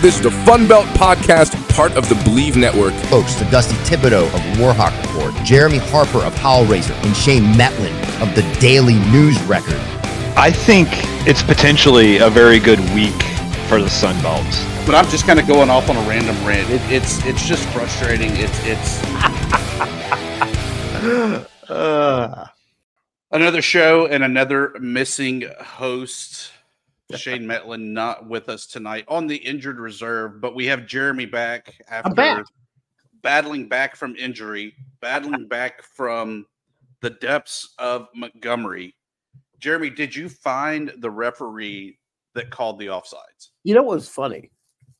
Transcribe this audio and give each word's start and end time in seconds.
This 0.00 0.16
is 0.16 0.22
the 0.22 0.30
Fun 0.46 0.66
Belt 0.66 0.86
Podcast, 0.96 1.52
part 1.74 1.92
of 1.92 2.08
the 2.08 2.14
Believe 2.24 2.56
Network. 2.56 2.94
Hosts 3.08 3.38
to 3.38 3.44
Dusty 3.50 3.74
Thibodeaux 3.84 4.24
of 4.32 4.40
Warhawk 4.58 4.98
Report, 5.02 5.34
Jeremy 5.44 5.76
Harper 5.76 6.20
of 6.20 6.34
Howl 6.36 6.64
Razor, 6.64 6.94
and 6.94 7.14
Shane 7.14 7.42
Mettlen 7.52 7.92
of 8.22 8.34
the 8.34 8.40
Daily 8.60 8.94
News 9.10 9.38
Record. 9.42 9.78
I 10.38 10.50
think 10.50 10.88
it's 11.28 11.42
potentially 11.42 12.16
a 12.16 12.30
very 12.30 12.58
good 12.58 12.80
week 12.94 13.22
for 13.68 13.82
the 13.82 13.90
Sun 13.90 14.22
Belts. 14.22 14.64
But 14.86 14.94
I'm 14.94 15.04
just 15.10 15.26
kind 15.26 15.38
of 15.38 15.46
going 15.46 15.68
off 15.68 15.90
on 15.90 15.96
a 15.98 16.08
random 16.08 16.34
rant. 16.46 16.70
It, 16.70 16.80
it's 16.90 17.22
it's 17.26 17.46
just 17.46 17.68
frustrating. 17.68 18.30
It's 18.36 18.58
it's 18.64 19.04
Uh, 21.68 22.46
another 23.30 23.60
show 23.60 24.06
and 24.06 24.24
another 24.24 24.72
missing 24.80 25.44
host. 25.60 26.52
Shane 27.16 27.44
Mettlen 27.44 27.88
not 27.90 28.28
with 28.28 28.48
us 28.48 28.66
tonight 28.66 29.04
on 29.08 29.26
the 29.26 29.36
injured 29.36 29.78
reserve, 29.80 30.40
but 30.40 30.54
we 30.54 30.66
have 30.66 30.86
Jeremy 30.86 31.26
back 31.26 31.74
after 31.88 32.14
back. 32.14 32.44
battling 33.22 33.68
back 33.68 33.96
from 33.96 34.16
injury, 34.16 34.74
battling 35.00 35.48
back 35.48 35.82
from 35.82 36.46
the 37.00 37.10
depths 37.10 37.74
of 37.78 38.08
Montgomery. 38.14 38.94
Jeremy, 39.58 39.90
did 39.90 40.14
you 40.14 40.28
find 40.28 40.92
the 40.98 41.10
referee 41.10 41.98
that 42.34 42.50
called 42.50 42.78
the 42.78 42.86
offsides? 42.86 43.50
you 43.64 43.74
know 43.74 43.82
what 43.82 43.96
was 43.96 44.08
funny 44.08 44.50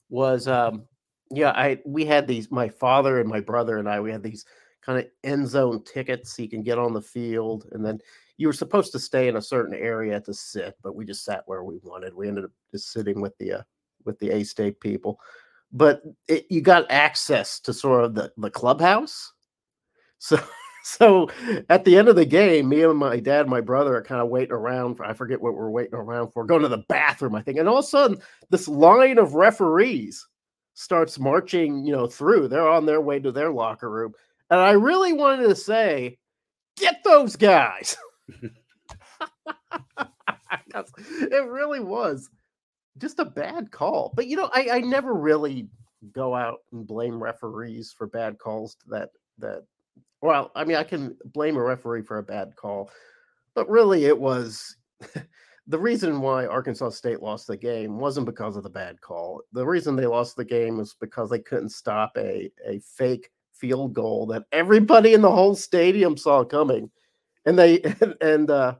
was 0.08 0.48
um 0.48 0.82
yeah 1.30 1.50
i 1.50 1.78
we 1.86 2.04
had 2.04 2.26
these 2.26 2.50
my 2.50 2.68
father 2.68 3.20
and 3.20 3.28
my 3.28 3.40
brother 3.40 3.78
and 3.78 3.88
i 3.88 4.00
we 4.00 4.10
had 4.10 4.22
these 4.22 4.44
kind 4.82 4.98
of 4.98 5.06
end 5.24 5.48
zone 5.48 5.82
tickets 5.84 6.34
so 6.36 6.42
you 6.42 6.48
can 6.48 6.62
get 6.62 6.78
on 6.78 6.92
the 6.92 7.02
field 7.02 7.66
and 7.72 7.84
then 7.84 7.98
you 8.40 8.46
were 8.46 8.52
supposed 8.52 8.92
to 8.92 8.98
stay 8.98 9.28
in 9.28 9.36
a 9.36 9.42
certain 9.42 9.74
area 9.74 10.20
to 10.20 10.32
sit 10.32 10.74
but 10.82 10.94
we 10.94 11.04
just 11.04 11.24
sat 11.24 11.42
where 11.46 11.64
we 11.64 11.78
wanted 11.82 12.14
we 12.14 12.28
ended 12.28 12.44
up 12.44 12.50
just 12.72 12.92
sitting 12.92 13.20
with 13.20 13.36
the 13.38 13.52
uh, 13.52 13.62
with 14.04 14.18
the 14.18 14.30
a 14.30 14.44
state 14.44 14.80
people 14.80 15.18
but 15.72 16.02
it, 16.28 16.46
you 16.50 16.60
got 16.60 16.90
access 16.90 17.60
to 17.60 17.72
sort 17.72 18.04
of 18.04 18.14
the 18.14 18.32
the 18.38 18.50
clubhouse 18.50 19.32
so 20.18 20.38
so 20.82 21.30
at 21.68 21.84
the 21.84 21.96
end 21.96 22.08
of 22.08 22.16
the 22.16 22.24
game 22.24 22.68
me 22.68 22.82
and 22.82 22.98
my 22.98 23.20
dad 23.20 23.42
and 23.42 23.50
my 23.50 23.60
brother 23.60 23.96
are 23.96 24.02
kind 24.02 24.20
of 24.20 24.28
waiting 24.28 24.52
around 24.52 24.94
for 24.94 25.04
i 25.04 25.12
forget 25.12 25.40
what 25.40 25.54
we're 25.54 25.70
waiting 25.70 25.94
around 25.94 26.30
for 26.32 26.44
going 26.44 26.62
to 26.62 26.68
the 26.68 26.84
bathroom 26.88 27.34
i 27.34 27.42
think 27.42 27.58
and 27.58 27.68
all 27.68 27.78
of 27.78 27.84
a 27.84 27.88
sudden 27.88 28.18
this 28.48 28.66
line 28.66 29.18
of 29.18 29.34
referees 29.34 30.26
starts 30.80 31.18
marching, 31.18 31.84
you 31.84 31.92
know, 31.92 32.06
through. 32.06 32.48
They're 32.48 32.68
on 32.68 32.86
their 32.86 33.00
way 33.00 33.20
to 33.20 33.30
their 33.30 33.50
locker 33.50 33.90
room. 33.90 34.14
And 34.48 34.60
I 34.60 34.72
really 34.72 35.12
wanted 35.12 35.48
to 35.48 35.54
say, 35.54 36.18
get 36.76 37.02
those 37.04 37.36
guys. 37.36 37.96
It 40.72 41.48
really 41.48 41.80
was 41.80 42.30
just 42.98 43.18
a 43.18 43.24
bad 43.24 43.70
call. 43.70 44.12
But 44.14 44.26
you 44.26 44.36
know, 44.36 44.50
I, 44.54 44.68
I 44.72 44.80
never 44.80 45.14
really 45.14 45.68
go 46.12 46.34
out 46.34 46.58
and 46.72 46.86
blame 46.86 47.22
referees 47.22 47.92
for 47.96 48.06
bad 48.06 48.38
calls 48.38 48.74
to 48.76 48.88
that 48.90 49.10
that 49.38 49.64
well, 50.22 50.50
I 50.54 50.64
mean, 50.64 50.76
I 50.76 50.84
can 50.84 51.16
blame 51.24 51.56
a 51.56 51.62
referee 51.62 52.02
for 52.02 52.18
a 52.18 52.22
bad 52.22 52.54
call, 52.56 52.90
but 53.54 53.68
really 53.68 54.04
it 54.04 54.18
was 54.18 54.76
the 55.66 55.78
reason 55.78 56.20
why 56.20 56.46
Arkansas 56.46 56.90
State 56.90 57.22
lost 57.22 57.46
the 57.46 57.56
game 57.56 57.98
wasn't 57.98 58.26
because 58.26 58.56
of 58.56 58.62
the 58.62 58.70
bad 58.70 59.00
call. 59.00 59.40
The 59.52 59.66
reason 59.66 59.96
they 59.96 60.06
lost 60.06 60.36
the 60.36 60.44
game 60.44 60.76
was 60.76 60.94
because 60.94 61.30
they 61.30 61.38
couldn't 61.38 61.70
stop 61.70 62.12
a, 62.18 62.50
a 62.66 62.80
fake 62.80 63.30
field 63.52 63.94
goal 63.94 64.26
that 64.26 64.44
everybody 64.52 65.14
in 65.14 65.22
the 65.22 65.30
whole 65.30 65.54
stadium 65.54 66.16
saw 66.16 66.44
coming. 66.44 66.90
And 67.46 67.58
they 67.58 67.80
and, 68.00 68.14
and 68.20 68.50
uh 68.50 68.76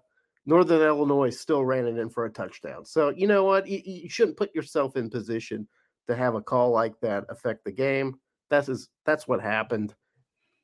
Northern 0.47 0.83
Illinois 0.83 1.31
still 1.31 1.65
ran 1.65 1.87
it 1.87 1.99
in 1.99 2.09
for 2.09 2.25
a 2.25 2.33
touchdown. 2.33 2.85
So 2.85 3.11
you 3.11 3.27
know 3.27 3.45
what? 3.45 3.67
You, 3.69 3.81
you 3.85 4.09
shouldn't 4.09 4.37
put 4.37 4.55
yourself 4.55 4.97
in 4.97 5.11
position 5.11 5.69
to 6.09 6.17
have 6.17 6.35
a 6.35 6.43
call 6.43 6.71
like 6.71 6.99
that 7.01 7.25
affect 7.29 7.65
the 7.65 7.73
game. 7.73 8.17
That's 8.49 8.69
is 8.69 8.89
that's 9.05 9.29
what 9.29 9.41
happened. 9.41 9.95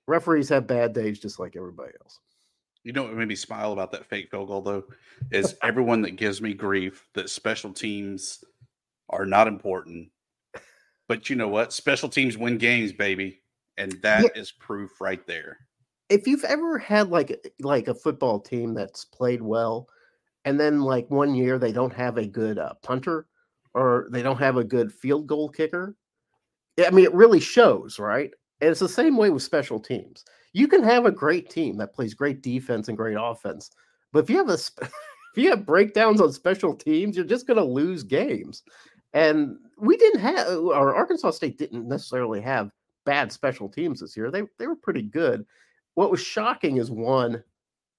Referees 0.08 0.48
have 0.48 0.66
bad 0.66 0.92
days 0.92 1.18
just 1.18 1.38
like 1.38 1.56
everybody 1.56 1.92
else. 2.00 2.18
You 2.84 2.92
know 2.92 3.02
what 3.02 3.14
made 3.14 3.28
me 3.28 3.34
smile 3.34 3.72
about 3.72 3.90
that 3.92 4.06
fake 4.06 4.30
field 4.30 4.48
goal 4.48 4.62
though 4.62 4.84
is 5.30 5.56
everyone 5.62 6.02
that 6.02 6.12
gives 6.12 6.40
me 6.40 6.54
grief 6.54 7.06
that 7.14 7.30
special 7.30 7.72
teams 7.72 8.44
are 9.08 9.26
not 9.26 9.48
important. 9.48 10.08
But 11.08 11.30
you 11.30 11.36
know 11.36 11.48
what? 11.48 11.72
Special 11.72 12.08
teams 12.08 12.36
win 12.36 12.58
games, 12.58 12.92
baby. 12.92 13.40
And 13.78 13.92
that 14.02 14.36
is 14.36 14.52
proof 14.52 15.00
right 15.00 15.24
there. 15.26 15.58
If 16.08 16.26
you've 16.26 16.44
ever 16.44 16.78
had 16.78 17.08
like 17.08 17.52
like 17.60 17.88
a 17.88 17.94
football 17.94 18.40
team 18.40 18.74
that's 18.74 19.04
played 19.04 19.42
well 19.42 19.88
and 20.44 20.58
then 20.58 20.80
like 20.80 21.10
one 21.10 21.34
year 21.34 21.58
they 21.58 21.72
don't 21.72 21.92
have 21.92 22.16
a 22.16 22.26
good 22.26 22.58
uh, 22.58 22.72
punter 22.82 23.26
or 23.74 24.08
they 24.10 24.22
don't 24.22 24.38
have 24.38 24.56
a 24.56 24.64
good 24.64 24.92
field 24.92 25.26
goal 25.26 25.48
kicker 25.48 25.96
i 26.84 26.90
mean 26.90 27.04
it 27.04 27.14
really 27.14 27.40
shows 27.40 27.98
right? 27.98 28.30
And 28.62 28.70
it's 28.70 28.80
the 28.80 28.88
same 28.88 29.18
way 29.18 29.28
with 29.28 29.42
special 29.42 29.78
teams. 29.78 30.24
You 30.54 30.66
can 30.66 30.82
have 30.82 31.04
a 31.04 31.10
great 31.10 31.50
team 31.50 31.76
that 31.76 31.92
plays 31.92 32.14
great 32.14 32.42
defense 32.42 32.88
and 32.88 32.96
great 32.96 33.18
offense 33.20 33.70
but 34.12 34.24
if 34.24 34.30
you 34.30 34.38
have 34.38 34.48
a 34.48 34.54
if 34.80 34.90
you 35.36 35.50
have 35.50 35.66
breakdowns 35.66 36.20
on 36.20 36.32
special 36.32 36.74
teams 36.74 37.16
you're 37.16 37.26
just 37.26 37.46
going 37.46 37.58
to 37.58 37.64
lose 37.64 38.02
games. 38.02 38.62
And 39.12 39.56
we 39.78 39.96
didn't 39.96 40.20
have 40.20 40.58
or 40.58 40.94
arkansas 40.94 41.32
state 41.32 41.58
didn't 41.58 41.88
necessarily 41.88 42.40
have 42.42 42.70
bad 43.04 43.32
special 43.32 43.68
teams 43.68 44.00
this 44.00 44.16
year. 44.16 44.30
They 44.30 44.42
they 44.58 44.66
were 44.66 44.76
pretty 44.76 45.02
good 45.02 45.44
what 45.96 46.10
was 46.10 46.20
shocking 46.20 46.76
is 46.76 46.90
one, 46.90 47.42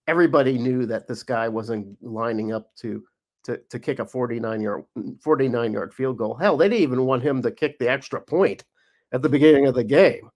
everybody 0.07 0.57
knew 0.57 0.85
that 0.85 1.07
this 1.07 1.23
guy 1.23 1.49
wasn't 1.49 1.97
lining 2.01 2.53
up 2.53 2.73
to 2.77 3.03
to, 3.43 3.57
to 3.69 3.79
kick 3.79 3.99
a 3.99 4.05
49 4.05 4.61
yard 4.61 4.83
49 5.21 5.73
yard 5.73 5.93
field 5.93 6.17
goal. 6.17 6.35
Hell, 6.35 6.57
they 6.57 6.69
didn't 6.69 6.83
even 6.83 7.05
want 7.05 7.23
him 7.23 7.41
to 7.41 7.51
kick 7.51 7.79
the 7.79 7.89
extra 7.89 8.21
point 8.21 8.63
at 9.11 9.21
the 9.21 9.29
beginning 9.29 9.67
of 9.67 9.73
the 9.73 9.83
game. 9.83 10.29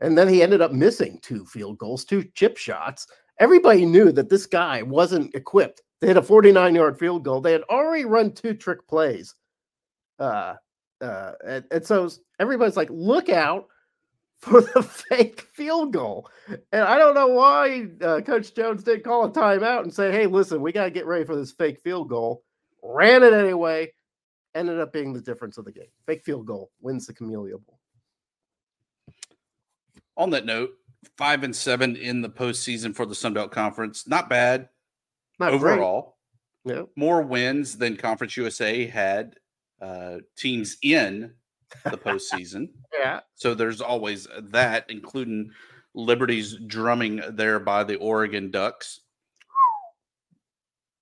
And 0.00 0.16
then 0.16 0.26
he 0.26 0.42
ended 0.42 0.62
up 0.62 0.72
missing 0.72 1.18
two 1.22 1.44
field 1.44 1.78
goals, 1.78 2.04
two 2.04 2.24
chip 2.34 2.56
shots. 2.56 3.06
Everybody 3.38 3.84
knew 3.84 4.10
that 4.12 4.30
this 4.30 4.46
guy 4.46 4.82
wasn't 4.82 5.34
equipped 5.34 5.82
to 6.00 6.06
hit 6.06 6.16
a 6.16 6.22
49 6.22 6.74
yard 6.74 6.98
field 6.98 7.24
goal. 7.24 7.40
They 7.40 7.52
had 7.52 7.64
already 7.68 8.06
run 8.06 8.32
two 8.32 8.54
trick 8.54 8.86
plays. 8.88 9.34
Uh, 10.18 10.54
uh, 11.00 11.32
and, 11.44 11.64
and 11.70 11.86
so 11.86 12.08
everybody's 12.38 12.76
like, 12.76 12.90
look 12.90 13.28
out 13.28 13.66
for 14.42 14.60
the 14.60 14.82
fake 15.08 15.40
field 15.52 15.92
goal. 15.92 16.28
And 16.72 16.82
I 16.82 16.98
don't 16.98 17.14
know 17.14 17.28
why 17.28 17.86
uh, 18.02 18.20
Coach 18.20 18.54
Jones 18.54 18.82
didn't 18.82 19.04
call 19.04 19.24
a 19.24 19.30
timeout 19.30 19.84
and 19.84 19.94
say, 19.94 20.10
hey, 20.10 20.26
listen, 20.26 20.60
we 20.60 20.72
got 20.72 20.84
to 20.84 20.90
get 20.90 21.06
ready 21.06 21.24
for 21.24 21.36
this 21.36 21.52
fake 21.52 21.80
field 21.80 22.08
goal. 22.08 22.42
Ran 22.82 23.22
it 23.22 23.32
anyway. 23.32 23.92
Ended 24.54 24.80
up 24.80 24.92
being 24.92 25.12
the 25.12 25.20
difference 25.20 25.56
of 25.56 25.64
the 25.64 25.72
game. 25.72 25.86
Fake 26.06 26.24
field 26.24 26.46
goal 26.46 26.70
wins 26.80 27.06
the 27.06 27.14
Camellia 27.14 27.56
Bowl. 27.56 27.78
On 30.16 30.28
that 30.30 30.44
note, 30.44 30.70
five 31.16 31.42
and 31.44 31.54
seven 31.54 31.96
in 31.96 32.20
the 32.20 32.28
postseason 32.28 32.94
for 32.94 33.06
the 33.06 33.14
Sun 33.14 33.32
Belt 33.32 33.52
Conference. 33.52 34.06
Not 34.06 34.28
bad 34.28 34.68
Not 35.38 35.52
overall. 35.52 36.18
Great. 36.66 36.76
Yeah. 36.76 36.82
More 36.96 37.22
wins 37.22 37.78
than 37.78 37.96
Conference 37.96 38.36
USA 38.36 38.86
had 38.86 39.36
uh, 39.80 40.18
teams 40.36 40.76
in 40.82 41.32
the 41.84 41.90
postseason. 41.96 42.68
Yeah. 42.92 43.20
So 43.34 43.54
there's 43.54 43.80
always 43.80 44.26
that, 44.38 44.86
including 44.88 45.50
Liberty's 45.94 46.56
drumming 46.66 47.22
there 47.30 47.60
by 47.60 47.84
the 47.84 47.96
Oregon 47.96 48.50
Ducks. 48.50 49.00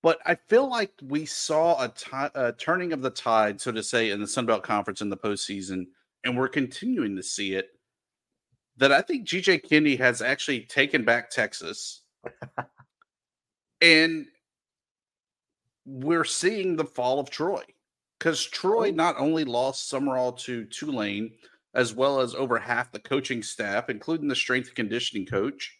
But 0.03 0.19
I 0.25 0.35
feel 0.35 0.67
like 0.67 0.91
we 1.03 1.25
saw 1.25 1.87
a, 2.33 2.53
turning 2.53 2.91
of 2.91 3.01
the 3.01 3.11
tide, 3.11 3.61
so 3.61 3.71
to 3.71 3.83
say, 3.83 4.09
in 4.09 4.19
the 4.19 4.27
Sun 4.27 4.47
Belt 4.47 4.63
Conference 4.63 5.01
in 5.01 5.09
the 5.09 5.17
postseason, 5.17 5.85
and 6.23 6.35
we're 6.35 6.47
continuing 6.47 7.15
to 7.15 7.23
see 7.23 7.53
it. 7.53 7.69
That 8.77 8.91
I 8.91 9.01
think 9.01 9.27
GJ 9.27 9.63
Kinne 9.69 9.97
has 9.99 10.21
actually 10.21 10.61
taken 10.61 11.05
back 11.05 11.29
Texas, 11.29 12.01
and 13.81 14.25
we're 15.85 16.25
seeing 16.25 16.75
the 16.75 16.85
fall 16.85 17.19
of 17.19 17.29
Troy 17.29 17.61
because 18.17 18.45
Troy 18.45 18.89
oh. 18.89 18.95
not 18.95 19.15
only 19.19 19.43
lost 19.43 19.91
Sumrall 19.91 20.37
to 20.39 20.65
Tulane, 20.65 21.31
as 21.73 21.93
well 21.93 22.19
as 22.19 22.35
over 22.35 22.57
half 22.57 22.91
the 22.91 22.99
coaching 22.99 23.41
staff, 23.43 23.89
including 23.89 24.27
the 24.27 24.35
strength 24.35 24.67
and 24.67 24.75
conditioning 24.75 25.25
coach. 25.25 25.77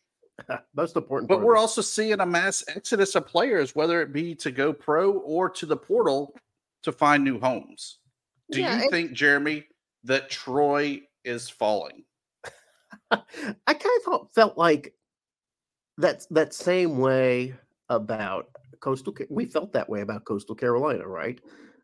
Most 0.76 0.96
important. 0.96 1.28
But 1.30 1.36
part 1.38 1.46
we're 1.48 1.58
also 1.58 1.82
seeing 1.82 2.20
a 2.20 2.26
mass 2.26 2.64
exodus 2.68 3.16
of 3.16 3.28
players, 3.28 3.76
whether 3.76 4.02
it 4.02 4.14
be 4.14 4.34
to 4.36 4.52
go 4.52 4.72
pro 4.74 5.12
or 5.20 5.50
to 5.50 5.66
the 5.66 5.78
portal 5.78 6.34
to 6.84 6.92
find 6.92 7.24
new 7.24 7.40
homes. 7.40 8.00
Do 8.52 8.62
Yeah, 8.62 8.78
you 8.80 8.84
it- 8.86 8.90
think, 8.92 9.12
Jeremy, 9.14 9.66
that 10.06 10.30
Troy 10.30 11.02
is 11.24 11.50
falling? 11.50 12.04
I 13.12 13.18
kind 13.68 13.98
of 13.98 14.04
felt, 14.04 14.34
felt 14.34 14.58
like 14.58 14.94
that 15.98 16.26
that 16.32 16.54
same 16.54 16.98
way 16.98 17.54
about 17.90 18.48
coastal. 18.80 19.14
We 19.30 19.46
felt 19.46 19.74
that 19.74 19.90
way 19.90 20.02
about 20.02 20.26
Coastal 20.26 20.56
Carolina, 20.56 21.06
right? 21.08 21.40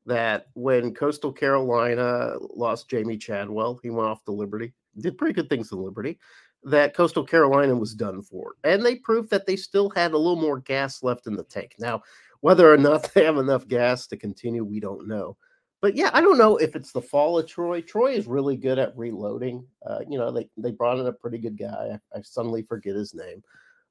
That 0.08 0.48
when 0.56 0.96
Coastal 0.96 1.32
Carolina 1.32 2.38
lost 2.56 2.90
Jamey 2.90 3.20
Chadwell, 3.20 3.80
he 3.84 3.92
went 3.92 4.08
off 4.08 4.24
to 4.26 4.32
Liberty, 4.32 4.74
did 5.00 5.18
pretty 5.18 5.34
good 5.34 5.50
things 5.50 5.72
in 5.72 5.78
Liberty. 5.78 6.18
That 6.64 6.96
Coastal 6.96 7.24
Carolina 7.24 7.76
was 7.76 7.94
done 7.94 8.24
for, 8.24 8.54
and 8.64 8.84
they 8.84 8.96
proved 8.96 9.30
that 9.30 9.46
they 9.46 9.56
still 9.56 9.90
had 9.92 10.14
a 10.14 10.18
little 10.18 10.42
more 10.42 10.60
gas 10.60 11.04
left 11.04 11.28
in 11.28 11.36
the 11.36 11.44
tank. 11.44 11.76
Now, 11.78 12.02
whether 12.42 12.72
or 12.74 12.78
not 12.78 13.14
they 13.14 13.24
have 13.26 13.38
enough 13.38 13.68
gas 13.68 14.08
to 14.08 14.18
continue, 14.18 14.64
we 14.64 14.80
don't 14.80 15.08
know. 15.08 15.38
but 15.82 15.96
yeah, 15.96 16.10
I 16.14 16.22
don't 16.22 16.38
know 16.40 16.58
if 16.58 16.76
it's 16.76 16.92
the 16.92 17.02
fall 17.02 17.38
of 17.38 17.48
Troy. 17.48 17.82
Troy 17.82 18.14
is 18.14 18.26
really 18.28 18.58
good 18.58 18.80
at 18.80 18.98
reloading. 18.98 19.66
Uh, 19.86 20.00
you 20.10 20.18
know, 20.18 20.32
they 20.32 20.50
they 20.58 20.72
brought 20.72 21.00
in 21.00 21.06
a 21.08 21.14
pretty 21.14 21.38
good 21.38 21.58
guy. 21.58 22.00
I, 22.14 22.18
I 22.18 22.22
suddenly 22.22 22.64
forget 22.64 22.96
his 22.96 23.14
name, 23.14 23.44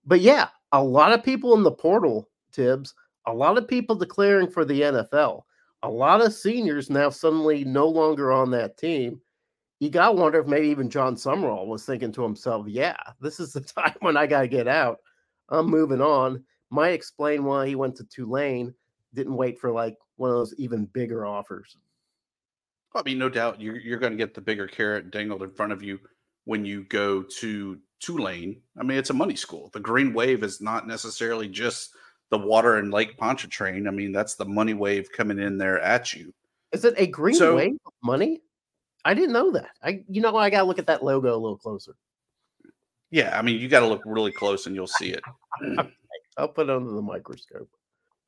but 0.04 0.20
yeah, 0.20 0.48
a 0.72 0.82
lot 0.82 1.12
of 1.12 1.22
people 1.22 1.54
in 1.54 1.62
the 1.62 1.70
portal, 1.70 2.28
Thibs. 2.52 2.94
A 3.28 3.32
lot 3.32 3.58
of 3.58 3.66
people 3.68 3.96
declaring 3.96 4.48
for 4.50 4.64
the 4.64 4.80
NFL. 4.82 5.42
A 5.82 5.88
lot 5.88 6.24
of 6.24 6.32
seniors 6.32 6.90
now 6.90 7.10
suddenly 7.10 7.64
no 7.64 7.88
longer 7.88 8.32
on 8.32 8.50
that 8.52 8.76
team. 8.76 9.20
You 9.78 9.90
got 9.90 10.08
to 10.08 10.12
wonder 10.12 10.40
if 10.40 10.46
maybe 10.46 10.68
even 10.68 10.88
Jon 10.88 11.16
Sumrall 11.16 11.66
was 11.66 11.84
thinking 11.84 12.12
to 12.12 12.22
himself, 12.22 12.66
"Yeah, 12.66 12.96
this 13.20 13.40
is 13.40 13.52
the 13.52 13.60
time 13.78 13.94
when 14.00 14.16
I 14.16 14.26
got 14.26 14.42
to 14.42 14.48
get 14.48 14.68
out. 14.68 14.98
I'm 15.48 15.66
moving 15.66 16.00
on." 16.00 16.44
Might 16.70 16.94
explain 16.94 17.44
why 17.44 17.68
he 17.68 17.76
went 17.76 17.94
to 17.96 18.04
Tulane. 18.04 18.74
Didn't 19.14 19.36
wait 19.36 19.58
for 19.58 19.70
like 19.70 19.96
one 20.16 20.30
of 20.30 20.36
those 20.36 20.54
even 20.58 20.86
bigger 20.86 21.24
offers. 21.24 21.76
I 22.94 23.02
mean, 23.04 23.18
no 23.18 23.28
doubt 23.28 23.60
you're, 23.60 23.78
you're 23.78 23.98
going 23.98 24.12
to 24.12 24.18
get 24.18 24.34
the 24.34 24.40
bigger 24.40 24.66
carrot 24.66 25.10
dangled 25.10 25.42
in 25.42 25.50
front 25.50 25.72
of 25.72 25.82
you 25.82 26.00
when 26.44 26.64
you 26.64 26.84
go 26.84 27.22
to 27.22 27.78
Tulane. 28.00 28.62
I 28.78 28.82
mean, 28.82 28.98
it's 28.98 29.10
a 29.10 29.14
money 29.14 29.36
school. 29.36 29.70
The 29.72 29.80
Green 29.80 30.14
Wave 30.14 30.42
is 30.42 30.60
not 30.60 30.86
necessarily 30.86 31.48
just 31.48 31.94
the 32.30 32.38
water 32.38 32.76
and 32.76 32.92
Lake 32.92 33.16
Pontchartrain. 33.16 33.86
I 33.86 33.90
mean, 33.90 34.12
that's 34.12 34.34
the 34.34 34.44
money 34.44 34.74
wave 34.74 35.10
coming 35.12 35.38
in 35.38 35.58
there 35.58 35.80
at 35.80 36.12
you. 36.12 36.32
Is 36.72 36.84
it 36.84 36.94
a 36.96 37.06
green 37.06 37.36
so, 37.36 37.56
wave 37.56 37.78
of 37.86 37.92
money? 38.02 38.40
I 39.04 39.14
didn't 39.14 39.32
know 39.32 39.52
that. 39.52 39.70
I, 39.82 40.02
you 40.08 40.20
know, 40.20 40.36
I 40.36 40.50
got 40.50 40.58
to 40.58 40.64
look 40.64 40.78
at 40.78 40.86
that 40.88 41.04
logo 41.04 41.32
a 41.32 41.38
little 41.38 41.56
closer. 41.56 41.94
Yeah, 43.10 43.38
I 43.38 43.42
mean, 43.42 43.60
you 43.60 43.68
got 43.68 43.80
to 43.80 43.86
look 43.86 44.02
really 44.04 44.32
close 44.32 44.66
and 44.66 44.74
you'll 44.74 44.88
see 44.88 45.10
it. 45.10 45.22
I'll 46.36 46.48
put 46.48 46.68
it 46.68 46.74
under 46.74 46.92
the 46.92 47.02
microscope. 47.02 47.68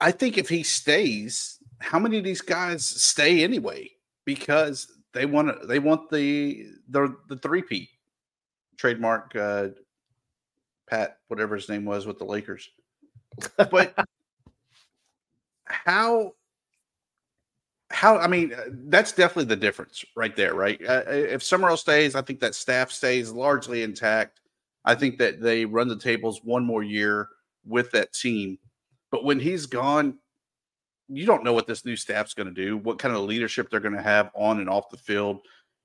I 0.00 0.12
think 0.12 0.38
if 0.38 0.48
he 0.48 0.62
stays, 0.62 1.58
how 1.80 1.98
many 1.98 2.18
of 2.18 2.24
these 2.24 2.40
guys 2.40 2.86
stay 2.86 3.42
anyway? 3.42 3.90
Because 4.24 4.86
they 5.12 5.26
want 5.26 5.48
to, 5.48 5.66
they 5.66 5.80
want 5.80 6.10
the 6.10 6.66
the 6.88 7.16
the 7.28 7.36
three-peat 7.38 7.88
trademark 8.76 9.34
uh, 9.34 9.68
Pat, 10.88 11.18
whatever 11.28 11.54
his 11.54 11.68
name 11.68 11.84
was 11.84 12.06
with 12.06 12.18
the 12.18 12.24
Lakers. 12.24 12.70
But 13.56 13.94
how 15.64 16.34
how 17.90 18.18
I 18.18 18.26
mean 18.26 18.52
uh, 18.52 18.64
that's 18.88 19.12
definitely 19.12 19.46
the 19.46 19.56
difference 19.56 20.04
right 20.16 20.34
there, 20.36 20.54
right? 20.54 20.80
Uh, 20.86 21.02
if 21.06 21.42
Sumrall 21.42 21.78
stays, 21.78 22.14
I 22.14 22.22
think 22.22 22.40
that 22.40 22.54
staff 22.54 22.90
stays 22.90 23.30
largely 23.30 23.82
intact. 23.82 24.40
I 24.84 24.94
think 24.94 25.18
that 25.18 25.40
they 25.40 25.64
run 25.64 25.88
the 25.88 25.98
tables 25.98 26.40
one 26.44 26.64
more 26.64 26.82
year 26.82 27.28
with 27.66 27.90
that 27.92 28.12
team. 28.12 28.58
But 29.10 29.24
when 29.24 29.40
he's 29.40 29.66
gone, 29.66 30.18
you 31.08 31.26
don't 31.26 31.44
know 31.44 31.52
what 31.52 31.66
this 31.66 31.84
new 31.84 31.96
staff's 31.96 32.34
going 32.34 32.48
to 32.48 32.54
do, 32.54 32.76
what 32.76 32.98
kind 32.98 33.14
of 33.14 33.22
leadership 33.22 33.70
they're 33.70 33.80
going 33.80 33.96
to 33.96 34.02
have 34.02 34.30
on 34.34 34.60
and 34.60 34.68
off 34.68 34.90
the 34.90 34.96
field. 34.96 35.40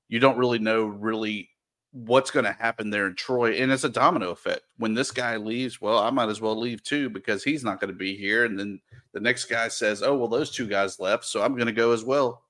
You 0.10 0.20
don't 0.20 0.38
really 0.38 0.60
know 0.60 0.86
really 0.86 1.50
what's 1.94 2.32
going 2.32 2.46
to 2.46 2.52
happen 2.52 2.90
there 2.90 3.06
in 3.06 3.16
Troy. 3.16 3.54
And 3.54 3.72
it's 3.72 3.84
a 3.84 3.90
domino 3.90 4.32
effect. 4.32 4.64
When 4.78 4.96
this 4.96 5.12
guy 5.12 5.38
leaves, 5.38 5.80
well, 5.80 6.00
I 6.00 6.10
might 6.10 6.30
as 6.30 6.42
well 6.42 6.60
leave 6.60 6.84
too 6.84 7.10
because 7.10 7.44
he's 7.44 7.64
not 7.64 7.80
going 7.80 7.94
to 7.94 7.98
be 7.98 8.18
here. 8.18 8.46
And 8.46 8.60
then 8.60 8.82
the 9.14 9.20
next 9.20 9.46
guy 9.46 9.68
says, 9.68 10.02
oh, 10.02 10.18
well, 10.18 10.28
those 10.28 10.52
two 10.52 10.68
guys 10.68 11.00
left. 11.00 11.24
So 11.24 11.44
I'm 11.44 11.54
going 11.54 11.68
to 11.68 11.72
go 11.72 11.92
as 11.92 12.04
well. 12.04 12.44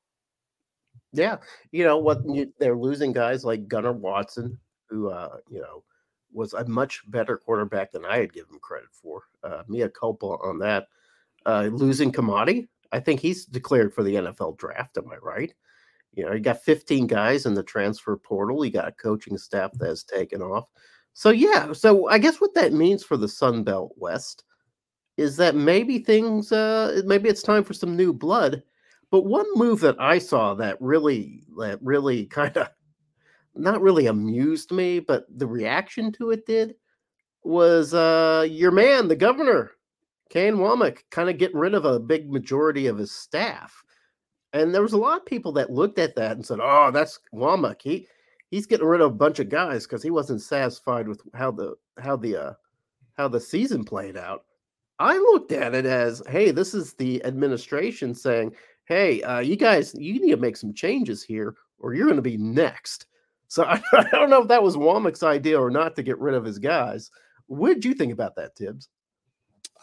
Yeah. 1.11 1.37
You 1.71 1.83
know 1.83 1.97
what? 1.97 2.21
They're 2.57 2.77
losing 2.77 3.11
guys 3.11 3.43
like 3.43 3.67
Gunnar 3.67 3.91
Watson, 3.91 4.57
who, 4.89 5.09
uh, 5.09 5.37
you 5.49 5.59
know, 5.59 5.83
was 6.31 6.53
a 6.53 6.65
much 6.65 7.03
better 7.11 7.37
quarterback 7.37 7.91
than 7.91 8.05
I 8.05 8.17
had 8.17 8.33
given 8.33 8.59
credit 8.59 8.89
for. 8.91 9.23
Uh, 9.43 9.63
Mia 9.67 9.89
culpa 9.89 10.25
on 10.25 10.57
that. 10.59 10.87
Uh, 11.45 11.69
losing 11.71 12.11
Kimani, 12.11 12.69
I 12.93 13.01
think 13.01 13.19
he's 13.19 13.45
declared 13.45 13.93
for 13.93 14.03
the 14.03 14.15
NFL 14.15 14.57
draft. 14.57 14.97
Am 14.97 15.11
I 15.11 15.17
right? 15.17 15.53
You 16.13 16.25
know, 16.25 16.33
you 16.33 16.39
got 16.39 16.63
15 16.63 17.07
guys 17.07 17.45
in 17.45 17.53
the 17.53 17.63
transfer 17.63 18.15
portal. 18.17 18.63
You 18.63 18.71
got 18.71 18.87
a 18.87 18.91
coaching 18.91 19.37
staff 19.37 19.71
that 19.79 19.87
has 19.87 20.03
taken 20.03 20.41
off. 20.41 20.65
So 21.13 21.29
yeah, 21.29 21.73
so 21.73 22.07
I 22.09 22.17
guess 22.17 22.41
what 22.41 22.53
that 22.55 22.73
means 22.73 23.03
for 23.03 23.17
the 23.17 23.27
Sun 23.27 23.63
Belt 23.63 23.93
West 23.97 24.43
is 25.17 25.37
that 25.37 25.55
maybe 25.55 25.99
things, 25.99 26.51
uh, 26.51 27.01
maybe 27.05 27.29
it's 27.29 27.43
time 27.43 27.63
for 27.63 27.73
some 27.73 27.95
new 27.95 28.13
blood. 28.13 28.63
But 29.11 29.25
one 29.25 29.45
move 29.55 29.79
that 29.81 29.99
I 29.99 30.17
saw 30.17 30.55
that 30.55 30.77
really, 30.79 31.43
that 31.59 31.79
really 31.81 32.25
kind 32.27 32.55
of 32.57 32.69
not 33.55 33.81
really 33.81 34.07
amused 34.07 34.71
me, 34.71 34.99
but 34.99 35.25
the 35.37 35.47
reaction 35.47 36.11
to 36.13 36.31
it 36.31 36.45
did 36.45 36.75
was 37.43 37.93
uh 37.93 38.47
your 38.49 38.71
man, 38.71 39.07
the 39.07 39.15
governor, 39.15 39.71
Kane 40.29 40.55
Wommack, 40.55 40.99
kind 41.11 41.29
of 41.29 41.37
getting 41.37 41.57
rid 41.57 41.75
of 41.75 41.85
a 41.85 41.99
big 41.99 42.31
majority 42.31 42.87
of 42.87 42.97
his 42.97 43.11
staff. 43.11 43.83
And 44.53 44.73
there 44.73 44.83
was 44.83 44.93
a 44.93 44.97
lot 44.97 45.17
of 45.17 45.25
people 45.25 45.51
that 45.53 45.71
looked 45.71 45.97
at 45.97 46.15
that 46.15 46.33
and 46.33 46.45
said, 46.45 46.59
"Oh, 46.61 46.91
that's 46.91 47.19
Wommack. 47.33 47.81
He 47.81 48.07
he's 48.51 48.67
getting 48.67 48.85
rid 48.85 49.01
of 49.01 49.11
a 49.11 49.15
bunch 49.15 49.39
of 49.39 49.49
guys 49.49 49.85
because 49.85 50.03
he 50.03 50.11
wasn't 50.11 50.41
satisfied 50.41 51.07
with 51.07 51.21
how 51.33 51.51
the 51.51 51.75
how 51.99 52.15
the 52.15 52.37
uh, 52.37 52.53
how 53.17 53.27
the 53.27 53.39
season 53.39 53.83
played 53.83 54.15
out." 54.15 54.45
I 54.99 55.17
looked 55.17 55.51
at 55.51 55.73
it 55.73 55.85
as, 55.85 56.21
"Hey, 56.27 56.51
this 56.51 56.75
is 56.75 56.93
the 56.93 57.23
administration 57.25 58.13
saying, 58.13 58.53
"Hey, 58.85 59.23
uh, 59.23 59.39
you 59.39 59.55
guys, 59.55 59.95
you 59.95 60.19
need 60.21 60.31
to 60.31 60.37
make 60.37 60.57
some 60.57 60.73
changes 60.73 61.23
here, 61.23 61.55
or 61.79 61.95
you're 61.95 62.05
going 62.05 62.15
to 62.15 62.21
be 62.21 62.37
next." 62.37 63.07
So 63.47 63.63
I, 63.63 63.81
I 63.93 64.03
don't 64.11 64.29
know 64.29 64.43
if 64.43 64.47
that 64.49 64.63
was 64.63 64.77
Wommack's 64.77 65.23
idea 65.23 65.59
or 65.59 65.71
not 65.71 65.95
to 65.95 66.03
get 66.03 66.19
rid 66.19 66.35
of 66.35 66.45
his 66.45 66.59
guys. 66.59 67.09
What 67.47 67.73
did 67.73 67.85
you 67.85 67.93
think 67.95 68.13
about 68.13 68.35
that, 68.35 68.55
Thibs? 68.55 68.89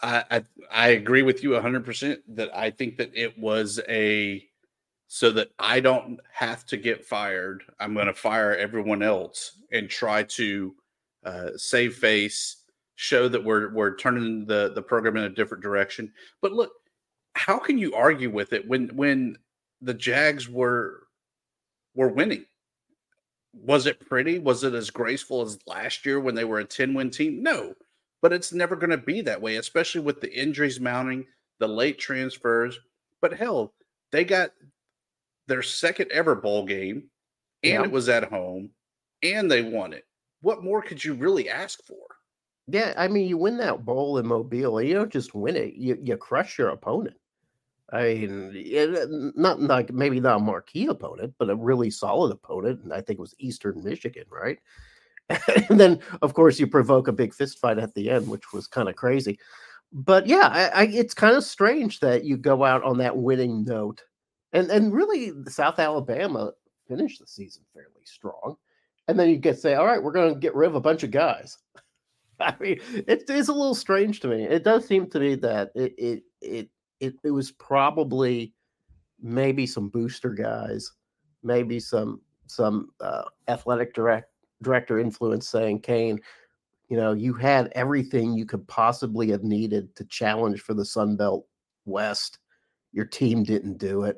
I, 0.01 0.23
I, 0.31 0.43
I 0.71 0.87
agree 0.89 1.21
with 1.21 1.43
you 1.43 1.51
100% 1.51 2.17
that 2.29 2.55
I 2.55 2.71
think 2.71 2.97
that 2.97 3.11
it 3.13 3.37
was 3.37 3.79
a 3.87 4.43
so 5.13 5.29
that 5.29 5.49
I 5.59 5.81
don't 5.81 6.21
have 6.31 6.65
to 6.67 6.77
get 6.77 7.03
fired. 7.03 7.63
I'm 7.81 7.93
going 7.93 8.07
to 8.07 8.13
fire 8.13 8.55
everyone 8.55 9.03
else 9.03 9.59
and 9.73 9.89
try 9.89 10.23
to 10.23 10.73
uh, 11.25 11.49
save 11.57 11.95
face, 11.95 12.63
show 12.95 13.27
that 13.27 13.43
we're 13.43 13.73
we're 13.73 13.97
turning 13.97 14.45
the 14.45 14.71
the 14.73 14.81
program 14.81 15.17
in 15.17 15.23
a 15.23 15.29
different 15.29 15.63
direction. 15.63 16.13
But 16.41 16.53
look, 16.53 16.71
how 17.33 17.59
can 17.59 17.77
you 17.77 17.93
argue 17.93 18.29
with 18.29 18.53
it 18.53 18.65
when 18.65 18.87
when 18.95 19.35
the 19.81 19.93
Jags 19.93 20.47
were 20.47 21.03
were 21.93 22.07
winning? 22.07 22.45
was 23.53 23.85
it 23.85 23.99
pretty? 23.99 24.39
Was 24.39 24.63
it 24.63 24.73
as 24.73 24.89
graceful 24.89 25.41
as 25.41 25.59
last 25.67 26.05
year 26.05 26.21
when 26.21 26.35
they 26.35 26.45
were 26.45 26.59
a 26.59 26.65
10 26.65 26.93
win 26.93 27.09
team? 27.09 27.43
No, 27.43 27.73
but 28.21 28.31
it's 28.31 28.53
never 28.53 28.77
going 28.77 28.91
to 28.91 28.97
be 28.97 29.19
that 29.23 29.41
way, 29.41 29.57
especially 29.57 29.99
with 29.99 30.21
the 30.21 30.33
injuries 30.33 30.79
mounting, 30.79 31.25
the 31.59 31.67
late 31.67 31.99
transfers. 31.99 32.79
But 33.19 33.33
hell, 33.33 33.73
they 34.13 34.23
got 34.23 34.51
their 35.51 35.61
second 35.61 36.09
ever 36.11 36.33
bowl 36.33 36.65
game 36.65 37.03
and 37.63 37.73
yeah. 37.73 37.83
it 37.83 37.91
was 37.91 38.07
at 38.07 38.23
home 38.23 38.69
and 39.21 39.51
they 39.51 39.61
won 39.61 39.91
it. 39.91 40.05
What 40.39 40.63
more 40.63 40.81
could 40.81 41.03
you 41.03 41.13
really 41.13 41.49
ask 41.49 41.83
for? 41.85 41.97
Yeah, 42.67 42.93
I 42.95 43.09
mean, 43.09 43.27
you 43.27 43.37
win 43.37 43.57
that 43.57 43.83
bowl 43.83 44.17
in 44.17 44.25
Mobile, 44.25 44.77
and 44.77 44.87
you 44.87 44.93
don't 44.93 45.11
just 45.11 45.35
win 45.35 45.57
it; 45.57 45.73
you 45.73 45.97
you 46.01 46.15
crush 46.15 46.57
your 46.57 46.69
opponent. 46.69 47.17
I 47.91 48.13
mean, 48.13 48.51
it, 48.55 49.09
not 49.35 49.59
like 49.59 49.91
maybe 49.91 50.21
not 50.21 50.37
a 50.37 50.39
marquee 50.39 50.87
opponent, 50.87 51.33
but 51.37 51.49
a 51.49 51.55
really 51.55 51.89
solid 51.89 52.31
opponent. 52.31 52.83
And 52.83 52.93
I 52.93 53.01
think 53.01 53.19
it 53.19 53.21
was 53.21 53.35
Eastern 53.39 53.83
Michigan, 53.83 54.23
right? 54.31 54.57
and 55.69 55.79
then, 55.79 55.99
of 56.21 56.33
course, 56.33 56.59
you 56.59 56.67
provoke 56.67 57.07
a 57.09 57.13
big 57.13 57.33
fist 57.33 57.59
fight 57.59 57.77
at 57.77 57.93
the 57.93 58.09
end, 58.09 58.29
which 58.29 58.53
was 58.53 58.67
kind 58.67 58.87
of 58.87 58.95
crazy. 58.95 59.37
But 59.91 60.25
yeah, 60.25 60.47
I, 60.47 60.67
I, 60.67 60.83
it's 60.85 61.13
kind 61.13 61.35
of 61.35 61.43
strange 61.43 61.99
that 61.99 62.23
you 62.23 62.37
go 62.37 62.63
out 62.63 62.83
on 62.83 62.97
that 62.99 63.17
winning 63.17 63.65
note, 63.65 64.01
and 64.53 64.69
and 64.69 64.93
really, 64.93 65.31
South 65.47 65.79
Alabama 65.79 66.51
finished 66.87 67.19
the 67.19 67.27
season 67.27 67.63
fairly 67.73 68.05
strong, 68.05 68.55
and 69.07 69.19
then 69.19 69.29
you 69.29 69.37
get 69.37 69.59
say, 69.59 69.75
all 69.75 69.85
right, 69.85 70.01
we're 70.01 70.11
going 70.11 70.33
to 70.33 70.39
get 70.39 70.55
rid 70.55 70.67
of 70.67 70.75
a 70.75 70.81
bunch 70.81 71.03
of 71.03 71.11
guys. 71.11 71.57
I 72.39 72.55
mean, 72.59 72.79
it 73.07 73.29
is 73.29 73.49
a 73.49 73.53
little 73.53 73.75
strange 73.75 74.19
to 74.21 74.27
me. 74.27 74.43
It 74.43 74.63
does 74.63 74.85
seem 74.85 75.09
to 75.11 75.19
me 75.19 75.35
that 75.35 75.71
it 75.75 75.93
it 75.97 76.23
it 76.41 76.69
it, 76.99 77.15
it 77.23 77.31
was 77.31 77.51
probably 77.51 78.53
maybe 79.21 79.65
some 79.65 79.89
booster 79.89 80.29
guys, 80.29 80.91
maybe 81.43 81.79
some 81.79 82.21
some 82.47 82.89
uh, 82.99 83.23
athletic 83.47 83.93
direct 83.93 84.31
director 84.61 84.99
influence 84.99 85.47
saying, 85.49 85.79
Kane, 85.79 86.19
you 86.89 86.97
know, 86.97 87.13
you 87.13 87.33
had 87.33 87.71
everything 87.73 88.33
you 88.33 88.45
could 88.45 88.67
possibly 88.67 89.29
have 89.31 89.43
needed 89.43 89.95
to 89.95 90.05
challenge 90.05 90.61
for 90.61 90.73
the 90.73 90.85
Sun 90.85 91.15
Belt 91.15 91.45
West. 91.85 92.39
Your 92.91 93.05
team 93.05 93.43
didn't 93.43 93.77
do 93.77 94.03
it. 94.03 94.17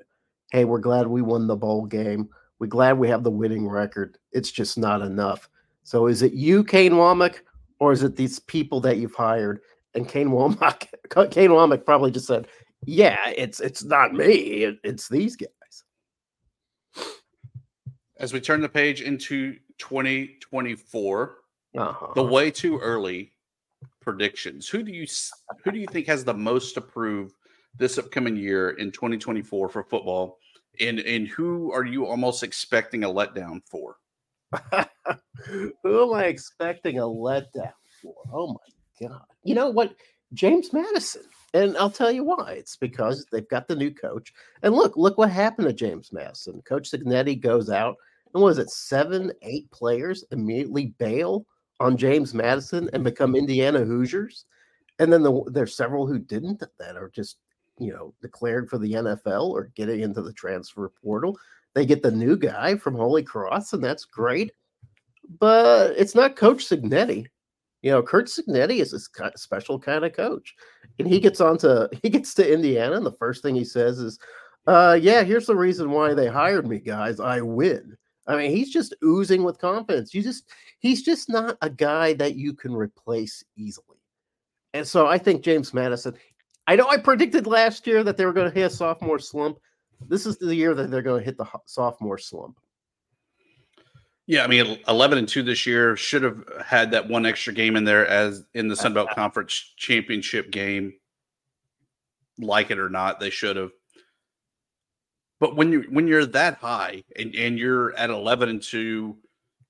Hey, 0.53 0.65
we're 0.65 0.77
glad 0.77 1.07
we 1.07 1.23
won 1.23 1.47
the 1.47 1.55
bowl 1.55 1.87
game. 1.87 2.29
We're 2.59 2.67
glad 2.67 2.99
we 2.99 3.09
have 3.09 3.23
the 3.23 3.31
winning 3.31 3.67
record. 3.67 4.19
It's 4.31 4.51
just 4.51 4.77
not 4.77 5.01
enough. 5.01 5.49
So 5.81 6.05
is 6.05 6.21
it 6.21 6.33
you, 6.33 6.63
Kane 6.63 6.91
Wommack, 6.91 7.39
or 7.79 7.91
is 7.91 8.03
it 8.03 8.15
these 8.15 8.37
people 8.37 8.79
that 8.81 8.97
you've 8.97 9.15
hired? 9.15 9.61
And 9.95 10.07
Kane 10.07 10.29
Wommack, 10.29 10.89
Kane 11.31 11.49
Wommack 11.49 11.85
probably 11.85 12.11
just 12.11 12.27
said, 12.27 12.47
yeah, 12.85 13.29
it's 13.35 13.61
it's 13.61 13.83
not 13.83 14.13
me. 14.13 14.63
It, 14.65 14.77
it's 14.83 15.09
these 15.09 15.35
guys. 15.35 15.49
As 18.17 18.31
we 18.31 18.39
turn 18.39 18.61
the 18.61 18.69
page 18.69 19.01
into 19.01 19.57
2024, 19.79 21.35
uh-huh. 21.75 22.07
the 22.13 22.23
way 22.23 22.51
too 22.51 22.77
early 22.77 23.31
predictions. 24.01 24.69
Who 24.69 24.83
do 24.83 24.91
you 24.91 25.07
who 25.63 25.71
do 25.71 25.79
you 25.79 25.87
think 25.87 26.05
has 26.05 26.23
the 26.23 26.35
most 26.35 26.73
to 26.73 26.81
prove 26.81 27.33
this 27.75 27.97
upcoming 27.97 28.35
year 28.35 28.71
in 28.71 28.91
2024 28.91 29.69
for 29.69 29.83
football? 29.83 30.37
And 30.79 30.99
and 30.99 31.27
who 31.27 31.71
are 31.71 31.85
you 31.85 32.05
almost 32.05 32.43
expecting 32.43 33.03
a 33.03 33.09
letdown 33.09 33.61
for? 33.69 33.97
Who 35.45 36.03
am 36.03 36.13
I 36.13 36.25
expecting 36.25 36.99
a 36.99 37.03
letdown 37.03 37.73
for? 38.01 38.15
Oh 38.31 38.47
my 38.47 39.07
god! 39.07 39.25
You 39.43 39.55
know 39.55 39.69
what? 39.69 39.95
James 40.33 40.73
Madison, 40.73 41.23
and 41.53 41.77
I'll 41.77 41.89
tell 41.89 42.11
you 42.11 42.23
why. 42.23 42.53
It's 42.53 42.75
because 42.75 43.25
they've 43.31 43.47
got 43.49 43.67
the 43.67 43.75
new 43.75 43.91
coach. 43.91 44.33
And 44.63 44.73
look, 44.73 44.95
look 44.95 45.17
what 45.17 45.29
happened 45.29 45.67
to 45.67 45.73
James 45.73 46.11
Madison. 46.11 46.61
Coach 46.63 46.89
Cignetti 46.89 47.39
goes 47.39 47.69
out, 47.69 47.97
and 48.33 48.41
was 48.41 48.57
it 48.57 48.69
seven, 48.69 49.31
eight 49.41 49.69
players 49.71 50.23
immediately 50.31 50.93
bail 50.97 51.45
on 51.79 51.97
James 51.97 52.33
Madison 52.33 52.89
and 52.93 53.03
become 53.03 53.35
Indiana 53.35 53.83
Hoosiers? 53.83 54.45
And 54.99 55.11
then 55.11 55.23
the, 55.23 55.43
there's 55.47 55.75
several 55.75 56.07
who 56.07 56.19
didn't 56.19 56.63
that 56.79 56.95
are 56.95 57.09
just 57.09 57.37
you 57.77 57.91
know 57.91 58.13
declared 58.21 58.69
for 58.69 58.77
the 58.77 58.93
NFL 58.93 59.49
or 59.49 59.71
getting 59.75 60.01
into 60.01 60.21
the 60.21 60.33
transfer 60.33 60.91
portal. 61.03 61.37
They 61.73 61.85
get 61.85 62.03
the 62.03 62.11
new 62.11 62.37
guy 62.37 62.75
from 62.75 62.95
Holy 62.95 63.23
Cross, 63.23 63.73
and 63.73 63.83
that's 63.83 64.05
great. 64.05 64.51
But 65.39 65.93
it's 65.97 66.15
not 66.15 66.35
Coach 66.35 66.67
Cignetti. 66.67 67.25
You 67.81 67.91
know, 67.91 68.01
Curt 68.01 68.27
Cignetti 68.27 68.79
is 68.79 68.93
a 68.93 69.37
special 69.37 69.77
kind 69.77 70.05
of 70.05 70.13
coach, 70.13 70.55
and 70.99 71.07
he 71.07 71.19
gets 71.19 71.41
on 71.41 71.57
to 71.59 71.89
he 72.01 72.09
gets 72.09 72.33
to 72.35 72.53
Indiana, 72.53 72.95
and 72.95 73.05
the 73.05 73.11
first 73.11 73.43
thing 73.43 73.55
he 73.55 73.65
says 73.65 73.99
is, 73.99 74.19
uh, 74.67 74.97
"Yeah, 74.99 75.23
here's 75.23 75.47
the 75.47 75.55
reason 75.55 75.91
why 75.91 76.13
they 76.13 76.27
hired 76.27 76.67
me, 76.67 76.79
guys. 76.79 77.19
I 77.19 77.41
win." 77.41 77.97
I 78.25 78.37
mean, 78.37 78.51
he's 78.51 78.71
just 78.71 78.95
oozing 79.03 79.43
with 79.43 79.57
confidence. 79.57 80.13
You 80.13 80.23
just 80.23 80.45
he's 80.79 81.03
just 81.03 81.29
not 81.29 81.57
a 81.61 81.69
guy 81.69 82.13
that 82.13 82.35
you 82.35 82.53
can 82.53 82.73
replace 82.73 83.43
easily. 83.57 83.97
And 84.73 84.87
so 84.87 85.05
I 85.07 85.17
think 85.17 85.43
James 85.43 85.73
Madison. 85.73 86.15
I 86.67 86.75
know 86.75 86.87
I 86.89 86.97
predicted 86.97 87.45
last 87.45 87.85
year 87.87 88.03
that 88.03 88.17
they 88.17 88.25
were 88.25 88.33
going 88.33 88.49
to 88.49 88.53
hit 88.53 88.65
a 88.65 88.69
sophomore 88.69 89.19
slump. 89.19 89.57
This 90.07 90.25
is 90.25 90.37
the 90.37 90.55
year 90.55 90.73
that 90.73 90.89
they're 90.91 91.01
going 91.01 91.21
to 91.21 91.25
hit 91.25 91.37
the 91.37 91.45
sophomore 91.65 92.17
slump. 92.17 92.57
Yeah, 94.25 94.45
I 94.45 94.47
mean, 94.47 94.79
eleven 94.87 95.17
and 95.17 95.27
two 95.27 95.43
this 95.43 95.65
year 95.65 95.97
should 95.97 96.23
have 96.23 96.43
had 96.65 96.91
that 96.91 97.09
one 97.09 97.25
extra 97.25 97.51
game 97.51 97.75
in 97.75 97.83
there 97.83 98.07
as 98.07 98.45
in 98.53 98.69
the 98.69 98.75
Sun 98.75 98.93
Belt 98.93 99.09
Conference 99.15 99.73
championship 99.75 100.49
game. 100.49 100.93
Like 102.39 102.71
it 102.71 102.79
or 102.79 102.89
not, 102.89 103.19
they 103.19 103.29
should 103.29 103.57
have. 103.57 103.71
But 105.39 105.57
when 105.57 105.73
you 105.73 105.83
when 105.89 106.07
you're 106.07 106.25
that 106.27 106.55
high 106.55 107.03
and, 107.17 107.35
and 107.35 107.59
you're 107.59 107.93
at 107.97 108.09
eleven 108.09 108.47
and 108.47 108.61
two, 108.61 109.17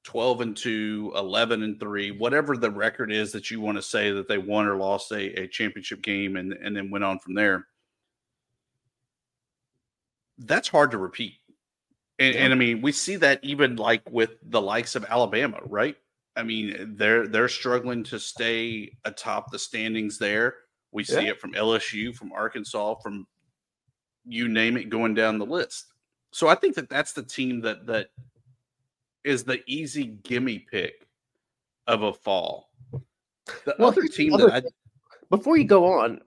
12 0.04 0.42
and 0.42 0.58
2, 0.58 1.14
11 1.16 1.64
and 1.64 1.80
3, 1.80 2.12
whatever 2.12 2.58
the 2.58 2.70
record 2.70 3.12
is 3.12 3.32
that 3.32 3.50
you 3.50 3.62
want 3.62 3.78
to 3.78 3.82
say 3.82 4.12
that 4.12 4.28
they 4.28 4.38
won 4.38 4.68
or 4.68 4.76
lost 4.76 5.12
a, 5.12 5.42
a 5.42 5.48
championship 5.48 6.02
game 6.02 6.36
and, 6.36 6.54
and 6.54 6.76
then 6.76 6.92
went 6.92 7.06
on 7.06 7.20
from 7.20 7.34
there. 7.34 7.68
That's 10.38 10.68
hard 10.68 10.92
to 10.92 10.98
repeat. 10.98 11.36
And, 12.20 12.36
yeah. 12.36 12.42
and 12.42 12.54
I 12.54 12.56
mean, 12.56 12.82
we 12.82 12.92
see 12.92 13.16
that 13.18 13.40
even 13.44 13.78
like 13.78 14.02
with 14.12 14.32
the 14.44 14.62
likes 14.62 14.96
of 14.96 15.06
Alabama, 15.06 15.60
right? 15.66 15.96
I 16.36 16.44
mean, 16.44 16.96
they're 16.98 17.28
they're 17.28 17.48
struggling 17.48 18.04
to 18.06 18.20
stay 18.20 18.98
atop 19.06 19.52
the 19.52 19.60
standings 19.60 20.18
there. 20.18 20.56
We 20.92 21.04
see 21.04 21.26
yeah. 21.26 21.32
it 21.32 21.42
from 21.42 21.54
LSU, 21.54 22.14
from 22.16 22.32
Arkansas, 22.32 22.96
from 22.96 23.28
you 24.26 24.48
name 24.48 24.78
it, 24.78 24.90
going 24.90 25.14
down 25.14 25.38
the 25.38 25.46
list. 25.46 25.94
So 26.32 26.48
I 26.48 26.56
think 26.56 26.76
that 26.76 26.90
that's 26.90 27.14
the 27.14 27.24
team 27.24 27.62
that 27.62 27.86
that 27.86 28.08
is 29.24 29.44
the 29.44 29.62
easy 29.68 30.18
gimme 30.24 30.60
pick 30.60 31.08
of 31.88 32.04
a 32.04 32.14
fall. 32.14 32.70
The 33.66 33.76
well, 33.78 33.90
other 33.90 34.04
team 34.04 34.34
other, 34.34 34.50
that 34.50 34.66
I, 34.66 34.70
before 35.30 35.58
you 35.58 35.66
go 35.66 35.86
on, 35.86 36.22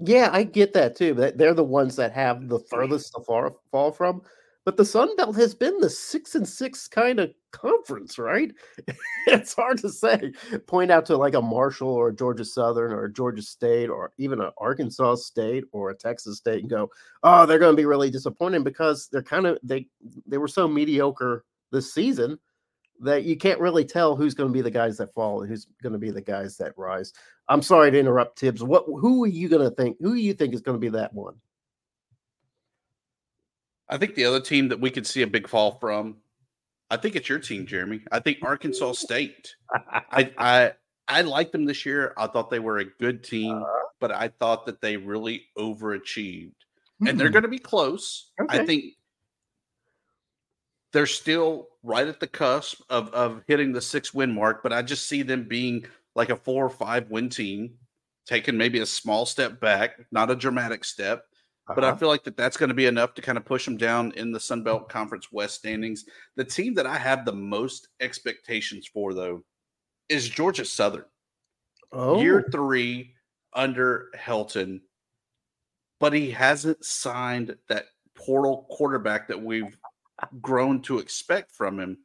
yeah, 0.00 0.28
I 0.32 0.42
get 0.42 0.72
that 0.74 0.96
too. 0.96 1.14
That 1.14 1.38
they're 1.38 1.54
the 1.54 1.64
ones 1.64 1.96
that 1.96 2.12
have 2.12 2.48
the 2.48 2.60
furthest 2.60 3.14
to 3.14 3.22
fall, 3.22 3.62
fall 3.70 3.92
from. 3.92 4.22
But 4.66 4.76
the 4.76 4.84
Sun 4.84 5.14
Belt 5.14 5.36
has 5.36 5.54
been 5.54 5.78
the 5.78 5.88
six 5.88 6.34
and 6.34 6.46
six 6.46 6.88
kind 6.88 7.20
of 7.20 7.30
conference, 7.52 8.18
right? 8.18 8.50
it's 9.28 9.54
hard 9.54 9.78
to 9.78 9.88
say. 9.88 10.32
Point 10.66 10.90
out 10.90 11.06
to 11.06 11.16
like 11.16 11.34
a 11.34 11.40
Marshall 11.40 11.88
or 11.88 12.08
a 12.08 12.14
Georgia 12.14 12.44
Southern 12.44 12.92
or 12.92 13.04
a 13.04 13.12
Georgia 13.12 13.42
State 13.42 13.88
or 13.88 14.12
even 14.18 14.40
an 14.40 14.50
Arkansas 14.58 15.14
State 15.16 15.64
or 15.70 15.90
a 15.90 15.96
Texas 15.96 16.38
State 16.38 16.62
and 16.62 16.68
go, 16.68 16.90
oh, 17.22 17.46
they're 17.46 17.60
going 17.60 17.74
to 17.74 17.80
be 17.80 17.86
really 17.86 18.10
disappointing 18.10 18.64
because 18.64 19.08
they're 19.12 19.22
kind 19.22 19.46
of 19.46 19.56
they 19.62 19.86
they 20.26 20.36
were 20.36 20.48
so 20.48 20.66
mediocre 20.66 21.44
this 21.72 21.92
season 21.92 22.38
that 23.00 23.24
you 23.24 23.36
can't 23.36 23.60
really 23.60 23.84
tell 23.84 24.16
who's 24.16 24.34
going 24.34 24.48
to 24.48 24.54
be 24.54 24.62
the 24.62 24.70
guys 24.70 24.96
that 24.98 25.12
fall 25.12 25.40
and 25.40 25.50
who's 25.50 25.66
going 25.82 25.92
to 25.92 25.98
be 25.98 26.10
the 26.10 26.20
guys 26.20 26.56
that 26.56 26.72
rise. 26.76 27.12
I'm 27.48 27.62
sorry 27.62 27.90
to 27.90 27.98
interrupt, 27.98 28.38
Thibs. 28.38 28.62
What 28.62 28.84
who 28.86 29.24
are 29.24 29.28
you 29.28 29.48
going 29.48 29.68
to 29.68 29.74
think? 29.74 29.96
Who 30.00 30.14
do 30.14 30.20
you 30.20 30.34
think 30.34 30.54
is 30.54 30.62
going 30.62 30.76
to 30.76 30.80
be 30.80 30.88
that 30.90 31.12
one? 31.14 31.34
I 33.88 33.98
think 33.98 34.14
the 34.14 34.24
other 34.24 34.40
team 34.40 34.68
that 34.68 34.80
we 34.80 34.90
could 34.90 35.06
see 35.06 35.22
a 35.22 35.26
big 35.26 35.48
fall 35.48 35.78
from, 35.78 36.16
I 36.90 36.96
think 36.96 37.14
it's 37.14 37.28
your 37.28 37.38
team, 37.38 37.66
Jeremy. 37.66 38.00
I 38.10 38.18
think 38.18 38.38
Arkansas 38.42 38.92
State. 38.92 39.54
I 40.10 40.32
I 40.38 40.72
I 41.08 41.22
like 41.22 41.52
them 41.52 41.64
this 41.64 41.86
year. 41.86 42.14
I 42.16 42.26
thought 42.26 42.50
they 42.50 42.58
were 42.58 42.78
a 42.78 42.84
good 42.84 43.22
team, 43.22 43.62
uh, 43.62 43.66
but 44.00 44.10
I 44.10 44.28
thought 44.28 44.66
that 44.66 44.80
they 44.80 44.96
really 44.96 45.44
overachieved. 45.56 46.52
And 47.06 47.20
they're 47.20 47.28
hmm. 47.28 47.34
going 47.34 47.42
to 47.42 47.48
be 47.48 47.58
close. 47.58 48.30
Okay. 48.40 48.58
I 48.58 48.64
think 48.64 48.84
they're 50.96 51.04
still 51.04 51.68
right 51.82 52.08
at 52.08 52.20
the 52.20 52.26
cusp 52.26 52.80
of, 52.88 53.10
of 53.10 53.42
hitting 53.46 53.70
the 53.70 53.82
six 53.82 54.14
win 54.14 54.32
mark, 54.32 54.62
but 54.62 54.72
I 54.72 54.80
just 54.80 55.06
see 55.06 55.20
them 55.20 55.44
being 55.46 55.84
like 56.14 56.30
a 56.30 56.36
four 56.36 56.64
or 56.64 56.70
five 56.70 57.10
win 57.10 57.28
team, 57.28 57.74
taking 58.24 58.56
maybe 58.56 58.78
a 58.78 58.86
small 58.86 59.26
step 59.26 59.60
back, 59.60 60.00
not 60.10 60.30
a 60.30 60.34
dramatic 60.34 60.86
step. 60.86 61.18
Uh-huh. 61.18 61.74
But 61.74 61.84
I 61.84 61.88
uh-huh. 61.88 61.98
feel 61.98 62.08
like 62.08 62.24
that 62.24 62.38
that's 62.38 62.56
going 62.56 62.70
to 62.70 62.74
be 62.74 62.86
enough 62.86 63.12
to 63.12 63.20
kind 63.20 63.36
of 63.36 63.44
push 63.44 63.66
them 63.66 63.76
down 63.76 64.12
in 64.12 64.32
the 64.32 64.40
Sun 64.40 64.62
Belt 64.62 64.88
Conference 64.88 65.30
West 65.30 65.56
standings. 65.56 66.06
The 66.36 66.44
team 66.44 66.72
that 66.76 66.86
I 66.86 66.96
have 66.96 67.26
the 67.26 67.32
most 67.34 67.88
expectations 68.00 68.86
for, 68.86 69.12
though, 69.12 69.44
is 70.08 70.26
Georgia 70.26 70.64
Southern. 70.64 71.04
Oh. 71.92 72.22
Year 72.22 72.48
three 72.50 73.12
under 73.52 74.06
Helton, 74.16 74.80
but 76.00 76.14
he 76.14 76.30
hasn't 76.30 76.82
signed 76.82 77.54
that 77.68 77.84
portal 78.14 78.66
quarterback 78.70 79.28
that 79.28 79.42
we've 79.42 79.76
grown 80.40 80.80
to 80.82 80.98
expect 80.98 81.52
from 81.52 81.78
him. 81.78 81.98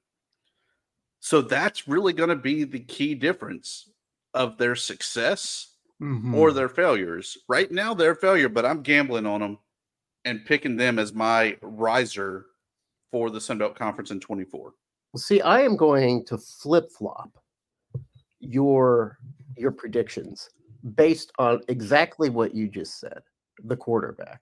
So 1.19 1.41
that's 1.41 1.87
really 1.87 2.13
going 2.13 2.29
to 2.29 2.35
be 2.35 2.63
the 2.63 2.79
key 2.79 3.15
difference 3.15 3.89
of 4.33 4.57
their 4.57 4.75
success 4.75 5.75
mm-hmm. 6.01 6.33
or 6.33 6.51
their 6.51 6.69
failures. 6.69 7.37
Right 7.47 7.71
now, 7.71 7.93
they're 7.93 8.15
failure, 8.15 8.49
but 8.49 8.65
I'm 8.65 8.81
gambling 8.81 9.25
on 9.25 9.41
them 9.41 9.57
and 10.25 10.45
picking 10.45 10.75
them 10.75 10.99
as 10.99 11.13
my 11.13 11.57
riser 11.61 12.47
for 13.11 13.29
the 13.29 13.41
Sun 13.41 13.59
Belt 13.59 13.75
Conference 13.75 14.11
in 14.11 14.19
24. 14.19 14.73
See, 15.17 15.41
I 15.41 15.61
am 15.61 15.75
going 15.75 16.25
to 16.25 16.37
flip 16.37 16.89
flop 16.91 17.37
your 18.39 19.17
your 19.57 19.71
predictions 19.71 20.49
based 20.95 21.31
on 21.37 21.61
exactly 21.67 22.29
what 22.29 22.55
you 22.55 22.67
just 22.67 22.99
said. 22.99 23.21
The 23.65 23.75
quarterback, 23.75 24.41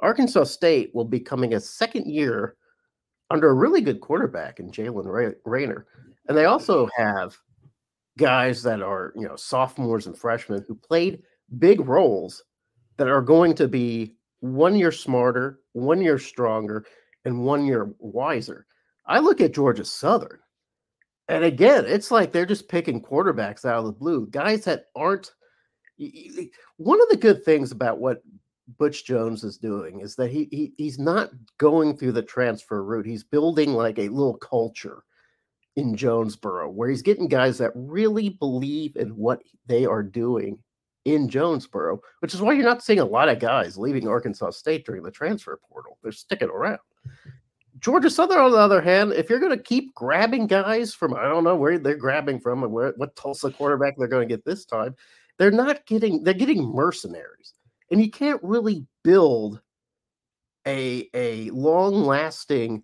Arkansas 0.00 0.44
State 0.44 0.90
will 0.94 1.04
be 1.04 1.20
coming 1.20 1.54
a 1.54 1.60
second 1.60 2.06
year 2.06 2.56
under 3.30 3.50
a 3.50 3.54
really 3.54 3.80
good 3.80 4.00
quarterback 4.00 4.60
in 4.60 4.70
Jaylen 4.70 5.34
Raynor. 5.44 5.86
And 6.28 6.36
they 6.36 6.44
also 6.44 6.88
have 6.96 7.36
guys 8.18 8.62
that 8.64 8.82
are, 8.82 9.12
you 9.16 9.26
know, 9.26 9.36
sophomores 9.36 10.06
and 10.06 10.16
freshmen 10.16 10.64
who 10.66 10.74
played 10.74 11.22
big 11.58 11.80
roles 11.80 12.42
that 12.96 13.08
are 13.08 13.22
going 13.22 13.54
to 13.54 13.68
be 13.68 14.14
one 14.40 14.76
year 14.76 14.92
smarter, 14.92 15.60
one 15.72 16.02
year 16.02 16.18
stronger, 16.18 16.84
and 17.24 17.44
one 17.44 17.64
year 17.64 17.94
wiser. 17.98 18.66
I 19.06 19.18
look 19.18 19.40
at 19.40 19.54
Georgia 19.54 19.84
Southern, 19.84 20.38
and 21.28 21.44
again, 21.44 21.84
it's 21.86 22.10
like 22.10 22.32
they're 22.32 22.46
just 22.46 22.68
picking 22.68 23.02
quarterbacks 23.02 23.64
out 23.64 23.78
of 23.78 23.84
the 23.86 23.92
blue, 23.92 24.26
guys 24.26 24.64
that 24.64 24.86
aren't. 24.94 25.32
One 26.76 27.00
of 27.00 27.08
the 27.10 27.16
good 27.16 27.44
things 27.44 27.72
about 27.72 27.98
what 27.98 28.22
Butch 28.78 29.04
Jones 29.04 29.44
is 29.44 29.56
doing 29.56 30.00
is 30.00 30.16
that 30.16 30.30
he, 30.30 30.48
he 30.50 30.72
he's 30.76 30.98
not 30.98 31.30
going 31.58 31.96
through 31.96 32.12
the 32.12 32.22
transfer 32.22 32.84
route. 32.84 33.06
He's 33.06 33.24
building 33.24 33.72
like 33.72 33.98
a 33.98 34.08
little 34.08 34.36
culture 34.36 35.04
in 35.76 35.96
Jonesboro 35.96 36.70
where 36.70 36.88
he's 36.88 37.02
getting 37.02 37.28
guys 37.28 37.58
that 37.58 37.72
really 37.74 38.30
believe 38.30 38.96
in 38.96 39.10
what 39.10 39.42
they 39.66 39.86
are 39.86 40.02
doing 40.02 40.58
in 41.04 41.28
Jonesboro, 41.28 42.00
which 42.20 42.34
is 42.34 42.42
why 42.42 42.52
you're 42.52 42.64
not 42.64 42.82
seeing 42.82 43.00
a 43.00 43.04
lot 43.04 43.28
of 43.28 43.38
guys 43.38 43.78
leaving 43.78 44.06
Arkansas 44.06 44.50
State 44.50 44.84
during 44.84 45.02
the 45.02 45.10
transfer 45.10 45.58
portal. 45.68 45.98
They're 46.02 46.12
sticking 46.12 46.50
around. 46.50 46.80
Georgia 47.78 48.10
Southern, 48.10 48.40
on 48.40 48.50
the 48.50 48.58
other 48.58 48.82
hand, 48.82 49.12
if 49.14 49.30
you're 49.30 49.40
going 49.40 49.56
to 49.56 49.62
keep 49.62 49.94
grabbing 49.94 50.46
guys 50.46 50.92
from, 50.92 51.14
I 51.14 51.22
don't 51.22 51.44
know 51.44 51.56
where 51.56 51.78
they're 51.78 51.96
grabbing 51.96 52.38
from 52.38 52.62
and 52.62 52.72
where 52.72 52.92
what 52.96 53.16
Tulsa 53.16 53.50
quarterback 53.50 53.96
they're 53.96 54.08
going 54.08 54.28
to 54.28 54.34
get 54.34 54.44
this 54.44 54.66
time, 54.66 54.94
they're 55.38 55.50
not 55.50 55.86
getting, 55.86 56.22
they're 56.22 56.34
getting 56.34 56.62
mercenaries 56.62 57.54
and 57.90 58.00
you 58.00 58.10
can't 58.10 58.42
really 58.42 58.86
build 59.04 59.60
a 60.66 61.08
a 61.14 61.50
long 61.50 62.04
lasting 62.04 62.82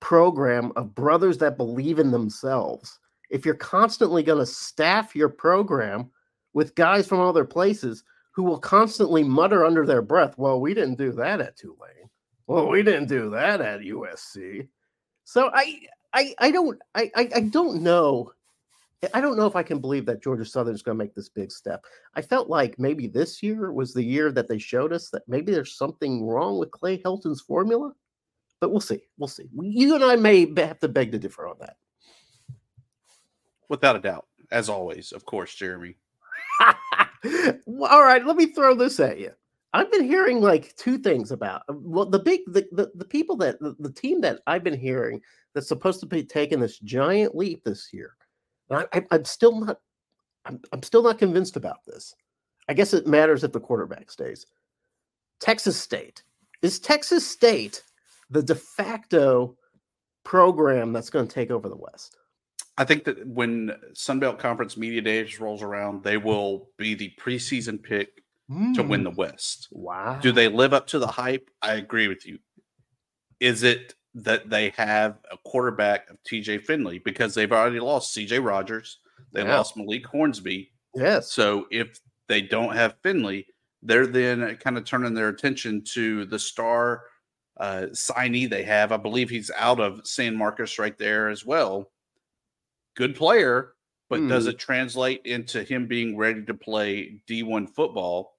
program 0.00 0.72
of 0.76 0.94
brothers 0.94 1.38
that 1.38 1.56
believe 1.56 1.98
in 1.98 2.10
themselves 2.10 2.98
if 3.30 3.44
you're 3.44 3.54
constantly 3.54 4.22
going 4.22 4.38
to 4.38 4.46
staff 4.46 5.14
your 5.14 5.28
program 5.28 6.10
with 6.54 6.74
guys 6.76 7.06
from 7.06 7.20
other 7.20 7.44
places 7.44 8.04
who 8.32 8.42
will 8.42 8.58
constantly 8.58 9.22
mutter 9.22 9.64
under 9.64 9.84
their 9.84 10.02
breath 10.02 10.38
well 10.38 10.60
we 10.60 10.72
didn't 10.72 10.96
do 10.96 11.12
that 11.12 11.40
at 11.40 11.56
tulane 11.56 12.08
Well, 12.48 12.68
we 12.68 12.82
didn't 12.82 13.08
do 13.08 13.30
that 13.30 13.60
at 13.60 13.80
USC. 13.80 14.68
So 15.24 15.50
I 15.52 15.80
I 16.14 16.34
I 16.38 16.50
don't 16.50 16.78
I 16.94 17.10
I, 17.14 17.28
I 17.36 17.40
don't 17.40 17.82
know. 17.82 18.32
I 19.14 19.20
don't 19.20 19.36
know 19.36 19.46
if 19.46 19.54
I 19.54 19.62
can 19.62 19.78
believe 19.78 20.06
that 20.06 20.22
Georgia 20.22 20.44
Southern 20.44 20.74
is 20.74 20.82
going 20.82 20.98
to 20.98 21.04
make 21.04 21.14
this 21.14 21.28
big 21.28 21.52
step. 21.52 21.84
I 22.16 22.22
felt 22.22 22.48
like 22.48 22.78
maybe 22.78 23.06
this 23.06 23.42
year 23.42 23.72
was 23.72 23.94
the 23.94 24.02
year 24.02 24.32
that 24.32 24.48
they 24.48 24.58
showed 24.58 24.92
us 24.92 25.10
that 25.10 25.22
maybe 25.28 25.52
there's 25.52 25.76
something 25.76 26.26
wrong 26.26 26.58
with 26.58 26.72
Clay 26.72 27.00
Helton's 27.04 27.40
formula, 27.40 27.92
but 28.60 28.70
we'll 28.70 28.80
see. 28.80 29.00
We'll 29.16 29.28
see. 29.28 29.48
You 29.60 29.94
and 29.94 30.04
I 30.04 30.16
may 30.16 30.52
have 30.56 30.80
to 30.80 30.88
beg 30.88 31.12
to 31.12 31.18
differ 31.18 31.46
on 31.46 31.56
that. 31.60 31.76
Without 33.68 33.94
a 33.94 34.00
doubt, 34.00 34.26
as 34.50 34.68
always, 34.68 35.12
of 35.12 35.24
course, 35.24 35.54
Jeremy. 35.54 35.96
All 36.60 38.02
right, 38.02 38.26
let 38.26 38.36
me 38.36 38.46
throw 38.46 38.74
this 38.74 38.98
at 38.98 39.20
you. 39.20 39.30
I've 39.74 39.92
been 39.92 40.04
hearing 40.04 40.40
like 40.40 40.74
two 40.76 40.98
things 40.98 41.30
about 41.30 41.62
uh, 41.68 41.74
well, 41.76 42.06
the 42.06 42.18
big 42.18 42.40
the, 42.46 42.66
the, 42.72 42.90
the 42.94 43.04
people 43.04 43.36
that 43.36 43.60
the, 43.60 43.76
the 43.78 43.92
team 43.92 44.22
that 44.22 44.40
I've 44.46 44.64
been 44.64 44.78
hearing 44.78 45.20
that's 45.54 45.68
supposed 45.68 46.00
to 46.00 46.06
be 46.06 46.24
taking 46.24 46.58
this 46.58 46.78
giant 46.78 47.36
leap 47.36 47.62
this 47.64 47.90
year 47.92 48.16
I, 48.70 49.04
am 49.10 49.24
still 49.24 49.60
not. 49.60 49.80
I'm, 50.44 50.60
I'm 50.72 50.82
still 50.82 51.02
not 51.02 51.18
convinced 51.18 51.56
about 51.56 51.84
this. 51.86 52.14
I 52.68 52.74
guess 52.74 52.92
it 52.92 53.06
matters 53.06 53.44
if 53.44 53.52
the 53.52 53.60
quarterback 53.60 54.10
stays. 54.10 54.46
Texas 55.40 55.76
State 55.78 56.22
is 56.62 56.78
Texas 56.78 57.26
State 57.26 57.82
the 58.30 58.42
de 58.42 58.54
facto 58.54 59.56
program 60.24 60.92
that's 60.92 61.10
going 61.10 61.26
to 61.26 61.34
take 61.34 61.50
over 61.50 61.68
the 61.68 61.76
West. 61.76 62.16
I 62.76 62.84
think 62.84 63.04
that 63.04 63.26
when 63.26 63.72
Sunbelt 63.92 64.38
Conference 64.38 64.76
Media 64.76 65.00
Days 65.00 65.40
rolls 65.40 65.62
around, 65.62 66.04
they 66.04 66.16
will 66.16 66.68
be 66.76 66.94
the 66.94 67.12
preseason 67.18 67.82
pick 67.82 68.22
mm. 68.50 68.74
to 68.74 68.82
win 68.82 69.02
the 69.02 69.10
hmm. 69.10 69.16
West. 69.16 69.68
Wow. 69.72 70.20
Do 70.20 70.30
they 70.30 70.48
live 70.48 70.72
up 70.72 70.86
to 70.88 70.98
the 70.98 71.06
hype? 71.06 71.50
I 71.60 71.74
agree 71.74 72.06
with 72.06 72.26
you. 72.26 72.38
Is 73.40 73.62
it 73.62 73.94
that 74.24 74.50
they 74.50 74.70
have 74.70 75.18
a 75.30 75.36
quarterback 75.36 76.10
of 76.10 76.22
TJ 76.24 76.64
Finley 76.64 76.98
because 76.98 77.34
they've 77.34 77.52
already 77.52 77.80
lost 77.80 78.16
CJ 78.16 78.44
Rogers. 78.44 78.98
They 79.32 79.42
yeah. 79.42 79.56
lost 79.56 79.76
Malik 79.76 80.06
Hornsby. 80.06 80.72
Yes. 80.94 81.32
So 81.32 81.66
if 81.70 82.00
they 82.26 82.42
don't 82.42 82.74
have 82.74 82.96
Finley, 83.02 83.46
they're 83.82 84.06
then 84.06 84.56
kind 84.56 84.76
of 84.76 84.84
turning 84.84 85.14
their 85.14 85.28
attention 85.28 85.82
to 85.92 86.24
the 86.24 86.38
star 86.38 87.02
uh, 87.58 87.86
signee 87.92 88.50
they 88.50 88.64
have. 88.64 88.92
I 88.92 88.96
believe 88.96 89.30
he's 89.30 89.50
out 89.56 89.80
of 89.80 90.06
San 90.06 90.36
Marcos 90.36 90.78
right 90.78 90.96
there 90.98 91.28
as 91.28 91.46
well. 91.46 91.90
Good 92.96 93.14
player, 93.14 93.74
but 94.08 94.26
does 94.26 94.44
hmm. 94.44 94.50
it 94.50 94.58
translate 94.58 95.22
into 95.24 95.62
him 95.62 95.86
being 95.86 96.16
ready 96.16 96.44
to 96.44 96.54
play 96.54 97.20
D1 97.28 97.70
football? 97.70 98.34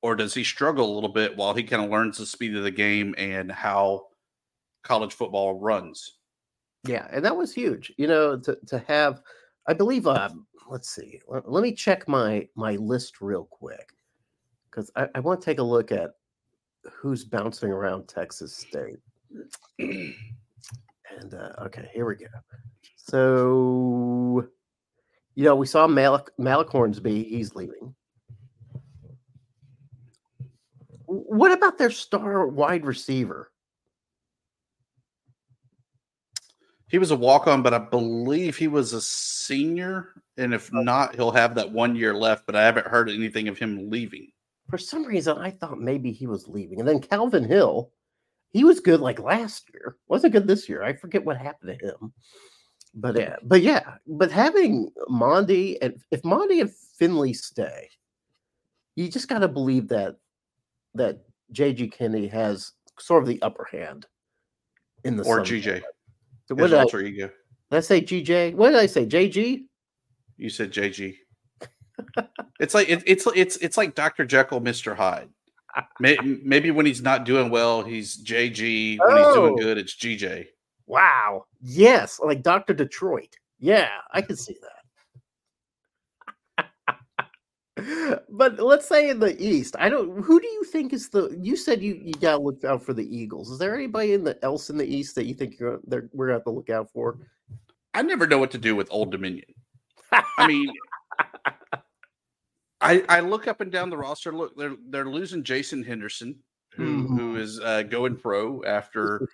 Or 0.00 0.16
does 0.16 0.34
he 0.34 0.42
struggle 0.42 0.90
a 0.90 0.94
little 0.94 1.12
bit 1.12 1.36
while 1.36 1.54
he 1.54 1.62
kind 1.62 1.84
of 1.84 1.90
learns 1.90 2.18
the 2.18 2.26
speed 2.26 2.56
of 2.56 2.64
the 2.64 2.70
game 2.70 3.14
and 3.18 3.52
how 3.52 4.06
college 4.82 5.12
football 5.12 5.58
runs. 5.58 6.18
Yeah, 6.86 7.06
and 7.10 7.24
that 7.24 7.36
was 7.36 7.54
huge. 7.54 7.92
You 7.96 8.06
know, 8.06 8.38
to 8.38 8.58
to 8.66 8.78
have, 8.88 9.22
I 9.66 9.74
believe. 9.74 10.06
Uh, 10.06 10.30
let's 10.68 10.90
see. 10.90 11.20
Let, 11.28 11.50
let 11.50 11.62
me 11.62 11.72
check 11.72 12.08
my 12.08 12.48
my 12.56 12.76
list 12.76 13.20
real 13.20 13.44
quick 13.44 13.92
because 14.70 14.90
I, 14.96 15.08
I 15.14 15.20
want 15.20 15.40
to 15.40 15.44
take 15.44 15.58
a 15.58 15.62
look 15.62 15.92
at 15.92 16.12
who's 16.90 17.24
bouncing 17.24 17.70
around 17.70 18.08
Texas 18.08 18.56
State. 18.56 18.98
and 19.78 20.14
uh, 21.34 21.52
okay, 21.62 21.88
here 21.92 22.06
we 22.06 22.16
go. 22.16 22.26
So, 22.96 24.48
you 25.34 25.44
know, 25.44 25.56
we 25.56 25.66
saw 25.66 25.86
Malik, 25.86 26.30
Malik 26.38 26.68
Hornsby. 26.68 27.24
He's 27.24 27.54
leaving. 27.54 27.94
What 31.06 31.52
about 31.52 31.78
their 31.78 31.90
star 31.90 32.46
wide 32.46 32.86
receiver? 32.86 33.51
He 36.92 36.98
was 36.98 37.10
a 37.10 37.16
walk 37.16 37.46
on, 37.46 37.62
but 37.62 37.72
I 37.72 37.78
believe 37.78 38.54
he 38.54 38.68
was 38.68 38.92
a 38.92 39.00
senior. 39.00 40.10
And 40.36 40.52
if 40.52 40.70
oh. 40.74 40.82
not, 40.82 41.14
he'll 41.14 41.32
have 41.32 41.54
that 41.54 41.72
one 41.72 41.96
year 41.96 42.14
left. 42.14 42.44
But 42.44 42.54
I 42.54 42.64
haven't 42.66 42.86
heard 42.86 43.08
anything 43.08 43.48
of 43.48 43.58
him 43.58 43.88
leaving. 43.88 44.28
For 44.68 44.76
some 44.76 45.06
reason, 45.06 45.38
I 45.38 45.50
thought 45.50 45.80
maybe 45.80 46.12
he 46.12 46.26
was 46.26 46.48
leaving. 46.48 46.80
And 46.80 46.86
then 46.86 47.00
Calvin 47.00 47.44
Hill, 47.44 47.90
he 48.50 48.62
was 48.62 48.78
good 48.78 49.00
like 49.00 49.18
last 49.18 49.70
year. 49.72 49.96
Wasn't 50.06 50.34
good 50.34 50.46
this 50.46 50.68
year. 50.68 50.82
I 50.82 50.92
forget 50.92 51.24
what 51.24 51.38
happened 51.38 51.78
to 51.78 51.86
him. 51.86 52.12
But 52.94 53.18
yeah, 53.18 53.36
but 53.42 53.62
yeah, 53.62 53.94
but 54.06 54.30
having 54.30 54.90
Mahdi 55.08 55.80
and 55.80 55.98
if 56.10 56.22
Mahdi 56.26 56.60
and 56.60 56.70
Finley 56.98 57.32
stay, 57.32 57.88
you 58.96 59.08
just 59.08 59.28
got 59.28 59.38
to 59.38 59.48
believe 59.48 59.88
that 59.88 60.16
that 60.92 61.20
JG 61.54 61.90
Kinne 61.90 62.30
has 62.30 62.72
sort 62.98 63.22
of 63.22 63.28
the 63.30 63.40
upper 63.40 63.66
hand 63.72 64.04
in 65.04 65.16
the 65.16 65.24
or 65.24 65.40
GJ. 65.40 65.82
So 66.52 66.62
what 66.62 66.70
did 66.70 66.78
alter 66.78 67.00
I, 67.00 67.04
ego. 67.04 67.30
Did 67.70 67.76
I 67.76 67.80
say 67.80 68.02
GJ? 68.02 68.54
What 68.54 68.70
did 68.70 68.78
I 68.78 68.86
say? 68.86 69.06
JG? 69.06 69.62
You 70.36 70.50
said 70.50 70.70
JG. 70.70 71.16
it's 72.60 72.74
like 72.74 72.90
it, 72.90 73.02
it's 73.06 73.26
it's 73.34 73.56
it's 73.56 73.78
like 73.78 73.94
Dr. 73.94 74.26
Jekyll, 74.26 74.60
Mr. 74.60 74.94
Hyde. 74.94 75.30
Maybe 75.98 76.70
when 76.70 76.84
he's 76.84 77.00
not 77.00 77.24
doing 77.24 77.48
well, 77.48 77.82
he's 77.82 78.22
JG. 78.22 78.98
When 78.98 79.08
oh. 79.10 79.24
he's 79.24 79.34
doing 79.34 79.54
oh. 79.54 79.56
good, 79.56 79.78
it's 79.78 79.96
GJ. 79.96 80.48
Wow. 80.86 81.46
Yes, 81.62 82.20
like 82.22 82.42
Dr. 82.42 82.74
Detroit. 82.74 83.34
Yeah, 83.58 83.88
I 84.10 84.20
can 84.20 84.36
see 84.36 84.56
that. 84.60 84.81
But 88.28 88.58
let's 88.58 88.86
say 88.86 89.10
in 89.10 89.18
the 89.18 89.40
East, 89.42 89.76
I 89.78 89.88
don't. 89.88 90.22
Who 90.22 90.40
do 90.40 90.46
you 90.46 90.64
think 90.64 90.92
is 90.92 91.08
the? 91.08 91.36
You 91.40 91.56
said 91.56 91.82
you 91.82 92.00
you 92.02 92.12
got 92.14 92.38
to 92.38 92.42
look 92.42 92.64
out 92.64 92.82
for 92.82 92.92
the 92.92 93.16
Eagles. 93.16 93.50
Is 93.50 93.58
there 93.58 93.74
anybody 93.74 94.12
in 94.12 94.24
the 94.24 94.42
else 94.44 94.70
in 94.70 94.76
the 94.76 94.86
East 94.86 95.14
that 95.14 95.26
you 95.26 95.34
think 95.34 95.58
you're 95.58 95.80
there, 95.86 96.08
we're 96.12 96.26
gonna 96.26 96.38
have 96.38 96.44
to 96.44 96.50
look 96.50 96.70
out 96.70 96.90
for? 96.90 97.18
I 97.94 98.02
never 98.02 98.26
know 98.26 98.38
what 98.38 98.50
to 98.52 98.58
do 98.58 98.74
with 98.74 98.88
Old 98.90 99.10
Dominion. 99.10 99.46
I 100.38 100.46
mean, 100.46 100.70
I 102.80 103.04
I 103.08 103.20
look 103.20 103.48
up 103.48 103.60
and 103.60 103.70
down 103.70 103.90
the 103.90 103.96
roster. 103.96 104.32
Look, 104.32 104.56
they're 104.56 104.76
they're 104.88 105.08
losing 105.08 105.44
Jason 105.44 105.82
Henderson, 105.82 106.38
who, 106.74 106.84
mm-hmm. 106.84 107.16
who 107.16 107.36
is 107.36 107.60
uh, 107.60 107.82
going 107.82 108.16
pro 108.16 108.62
after 108.64 109.26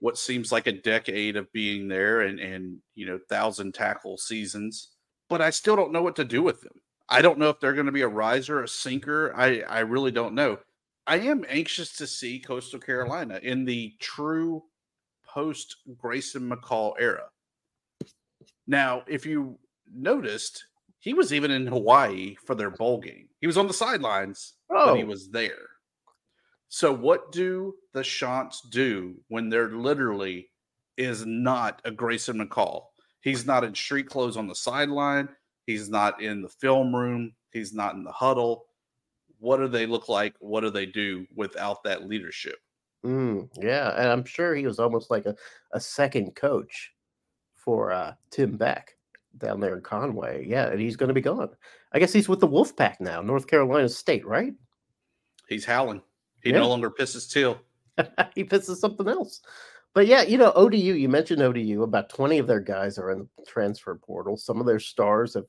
what 0.00 0.18
seems 0.18 0.52
like 0.52 0.66
a 0.66 0.72
decade 0.72 1.36
of 1.36 1.52
being 1.52 1.88
there 1.88 2.22
and 2.22 2.40
and 2.40 2.78
you 2.94 3.06
know 3.06 3.18
thousand 3.28 3.74
tackle 3.74 4.16
seasons. 4.16 4.90
But 5.28 5.40
I 5.40 5.50
still 5.50 5.76
don't 5.76 5.92
know 5.92 6.02
what 6.02 6.16
to 6.16 6.24
do 6.24 6.42
with 6.42 6.60
them. 6.60 6.80
I 7.08 7.22
don't 7.22 7.38
know 7.38 7.50
if 7.50 7.60
they're 7.60 7.74
going 7.74 7.86
to 7.86 7.92
be 7.92 8.02
a 8.02 8.08
riser, 8.08 8.62
a 8.62 8.68
sinker. 8.68 9.34
I, 9.36 9.60
I 9.60 9.80
really 9.80 10.10
don't 10.10 10.34
know. 10.34 10.58
I 11.06 11.18
am 11.18 11.44
anxious 11.48 11.96
to 11.96 12.06
see 12.06 12.38
Coastal 12.38 12.80
Carolina 12.80 13.38
in 13.42 13.64
the 13.64 13.92
true 14.00 14.62
post 15.26 15.76
Grayson 15.98 16.50
McCall 16.50 16.94
era. 16.98 17.24
Now, 18.66 19.02
if 19.06 19.26
you 19.26 19.58
noticed, 19.92 20.64
he 20.98 21.12
was 21.12 21.34
even 21.34 21.50
in 21.50 21.66
Hawaii 21.66 22.36
for 22.46 22.54
their 22.54 22.70
bowl 22.70 23.00
game. 23.00 23.28
He 23.40 23.46
was 23.46 23.58
on 23.58 23.66
the 23.66 23.74
sidelines, 23.74 24.54
oh. 24.70 24.86
but 24.86 24.96
he 24.96 25.04
was 25.04 25.28
there. 25.28 25.68
So, 26.68 26.92
what 26.92 27.30
do 27.30 27.74
the 27.92 28.02
Chants 28.02 28.62
do 28.70 29.16
when 29.28 29.50
there 29.50 29.68
literally 29.68 30.50
is 30.96 31.26
not 31.26 31.82
a 31.84 31.90
Grayson 31.90 32.38
McCall? 32.38 32.84
He's 33.20 33.44
not 33.44 33.64
in 33.64 33.74
street 33.74 34.08
clothes 34.08 34.36
on 34.36 34.46
the 34.46 34.54
sideline. 34.54 35.28
He's 35.66 35.88
not 35.88 36.20
in 36.22 36.42
the 36.42 36.48
film 36.48 36.94
room. 36.94 37.32
He's 37.52 37.72
not 37.72 37.94
in 37.94 38.04
the 38.04 38.12
huddle. 38.12 38.66
What 39.38 39.58
do 39.58 39.68
they 39.68 39.86
look 39.86 40.08
like? 40.08 40.34
What 40.40 40.60
do 40.60 40.70
they 40.70 40.86
do 40.86 41.26
without 41.34 41.82
that 41.84 42.08
leadership? 42.08 42.56
Mm, 43.04 43.50
yeah, 43.60 43.94
and 43.98 44.08
I'm 44.08 44.24
sure 44.24 44.54
he 44.54 44.66
was 44.66 44.78
almost 44.78 45.10
like 45.10 45.26
a, 45.26 45.36
a 45.72 45.80
second 45.80 46.34
coach 46.34 46.92
for 47.54 47.92
uh, 47.92 48.14
Tim 48.30 48.56
Beck 48.56 48.96
down 49.38 49.60
there 49.60 49.76
in 49.76 49.82
Conway. 49.82 50.46
Yeah, 50.46 50.68
and 50.68 50.80
he's 50.80 50.96
going 50.96 51.08
to 51.08 51.14
be 51.14 51.20
gone. 51.20 51.50
I 51.92 51.98
guess 51.98 52.12
he's 52.12 52.28
with 52.28 52.40
the 52.40 52.48
Wolfpack 52.48 53.00
now, 53.00 53.20
North 53.20 53.46
Carolina 53.46 53.88
State, 53.88 54.26
right? 54.26 54.54
He's 55.48 55.64
howling. 55.64 56.02
He 56.42 56.50
yeah. 56.50 56.58
no 56.58 56.68
longer 56.68 56.90
pisses 56.90 57.30
till. 57.30 57.58
he 58.34 58.44
pisses 58.44 58.76
something 58.76 59.08
else. 59.08 59.40
But 59.94 60.08
yeah, 60.08 60.22
you 60.22 60.38
know, 60.38 60.52
ODU, 60.52 60.76
you 60.76 61.08
mentioned 61.08 61.40
ODU, 61.40 61.82
about 61.82 62.08
20 62.10 62.38
of 62.38 62.48
their 62.48 62.60
guys 62.60 62.98
are 62.98 63.10
in 63.10 63.20
the 63.38 63.44
transfer 63.46 63.94
portal. 63.94 64.36
Some 64.36 64.58
of 64.60 64.66
their 64.66 64.80
stars 64.80 65.34
have, 65.34 65.44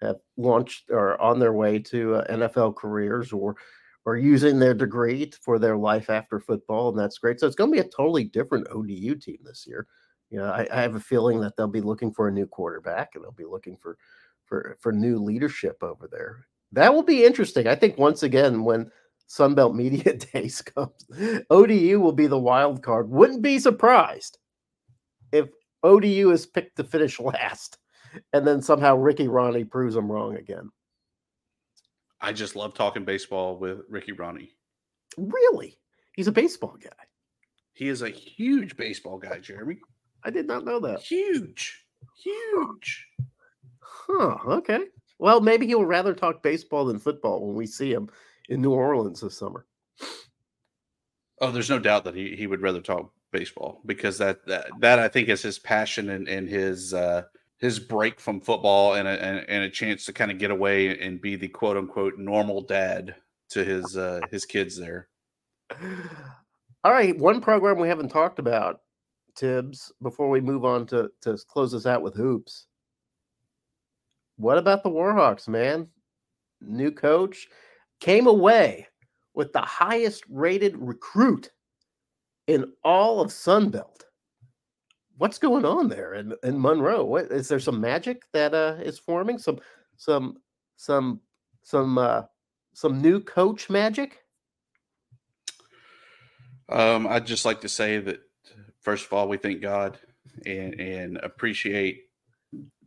have 0.00 0.16
launched 0.36 0.90
or 0.90 1.20
on 1.20 1.40
their 1.40 1.52
way 1.52 1.80
to 1.80 2.16
uh, 2.16 2.32
NFL 2.32 2.76
careers 2.76 3.32
or 3.32 3.56
or 4.04 4.16
using 4.16 4.58
their 4.58 4.72
degree 4.72 5.30
for 5.42 5.58
their 5.58 5.76
life 5.76 6.08
after 6.08 6.40
football, 6.40 6.88
and 6.88 6.98
that's 6.98 7.18
great. 7.18 7.38
So 7.38 7.46
it's 7.46 7.56
going 7.56 7.70
to 7.70 7.82
be 7.82 7.86
a 7.86 7.90
totally 7.90 8.24
different 8.24 8.66
ODU 8.70 9.16
team 9.16 9.38
this 9.44 9.66
year. 9.66 9.86
You 10.30 10.38
know, 10.38 10.46
I, 10.46 10.66
I 10.72 10.80
have 10.80 10.94
a 10.94 11.00
feeling 11.00 11.40
that 11.40 11.56
they'll 11.56 11.66
be 11.68 11.82
looking 11.82 12.12
for 12.12 12.28
a 12.28 12.32
new 12.32 12.46
quarterback 12.46 13.10
and 13.14 13.22
they'll 13.24 13.32
be 13.32 13.44
looking 13.44 13.76
for 13.76 13.98
for 14.46 14.78
for 14.80 14.92
new 14.92 15.18
leadership 15.18 15.82
over 15.82 16.08
there. 16.10 16.46
That 16.72 16.94
will 16.94 17.02
be 17.02 17.24
interesting. 17.24 17.66
I 17.66 17.74
think 17.74 17.98
once 17.98 18.22
again 18.22 18.64
when 18.64 18.90
Sunbelt 19.28 19.74
Media 19.74 20.14
Days 20.32 20.62
comes, 20.62 21.06
ODU 21.50 22.00
will 22.00 22.12
be 22.12 22.26
the 22.26 22.38
wild 22.38 22.82
card. 22.82 23.10
Wouldn't 23.10 23.42
be 23.42 23.58
surprised 23.58 24.38
if 25.32 25.48
ODU 25.82 26.30
is 26.30 26.46
picked 26.46 26.76
to 26.76 26.84
finish 26.84 27.20
last, 27.20 27.78
and 28.32 28.46
then 28.46 28.62
somehow 28.62 28.96
Ricky 28.96 29.28
Rahne 29.28 29.70
proves 29.70 29.94
them 29.94 30.10
wrong 30.10 30.36
again. 30.36 30.70
I 32.20 32.32
just 32.32 32.56
love 32.56 32.74
talking 32.74 33.04
baseball 33.04 33.58
with 33.58 33.82
Ricky 33.88 34.12
Rahne. 34.12 34.50
Really, 35.16 35.78
he's 36.16 36.26
a 36.26 36.32
baseball 36.32 36.76
guy. 36.82 36.90
He 37.74 37.88
is 37.88 38.02
a 38.02 38.08
huge 38.08 38.76
baseball 38.76 39.18
guy, 39.18 39.38
Jeremy. 39.38 39.78
I 40.24 40.30
did 40.30 40.46
not 40.46 40.64
know 40.64 40.80
that. 40.80 41.00
Huge, 41.00 41.84
huge. 42.22 43.06
Huh. 43.80 44.36
Okay. 44.46 44.80
Well, 45.20 45.40
maybe 45.40 45.66
he'll 45.66 45.84
rather 45.84 46.14
talk 46.14 46.42
baseball 46.42 46.86
than 46.86 46.98
football 46.98 47.46
when 47.46 47.56
we 47.56 47.66
see 47.66 47.92
him 47.92 48.08
in 48.48 48.62
New 48.62 48.72
Orleans 48.72 49.20
this 49.20 49.38
summer. 49.38 49.66
Oh, 51.40 51.50
there's 51.50 51.70
no 51.70 51.78
doubt 51.78 52.04
that 52.04 52.14
he, 52.14 52.34
he 52.34 52.46
would 52.46 52.62
rather 52.62 52.80
talk 52.80 53.12
baseball 53.30 53.80
because 53.86 54.18
that 54.18 54.46
that, 54.46 54.66
that 54.80 54.98
I 54.98 55.08
think 55.08 55.28
is 55.28 55.42
his 55.42 55.58
passion 55.58 56.10
and, 56.10 56.28
and 56.28 56.48
his 56.48 56.94
uh, 56.94 57.22
his 57.58 57.78
break 57.78 58.20
from 58.20 58.40
football 58.40 58.94
and 58.94 59.06
a, 59.06 59.22
and, 59.22 59.48
and 59.48 59.64
a 59.64 59.70
chance 59.70 60.04
to 60.06 60.12
kind 60.12 60.30
of 60.30 60.38
get 60.38 60.50
away 60.50 60.98
and 60.98 61.20
be 61.20 61.36
the 61.36 61.48
quote 61.48 61.76
unquote 61.76 62.18
normal 62.18 62.62
dad 62.62 63.14
to 63.50 63.64
his 63.64 63.96
uh, 63.96 64.20
his 64.30 64.44
kids 64.44 64.78
there. 64.78 65.08
All 66.84 66.92
right, 66.92 67.16
one 67.18 67.40
program 67.40 67.78
we 67.78 67.88
haven't 67.88 68.10
talked 68.10 68.38
about, 68.38 68.80
Thibs, 69.36 69.92
before 70.02 70.30
we 70.30 70.40
move 70.40 70.64
on 70.64 70.86
to 70.86 71.10
to 71.22 71.36
close 71.48 71.74
us 71.74 71.86
out 71.86 72.02
with 72.02 72.14
hoops. 72.14 72.66
What 74.36 74.58
about 74.58 74.82
the 74.82 74.90
Warhawks, 74.90 75.48
man? 75.48 75.88
New 76.60 76.92
coach 76.92 77.48
came 78.00 78.26
away 78.26 78.86
with 79.34 79.52
the 79.52 79.60
highest 79.60 80.24
rated 80.28 80.76
recruit 80.76 81.50
in 82.46 82.72
all 82.82 83.20
of 83.20 83.28
Sunbelt. 83.30 84.02
What's 85.16 85.38
going 85.38 85.64
on 85.64 85.88
there 85.88 86.14
in, 86.14 86.34
in 86.42 86.60
Monroe? 86.60 87.04
What 87.04 87.26
is 87.26 87.48
there 87.48 87.60
some 87.60 87.80
magic 87.80 88.22
that 88.32 88.54
uh, 88.54 88.76
is 88.80 88.98
forming? 88.98 89.38
Some 89.38 89.58
some 89.96 90.38
some 90.76 91.20
some 91.62 91.98
uh, 91.98 92.22
some 92.72 93.02
new 93.02 93.20
coach 93.20 93.68
magic? 93.68 94.22
Um, 96.68 97.06
I'd 97.06 97.26
just 97.26 97.44
like 97.44 97.60
to 97.62 97.68
say 97.68 97.98
that 97.98 98.20
first 98.80 99.06
of 99.06 99.12
all, 99.12 99.28
we 99.28 99.36
thank 99.36 99.60
God 99.60 99.98
and 100.46 100.74
and 100.80 101.16
appreciate 101.18 102.04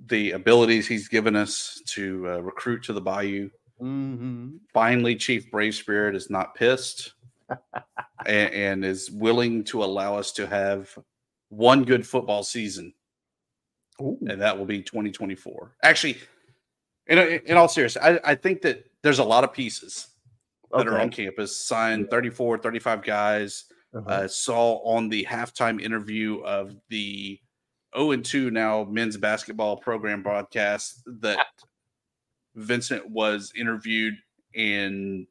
the 0.08 0.32
abilities 0.32 0.88
He's 0.88 1.08
given 1.08 1.36
us 1.36 1.82
to 1.88 2.28
uh, 2.30 2.38
recruit 2.40 2.84
to 2.84 2.94
the 2.94 3.02
Bayou. 3.02 3.50
Mm-hmm. 3.82 4.58
Finally, 4.74 5.16
Chief 5.16 5.50
Brave 5.50 5.76
Spirit 5.76 6.16
is 6.16 6.30
not 6.30 6.56
pissed 6.56 7.14
and, 8.26 8.54
and 8.54 8.86
is 8.86 9.10
willing 9.10 9.64
to 9.66 9.84
allow 9.84 10.18
us 10.18 10.32
to 10.34 10.48
have 10.48 10.96
one 11.50 11.84
good 11.84 12.06
football 12.06 12.44
season, 12.44 12.94
Ooh. 14.02 14.18
and 14.28 14.40
that 14.42 14.58
will 14.58 14.66
be 14.66 14.82
2024. 14.82 15.76
Actually, 15.84 16.18
in, 17.08 17.18
in 17.18 17.58
all 17.58 17.68
seriousness, 17.68 18.04
I, 18.04 18.32
I 18.32 18.36
think 18.36 18.62
that 18.62 18.86
there's 19.02 19.20
a 19.20 19.24
lot 19.24 19.44
of 19.44 19.54
pieces 19.54 20.08
that 20.72 20.88
are 20.88 21.00
on 21.00 21.10
campus, 21.10 21.58
signed 21.58 22.10
34, 22.10 22.60
35 22.60 23.04
guys. 23.04 23.66
Uh-huh. 23.94 24.10
Uh, 24.10 24.26
saw 24.26 24.78
on 24.86 25.10
the 25.10 25.26
halftime 25.30 25.82
interview 25.82 26.40
of 26.46 26.74
the 26.88 27.38
0 27.94 28.12
and 28.12 28.24
2 28.24 28.50
now 28.50 28.86
men's 28.86 29.18
basketball 29.18 29.76
program 29.76 30.24
broadcast 30.24 31.04
that 31.06 31.46
Vincent 32.56 33.10
was 33.10 33.54
interviewed 33.56 34.16
and 34.56 35.26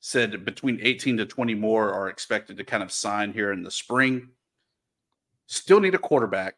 said 0.00 0.44
between 0.44 0.78
18 0.82 1.16
to 1.18 1.26
20 1.26 1.54
more 1.54 1.92
are 1.92 2.08
expected 2.08 2.56
to 2.56 2.64
kind 2.64 2.82
of 2.82 2.90
sign 2.92 3.32
here 3.32 3.52
in 3.52 3.62
the 3.62 3.70
spring. 3.70 4.28
Still 5.46 5.80
need 5.80 5.94
a 5.94 5.98
quarterback, 5.98 6.54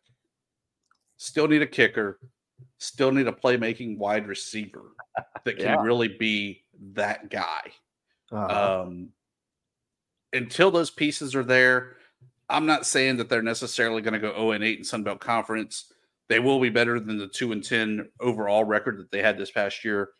still 1.17 1.49
need 1.49 1.63
a 1.63 1.67
kicker, 1.67 2.21
still 2.79 3.11
need 3.11 3.27
a 3.27 3.33
playmaking 3.33 3.97
wide 3.99 4.27
receiver 4.29 4.93
that 5.45 5.57
can 5.57 5.67
Yeah. 5.67 5.83
really 5.83 6.09
be 6.09 6.65
that 6.95 7.31
guy 7.31 7.73
Uh-huh. 8.31 8.83
um, 8.83 9.09
until 10.33 10.71
those 10.71 10.91
pieces 10.91 11.35
are 11.35 11.45
there, 11.45 11.97
I'm 12.49 12.67
not 12.67 12.87
saying 12.87 13.17
that 13.19 13.29
they're 13.29 13.43
necessarily 13.43 14.03
going 14.03 14.15
to 14.15 14.19
go 14.21 14.33
0 14.33 14.53
and 14.53 14.65
8 14.65 14.79
in 14.79 14.85
Sun 14.85 15.03
Belt 15.05 15.21
Conference. 15.21 15.92
They 16.29 16.39
will 16.39 16.61
be 16.61 16.71
better 16.71 16.99
than 17.01 17.19
the 17.19 17.27
2 17.29 17.53
and 17.53 17.63
10 17.65 18.09
overall 18.21 18.65
record 18.65 18.99
that 18.99 19.11
they 19.11 19.21
had 19.23 19.37
this 19.39 19.51
past 19.51 19.85
year. 19.85 20.11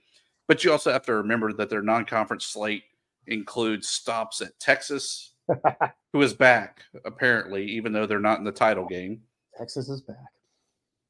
But 0.49 0.65
you 0.65 0.73
also 0.73 0.93
have 0.93 1.05
to 1.07 1.15
remember 1.15 1.53
that 1.55 1.71
their 1.71 1.83
non 1.83 2.05
conference 2.05 2.45
slate 2.45 2.83
includes 3.29 3.89
stops 3.89 4.41
at 4.43 4.59
Texas, 4.59 5.35
who 6.13 6.21
is 6.23 6.35
back, 6.35 6.83
apparently, 7.05 7.65
even 7.67 7.93
though 7.93 8.07
they're 8.07 8.19
not 8.21 8.39
in 8.39 8.45
the 8.45 8.53
title 8.53 8.85
game, 8.87 9.23
Texas 9.57 9.89
is 9.89 10.01
back. 10.03 10.17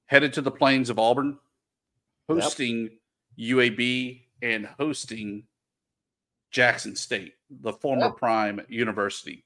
headed 0.06 0.32
to 0.34 0.42
the 0.42 0.50
plains 0.50 0.90
of 0.90 0.98
Auburn, 0.98 1.38
Yep. 2.28 2.42
hosting 2.42 2.90
UAB 3.38 4.22
and 4.42 4.66
hosting 4.78 5.44
Jackson 6.50 6.94
State, 6.94 7.32
the 7.50 7.72
former 7.72 8.10
Prime 8.10 8.60
University. 8.68 9.44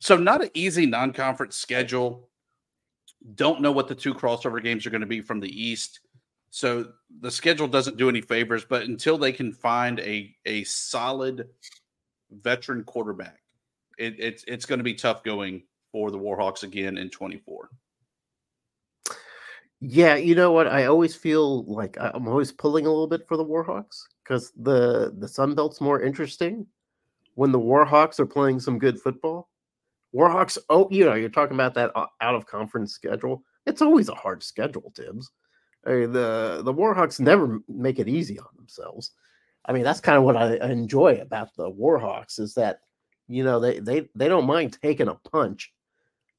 So, 0.00 0.16
not 0.16 0.42
an 0.42 0.50
easy 0.54 0.86
non 0.86 1.12
conference 1.12 1.56
schedule. 1.56 2.28
Don't 3.34 3.60
know 3.60 3.72
what 3.72 3.88
the 3.88 3.94
two 3.94 4.14
crossover 4.14 4.62
games 4.62 4.86
are 4.86 4.90
going 4.90 5.00
to 5.00 5.06
be 5.06 5.20
from 5.20 5.40
the 5.40 5.48
East. 5.48 6.00
So, 6.50 6.92
the 7.20 7.30
schedule 7.30 7.66
doesn't 7.66 7.96
do 7.96 8.08
any 8.08 8.20
favors, 8.20 8.64
but 8.64 8.82
until 8.82 9.18
they 9.18 9.32
can 9.32 9.52
find 9.52 9.98
a, 10.00 10.34
a 10.46 10.62
solid 10.64 11.48
veteran 12.30 12.84
quarterback, 12.84 13.40
it, 13.98 14.14
it's, 14.18 14.44
it's 14.46 14.66
going 14.66 14.78
to 14.78 14.84
be 14.84 14.94
tough 14.94 15.24
going 15.24 15.64
for 15.90 16.10
the 16.10 16.18
Warhawks 16.18 16.62
again 16.62 16.98
in 16.98 17.10
24. 17.10 17.70
Yeah, 19.86 20.16
you 20.16 20.34
know 20.34 20.50
what? 20.50 20.66
I 20.66 20.86
always 20.86 21.14
feel 21.14 21.64
like 21.64 21.96
I'm 22.00 22.26
always 22.26 22.50
pulling 22.50 22.86
a 22.86 22.88
little 22.88 23.06
bit 23.06 23.28
for 23.28 23.36
the 23.36 23.44
Warhawks 23.44 24.04
because 24.22 24.50
the 24.56 25.14
the 25.18 25.28
Sun 25.28 25.54
Belt's 25.54 25.80
more 25.80 26.00
interesting 26.00 26.66
when 27.34 27.52
the 27.52 27.60
Warhawks 27.60 28.18
are 28.18 28.26
playing 28.26 28.60
some 28.60 28.78
good 28.78 28.98
football. 28.98 29.50
Warhawks, 30.14 30.58
oh, 30.70 30.88
you 30.90 31.04
know, 31.04 31.14
you're 31.14 31.28
talking 31.28 31.54
about 31.54 31.74
that 31.74 31.90
out 31.96 32.34
of 32.34 32.46
conference 32.46 32.92
schedule. 32.92 33.42
It's 33.66 33.82
always 33.82 34.08
a 34.08 34.14
hard 34.14 34.42
schedule, 34.42 34.92
Thibs. 34.94 35.30
I 35.86 35.90
mean, 35.90 36.12
the 36.12 36.62
the 36.64 36.72
Warhawks 36.72 37.20
never 37.20 37.60
make 37.68 37.98
it 37.98 38.08
easy 38.08 38.38
on 38.38 38.48
themselves. 38.56 39.10
I 39.66 39.72
mean, 39.72 39.82
that's 39.82 40.00
kind 40.00 40.16
of 40.16 40.24
what 40.24 40.36
I 40.36 40.56
enjoy 40.68 41.18
about 41.20 41.54
the 41.56 41.70
Warhawks 41.70 42.38
is 42.38 42.54
that 42.54 42.80
you 43.28 43.44
know 43.44 43.58
they 43.58 43.80
they 43.80 44.08
they 44.14 44.28
don't 44.28 44.46
mind 44.46 44.78
taking 44.80 45.08
a 45.08 45.14
punch, 45.14 45.72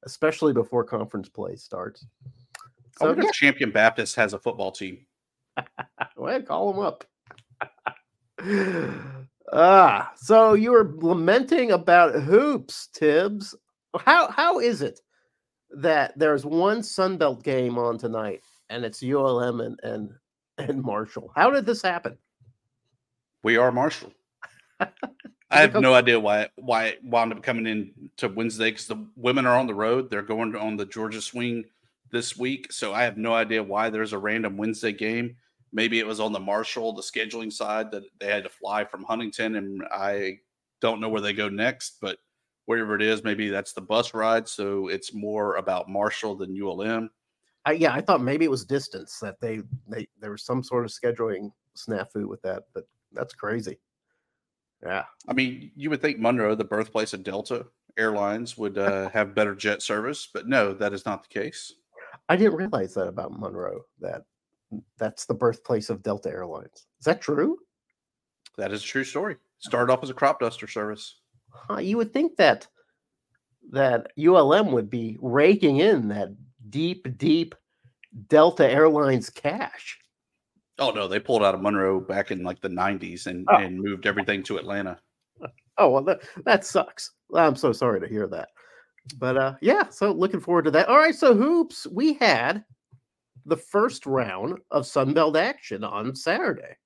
especially 0.04 0.52
before 0.52 0.84
conference 0.84 1.28
play 1.28 1.56
starts. 1.56 2.06
I 3.00 3.06
wonder 3.06 3.22
yeah, 3.22 3.28
if 3.28 3.34
Champion 3.34 3.70
Baptist 3.70 4.16
has 4.16 4.32
a 4.32 4.38
football 4.38 4.72
team. 4.72 5.06
well, 6.16 6.42
call 6.42 6.72
them 6.72 6.82
up. 6.82 7.04
ah, 9.52 10.12
so 10.16 10.54
you 10.54 10.72
were 10.72 10.94
lamenting 10.96 11.72
about 11.72 12.14
hoops, 12.14 12.88
Thibs. 12.94 13.54
How 13.98 14.30
how 14.30 14.60
is 14.60 14.82
it 14.82 15.00
that 15.70 16.18
there's 16.18 16.44
one 16.44 16.80
Sunbelt 16.80 17.42
game 17.42 17.78
on 17.78 17.98
tonight 17.98 18.42
and 18.70 18.84
it's 18.84 19.02
ULM 19.02 19.60
and 19.60 19.80
and, 19.82 20.10
and 20.58 20.82
Marshall? 20.82 21.32
How 21.34 21.50
did 21.50 21.66
this 21.66 21.82
happen? 21.82 22.18
We 23.42 23.56
are 23.56 23.70
Marshall. 23.70 24.12
I 25.50 25.60
have 25.60 25.74
no 25.74 25.94
idea 25.94 26.18
why 26.18 26.48
why 26.56 26.86
it 26.86 27.04
wound 27.04 27.32
up 27.32 27.42
coming 27.42 27.66
in 27.66 28.10
to 28.16 28.28
Wednesday 28.28 28.70
because 28.70 28.86
the 28.86 29.06
women 29.16 29.46
are 29.46 29.56
on 29.56 29.66
the 29.66 29.74
road. 29.74 30.10
They're 30.10 30.22
going 30.22 30.56
on 30.56 30.76
the 30.76 30.86
Georgia 30.86 31.22
swing 31.22 31.64
this 32.10 32.36
week. 32.36 32.72
So 32.72 32.92
I 32.92 33.04
have 33.04 33.16
no 33.16 33.34
idea 33.34 33.62
why 33.62 33.90
there's 33.90 34.12
a 34.12 34.18
random 34.18 34.56
Wednesday 34.56 34.92
game. 34.92 35.36
Maybe 35.72 35.98
it 35.98 36.06
was 36.06 36.20
on 36.20 36.32
the 36.32 36.40
Marshall, 36.40 36.92
the 36.92 37.02
scheduling 37.02 37.52
side 37.52 37.90
that 37.90 38.04
they 38.18 38.26
had 38.26 38.44
to 38.44 38.48
fly 38.48 38.84
from 38.84 39.04
Huntington, 39.04 39.56
and 39.56 39.82
I 39.92 40.38
don't 40.80 41.00
know 41.00 41.08
where 41.08 41.20
they 41.20 41.32
go 41.32 41.48
next, 41.48 41.98
but 42.00 42.18
wherever 42.66 42.94
it 42.94 43.02
is, 43.02 43.24
maybe 43.24 43.48
that's 43.48 43.72
the 43.72 43.80
bus 43.80 44.14
ride. 44.14 44.46
So 44.48 44.88
it's 44.88 45.14
more 45.14 45.56
about 45.56 45.88
Marshall 45.88 46.36
than 46.36 46.60
ULM. 46.60 47.10
I, 47.64 47.72
yeah, 47.72 47.92
I 47.92 48.00
thought 48.00 48.20
maybe 48.20 48.44
it 48.44 48.50
was 48.50 48.64
distance 48.64 49.18
that 49.20 49.40
they 49.40 49.60
they 49.88 50.06
there 50.20 50.30
was 50.30 50.44
some 50.44 50.62
sort 50.62 50.84
of 50.84 50.90
scheduling 50.92 51.50
snafu 51.76 52.26
with 52.26 52.40
that, 52.42 52.64
but 52.74 52.86
that's 53.12 53.34
crazy. 53.34 53.78
Yeah. 54.84 55.04
I 55.28 55.32
mean, 55.32 55.72
you 55.74 55.90
would 55.90 56.00
think 56.00 56.18
Monroe, 56.18 56.54
the 56.54 56.64
birthplace 56.64 57.12
of 57.12 57.24
Delta 57.24 57.66
Airlines, 57.98 58.56
would 58.56 58.78
uh, 58.78 59.08
have 59.10 59.34
better 59.34 59.54
jet 59.54 59.82
service, 59.82 60.28
but 60.32 60.46
no, 60.46 60.74
that 60.74 60.92
is 60.92 61.06
not 61.06 61.22
the 61.22 61.28
case. 61.28 61.72
I 62.28 62.36
didn't 62.36 62.54
realize 62.56 62.94
that 62.94 63.08
about 63.08 63.38
Monroe. 63.38 63.82
That 64.00 64.22
that's 64.98 65.26
the 65.26 65.34
birthplace 65.34 65.90
of 65.90 66.02
Delta 66.02 66.28
Airlines. 66.28 66.86
Is 66.98 67.04
that 67.04 67.20
true? 67.20 67.58
That 68.56 68.72
is 68.72 68.82
a 68.82 68.86
true 68.86 69.04
story. 69.04 69.36
Started 69.58 69.92
off 69.92 70.02
as 70.02 70.10
a 70.10 70.14
crop 70.14 70.40
duster 70.40 70.66
service. 70.66 71.16
Huh, 71.56 71.78
you 71.78 71.96
would 71.96 72.12
think 72.12 72.36
that 72.36 72.66
that 73.72 74.08
ULM 74.18 74.70
would 74.72 74.88
be 74.90 75.16
raking 75.20 75.78
in 75.78 76.08
that 76.08 76.28
deep, 76.70 77.18
deep 77.18 77.54
Delta 78.28 78.68
Airlines 78.70 79.28
cash. 79.30 79.98
Oh 80.78 80.90
no, 80.90 81.08
they 81.08 81.18
pulled 81.18 81.42
out 81.42 81.54
of 81.54 81.62
Monroe 81.62 82.00
back 82.00 82.30
in 82.30 82.42
like 82.42 82.60
the 82.60 82.68
'90s 82.68 83.26
and, 83.26 83.46
Oh. 83.50 83.56
and 83.56 83.80
moved 83.80 84.06
everything 84.06 84.42
to 84.44 84.58
Atlanta. 84.58 84.98
Oh 85.78 85.90
well, 85.90 86.04
that, 86.04 86.22
that 86.46 86.64
sucks. 86.64 87.12
I'm 87.34 87.54
so 87.54 87.70
sorry 87.70 88.00
to 88.00 88.08
hear 88.08 88.26
that. 88.28 88.48
But 89.18 89.36
uh, 89.36 89.54
yeah, 89.60 89.90
so 89.90 90.10
looking 90.10 90.40
forward 90.40 90.64
to 90.64 90.70
that. 90.70 90.88
All 90.88 90.96
right, 90.96 91.14
so 91.14 91.34
hoops, 91.34 91.86
we 91.92 92.14
had 92.14 92.64
the 93.44 93.58
first 93.58 94.06
round 94.06 94.58
of 94.70 94.84
Sunbelt 94.84 95.36
action 95.38 95.84
on 95.84 96.14
Saturday. 96.16 96.78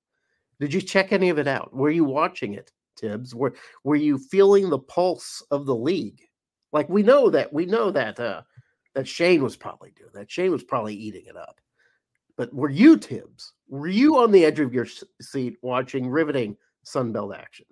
Did 0.59 0.73
you 0.73 0.81
check 0.81 1.13
any 1.13 1.29
of 1.29 1.39
it 1.39 1.47
out? 1.47 1.73
Were 1.73 1.89
you 1.89 2.03
watching 2.03 2.53
it, 2.53 2.69
Thibs? 3.01 3.35
Were 3.35 3.53
Were 3.83 3.95
you 3.95 4.17
feeling 4.17 4.69
the 4.69 4.79
pulse 4.79 5.43
of 5.51 5.65
the 5.65 5.75
league? 5.75 6.21
Like 6.71 6.87
we 6.87 7.03
know 7.03 7.29
that 7.29 7.51
we 7.51 7.65
know 7.65 7.91
that 7.91 8.19
uh 8.19 8.41
that 8.95 9.07
Shane 9.07 9.43
was 9.43 9.55
probably 9.57 9.91
doing 9.91 10.11
that. 10.13 10.31
Shane 10.31 10.51
was 10.51 10.63
probably 10.63 10.95
eating 10.95 11.25
it 11.25 11.35
up. 11.35 11.59
But 12.37 12.53
were 12.53 12.69
you 12.69 12.97
Thibs? 12.97 13.53
Were 13.69 13.87
you 13.87 14.17
on 14.17 14.31
the 14.31 14.45
edge 14.45 14.59
of 14.59 14.73
your 14.73 14.87
seat 15.21 15.57
watching 15.61 16.07
riveting 16.07 16.57
Sunbelt 16.85 17.37
action? 17.37 17.65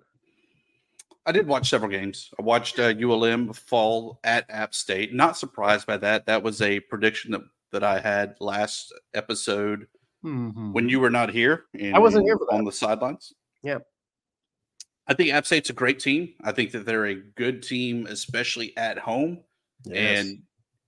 I 1.26 1.32
did 1.32 1.46
watch 1.46 1.68
several 1.68 1.90
games. 1.90 2.30
I 2.38 2.42
watched 2.42 2.78
uh, 2.78 2.94
ULM 2.98 3.52
fall 3.52 4.20
at 4.24 4.46
App 4.48 4.74
State. 4.74 5.14
Not 5.14 5.36
surprised 5.36 5.86
by 5.86 5.98
that. 5.98 6.26
That 6.26 6.42
was 6.42 6.62
a 6.62 6.80
prediction 6.80 7.32
that, 7.32 7.42
that 7.72 7.84
I 7.84 8.00
had 8.00 8.36
last 8.40 8.92
episode 9.14 9.86
Mm-hmm. 10.22 10.72
when 10.74 10.86
you 10.86 11.00
were 11.00 11.08
not 11.08 11.30
here. 11.30 11.64
And, 11.78 11.96
I 11.96 11.98
wasn't 11.98 12.26
here 12.26 12.38
on 12.52 12.66
the 12.66 12.72
sidelines. 12.72 13.32
Yeah. 13.62 13.78
I 15.06 15.14
think 15.14 15.32
App 15.32 15.46
State's 15.46 15.70
a 15.70 15.74
great 15.74 15.98
team. 15.98 16.34
I 16.44 16.52
think 16.52 16.70
that 16.72 16.86
they're 16.86 17.06
a 17.06 17.14
good 17.14 17.62
team, 17.62 18.06
especially 18.06 18.76
at 18.76 18.98
home. 18.98 19.40
And 19.92 20.42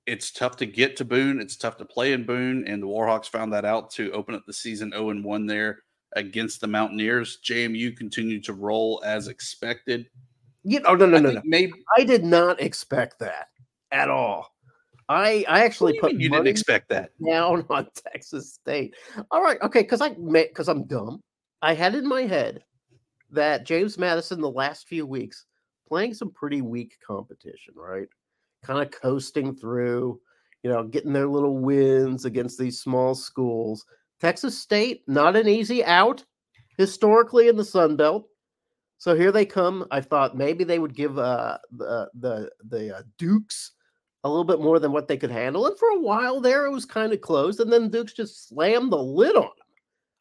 it's 0.07 0.31
tough 0.31 0.57
to 0.59 0.67
get 0.67 0.97
to 0.97 1.05
Boone. 1.05 1.41
It's 1.41 1.57
tough 1.57 1.77
to 1.79 1.85
play 1.85 2.13
in 2.13 2.25
Boone. 2.25 2.67
And 2.67 2.83
the 2.83 2.87
Warhawks 2.87 3.27
found 3.27 3.53
that 3.53 3.65
out 3.65 3.91
to 3.93 4.13
open 4.13 4.35
up 4.35 4.45
the 4.47 4.53
season 4.53 4.91
0 4.93 5.11
and 5.11 5.25
1 5.25 5.47
there 5.47 5.81
against 6.15 6.61
the 6.61 6.67
Mountaineers. 6.67 7.39
JMU 7.45 7.97
continued 7.97 8.45
to 8.45 8.53
roll 8.53 9.03
as 9.05 9.29
expected. 9.29 10.07
you 10.63 10.81
know, 10.81 10.95
no, 10.95 11.07
no, 11.07 11.17
I 11.17 11.21
no, 11.21 11.31
no. 11.33 11.43
Maybe 11.45 11.73
I 11.97 12.05
did 12.05 12.25
not 12.25 12.61
expect 12.61 13.19
that 13.21 13.49
at 13.91 14.09
all. 14.09 14.55
I 15.09 15.45
I 15.49 15.65
actually 15.65 15.95
you, 15.95 16.01
put 16.01 16.13
you 16.13 16.29
didn't 16.29 16.47
expect 16.47 16.89
that. 16.91 17.11
down 17.27 17.65
on 17.69 17.89
Texas 18.13 18.55
State. 18.55 18.95
All 19.31 19.43
right, 19.43 19.61
okay, 19.63 19.83
because 19.83 20.01
I 20.01 20.11
because 20.11 20.69
I'm 20.69 20.85
dumb. 20.85 21.21
I 21.61 21.75
had 21.75 21.95
in 21.95 22.09
my 22.09 22.23
head 22.23 22.63
that 23.33 23.67
James 23.67 23.99
Madison 23.99 24.41
the 24.41 24.51
last 24.51 24.87
few 24.87 25.07
weeks 25.07 25.47
playing 25.89 26.15
some 26.15 26.31
pretty 26.31 26.63
weak 26.63 26.97
competition, 27.07 27.75
right? 27.77 28.09
Kind 28.63 28.81
of 28.81 28.91
coasting 28.91 29.55
through, 29.55 30.21
you 30.63 30.71
know, 30.71 30.85
getting 30.85 31.13
their 31.13 31.29
little 31.29 31.59
wins 31.59 32.25
against 32.25 32.59
these 32.59 32.81
small 32.81 33.15
schools. 33.15 33.85
Texas 34.21 34.57
State, 34.57 35.03
not 35.09 35.37
an 35.37 35.49
easy 35.49 35.85
out 35.85 36.25
historically 36.79 37.49
in 37.49 37.57
the 37.57 37.65
Sun 37.65 37.97
Belt. 37.97 38.29
So 38.99 39.17
here 39.17 39.33
they 39.33 39.45
come. 39.45 39.85
I 39.91 40.01
thought 40.01 40.37
maybe 40.37 40.63
they 40.63 40.79
would 40.79 40.95
give 40.95 41.19
uh, 41.19 41.59
the 41.73 42.09
the 42.15 42.51
the 42.69 42.99
uh, 42.99 43.03
Dukes 43.19 43.73
a 44.25 44.29
little 44.29 44.45
bit 44.45 44.61
more 44.61 44.79
than 44.79 44.93
what 44.93 45.09
they 45.09 45.17
could 45.17 45.31
handle. 45.31 45.67
And 45.67 45.77
for 45.77 45.89
a 45.89 45.99
while 45.99 46.41
there, 46.41 46.67
it 46.67 46.71
was 46.71 46.85
kind 46.87 47.13
of 47.13 47.21
close. 47.21 47.59
And 47.59 47.73
then 47.73 47.91
Dukes 47.91 48.13
just 48.13 48.49
slammed 48.49 48.93
the 48.93 49.03
lid 49.03 49.35
on 49.35 49.43
them. 49.43 49.67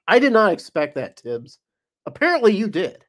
I 0.07 0.17
did 0.17 0.33
not 0.33 0.51
expect 0.51 0.95
that, 0.95 1.19
Thibs. 1.19 1.59
Apparently, 2.05 2.55
you 2.55 2.67
did. 2.67 3.03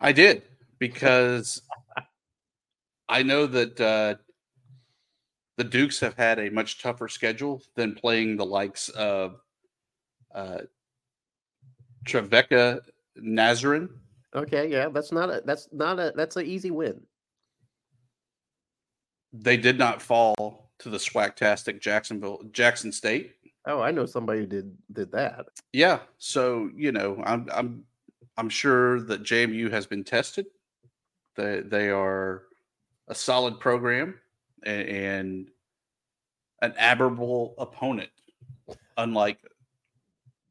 I 0.00 0.12
did 0.12 0.42
because 0.78 1.62
I 3.08 3.22
know 3.22 3.46
that 3.46 3.80
uh, 3.80 4.14
the 5.56 5.64
Dukes 5.64 6.00
have 6.00 6.14
had 6.14 6.38
a 6.38 6.50
much 6.50 6.82
tougher 6.82 7.08
schedule 7.08 7.62
than 7.76 7.94
playing 7.94 8.36
the 8.36 8.46
likes 8.46 8.88
of 8.90 9.36
uh, 10.34 10.58
Trevecca 12.04 12.80
Nazarene. 13.16 13.88
Okay, 14.34 14.68
yeah, 14.70 14.88
that's 14.88 15.12
not 15.12 15.30
a 15.30 15.42
that's 15.44 15.68
not 15.72 16.00
a 16.00 16.12
that's 16.16 16.36
an 16.36 16.46
easy 16.46 16.70
win. 16.70 17.00
They 19.32 19.56
did 19.56 19.78
not 19.78 20.02
fall 20.02 20.70
to 20.80 20.90
the 20.90 20.98
swagtastic 20.98 21.80
Jacksonville 21.80 22.42
Jackson 22.52 22.90
State. 22.90 23.32
Oh, 23.66 23.80
I 23.80 23.90
know 23.90 24.06
somebody 24.06 24.40
who 24.40 24.46
did 24.46 24.76
did 24.92 25.12
that. 25.12 25.46
Yeah, 25.72 26.00
so 26.18 26.70
you 26.76 26.92
know, 26.92 27.22
I'm 27.24 27.48
I'm 27.52 27.84
I'm 28.36 28.48
sure 28.48 29.00
that 29.02 29.22
JMU 29.22 29.70
has 29.70 29.86
been 29.86 30.04
tested. 30.04 30.46
They 31.36 31.60
they 31.60 31.90
are 31.90 32.42
a 33.08 33.14
solid 33.14 33.60
program 33.60 34.18
and, 34.62 34.88
and 34.88 35.48
an 36.62 36.74
admirable 36.78 37.54
opponent, 37.58 38.10
unlike 38.96 39.38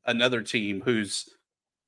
another 0.05 0.41
team 0.41 0.81
whose 0.81 1.29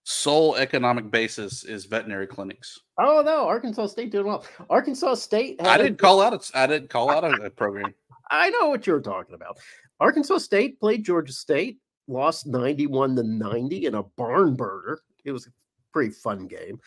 sole 0.03 0.55
economic 0.55 1.09
basis 1.09 1.63
is 1.63 1.85
veterinary 1.85 2.27
clinics. 2.27 2.79
Oh 2.99 3.23
no, 3.25 3.47
Arkansas 3.47 3.87
State 3.87 4.11
doing 4.11 4.27
well. 4.27 4.45
Arkansas 4.69 5.15
State. 5.15 5.61
I 5.61 5.77
didn't 5.77 5.97
call 5.97 6.21
out 6.21 6.33
a, 6.33 6.57
I 6.57 6.67
didn't 6.67 6.89
call 6.89 7.09
out 7.09 7.23
a, 7.23 7.45
a 7.45 7.49
program. 7.49 7.93
I 8.31 8.49
know 8.49 8.69
what 8.69 8.87
you're 8.87 9.01
talking 9.01 9.35
about. 9.35 9.57
Arkansas 9.99 10.39
State 10.39 10.79
played 10.79 11.05
Georgia 11.05 11.33
State, 11.33 11.79
lost 12.07 12.47
91 12.47 13.15
to 13.15 13.23
90 13.23 13.85
in 13.85 13.95
a 13.95 14.03
barn 14.03 14.55
burner. 14.55 14.99
It 15.23 15.31
was 15.31 15.47
a 15.47 15.51
pretty 15.93 16.11
fun 16.11 16.47
game. 16.47 16.79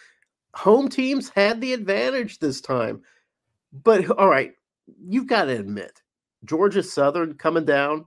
Home 0.54 0.88
teams 0.88 1.28
had 1.28 1.60
the 1.60 1.72
advantage 1.72 2.38
this 2.38 2.60
time. 2.60 3.02
But 3.72 4.10
all 4.18 4.28
right, 4.28 4.52
you've 5.06 5.26
got 5.26 5.44
to 5.44 5.58
admit, 5.58 6.02
Georgia 6.44 6.82
Southern 6.82 7.34
coming 7.34 7.64
down. 7.64 8.06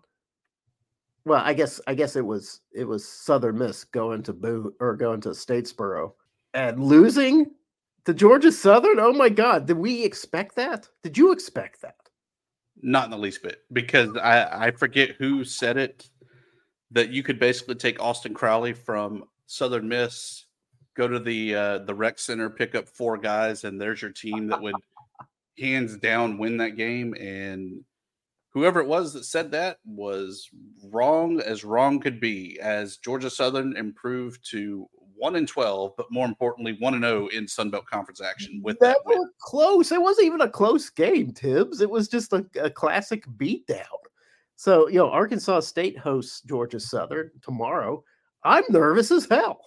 Well, 1.26 1.42
I 1.44 1.54
guess 1.54 1.80
I 1.86 1.94
guess 1.94 2.16
it 2.16 2.26
was 2.26 2.62
it 2.72 2.86
was 2.86 3.08
Southern 3.08 3.60
Miss 3.60 3.84
going 3.84 4.24
to 4.24 4.34
Boo 4.34 4.74
or 4.80 4.96
going 4.96 5.22
to 5.22 5.30
Statesboro 5.30 6.14
and 6.54 6.84
losing 6.84 7.52
to 8.06 8.14
Georgia 8.14 8.52
Southern. 8.52 9.00
Oh 9.00 9.14
my 9.14 9.30
God, 9.30 9.68
did 9.68 9.78
we 9.78 10.04
expect 10.04 10.56
that? 10.56 10.90
Did 11.04 11.18
you 11.18 11.32
expect 11.32 11.82
that? 11.84 11.96
Not 12.82 13.06
in 13.06 13.12
the 13.12 13.18
least 13.18 13.44
bit, 13.44 13.62
because 13.72 14.18
I, 14.18 14.68
I 14.68 14.72
forget 14.72 15.12
who 15.12 15.44
said 15.44 15.78
it 15.78 16.10
that 16.92 17.10
you 17.10 17.24
could 17.24 17.40
basically 17.40 17.76
take 17.76 18.02
Austin 18.02 18.34
Crowley 18.34 18.74
from 18.74 19.26
Southern 19.46 19.88
Miss, 19.88 20.46
go 20.96 21.08
to 21.08 21.20
the 21.20 21.56
uh, 21.56 21.78
the 21.80 21.94
rec 21.94 22.20
center, 22.20 22.50
pick 22.50 22.76
up 22.76 22.88
four 22.88 23.18
guys, 23.18 23.64
and 23.64 23.80
there's 23.80 24.02
your 24.02 24.12
team 24.12 24.48
that 24.48 24.62
would 24.62 24.76
hands 25.60 25.96
down 25.98 26.38
win 26.38 26.58
that 26.58 26.76
game. 26.76 27.14
And 27.20 27.84
whoever 28.50 28.80
it 28.80 28.88
was 28.88 29.14
that 29.14 29.26
said 29.26 29.52
that 29.52 29.78
was 29.86 30.50
wrong 30.86 31.40
as 31.40 31.64
wrong 31.64 32.00
could 32.00 32.20
be, 32.20 32.60
as 32.60 32.98
Georgia 32.98 33.30
Southern 33.30 33.78
improved 33.78 34.50
to 34.52 34.90
one 35.22 35.36
and 35.36 35.48
twelve, 35.48 35.94
but 35.96 36.12
more 36.12 36.26
importantly, 36.26 36.76
one 36.80 36.96
and 36.96 37.04
zero 37.04 37.28
in 37.28 37.48
Sun 37.48 37.70
Belt 37.70 37.86
Conference 37.86 38.22
action 38.22 38.60
with 38.64 38.80
that 38.80 38.98
win. 39.06 39.20
Never 39.20 39.32
close. 39.40 39.92
It 39.92 40.02
wasn't 40.02 40.26
even 40.26 40.42
a 40.42 40.50
close 40.50 40.90
game, 40.90 41.32
Thibs. 41.32 41.80
It 41.80 41.90
was 41.90 42.08
just 42.08 42.34
a, 42.34 42.46
a 42.60 42.70
classic 42.70 43.26
beatdown. 43.38 43.86
So, 44.56 44.88
you 44.88 44.96
know, 44.96 45.10
Arkansas 45.10 45.62
State 45.62 45.98
hosts 45.98 46.42
Georgia 46.42 46.80
Southern 46.80 47.32
tomorrow. 47.42 48.04
I'm 48.44 48.64
nervous 48.70 49.12
as 49.12 49.26
hell. 49.26 49.62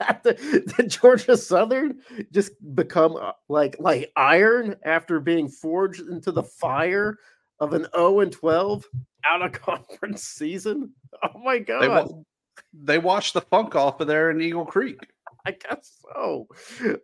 The 0.22 0.86
Georgia 0.88 1.36
Southern 1.36 2.00
just 2.32 2.52
become 2.74 3.16
uh, 3.16 3.32
like 3.50 3.76
like 3.78 4.10
iron 4.16 4.74
after 4.82 5.20
being 5.20 5.46
forged 5.46 6.00
into 6.00 6.32
the 6.32 6.42
fire 6.42 7.18
of 7.58 7.74
an 7.74 7.86
0 7.94 8.20
and 8.20 8.32
12 8.32 8.86
out 9.28 9.42
of 9.42 9.52
conference 9.60 10.22
season. 10.22 10.92
Oh 11.22 11.38
my 11.44 11.58
They, 11.58 11.64
god. 11.64 12.24
They 12.72 12.98
washed 12.98 13.34
the 13.34 13.40
funk 13.40 13.74
off 13.74 14.00
of 14.00 14.06
there 14.06 14.30
in 14.30 14.40
Eagle 14.40 14.66
Creek. 14.66 14.98
I 15.46 15.52
guess 15.52 15.98
so. 16.14 16.48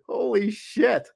Holy 0.07 0.51
shit. 0.51 1.09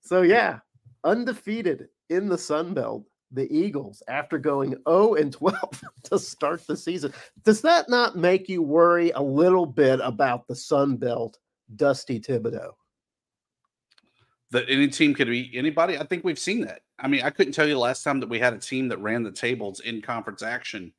So 0.00 0.22
yeah, 0.22 0.58
undefeated 1.04 1.88
in 2.10 2.28
the 2.28 2.38
Sun 2.38 2.74
Belt, 2.74 3.04
the 3.30 3.50
Eagles 3.54 4.02
after 4.08 4.38
going 4.38 4.76
0 4.88 5.14
and 5.14 5.32
12 5.32 5.84
to 6.04 6.18
start 6.18 6.66
the 6.66 6.76
season. 6.76 7.12
Does 7.44 7.60
that 7.62 7.88
not 7.88 8.16
make 8.16 8.48
you 8.48 8.62
worry 8.62 9.10
a 9.10 9.22
little 9.22 9.66
bit 9.66 10.00
about 10.02 10.46
the 10.48 10.56
Sun 10.56 10.96
Belt, 10.96 11.38
Dusty 11.76 12.20
Thibodeaux? 12.20 12.72
that 14.54 14.70
any 14.70 14.86
team 14.86 15.14
could 15.14 15.26
be 15.26 15.50
anybody. 15.52 15.98
I 15.98 16.04
think 16.04 16.22
we've 16.24 16.38
seen 16.38 16.60
that. 16.60 16.82
I 16.98 17.08
mean, 17.08 17.22
I 17.22 17.30
couldn't 17.30 17.52
tell 17.52 17.66
you 17.66 17.76
last 17.76 18.04
time 18.04 18.20
that 18.20 18.28
we 18.28 18.38
had 18.38 18.54
a 18.54 18.58
team 18.58 18.88
that 18.88 19.00
ran 19.00 19.24
the 19.24 19.32
tables 19.32 19.80
in 19.80 20.00
conference 20.00 20.42
action 20.42 20.92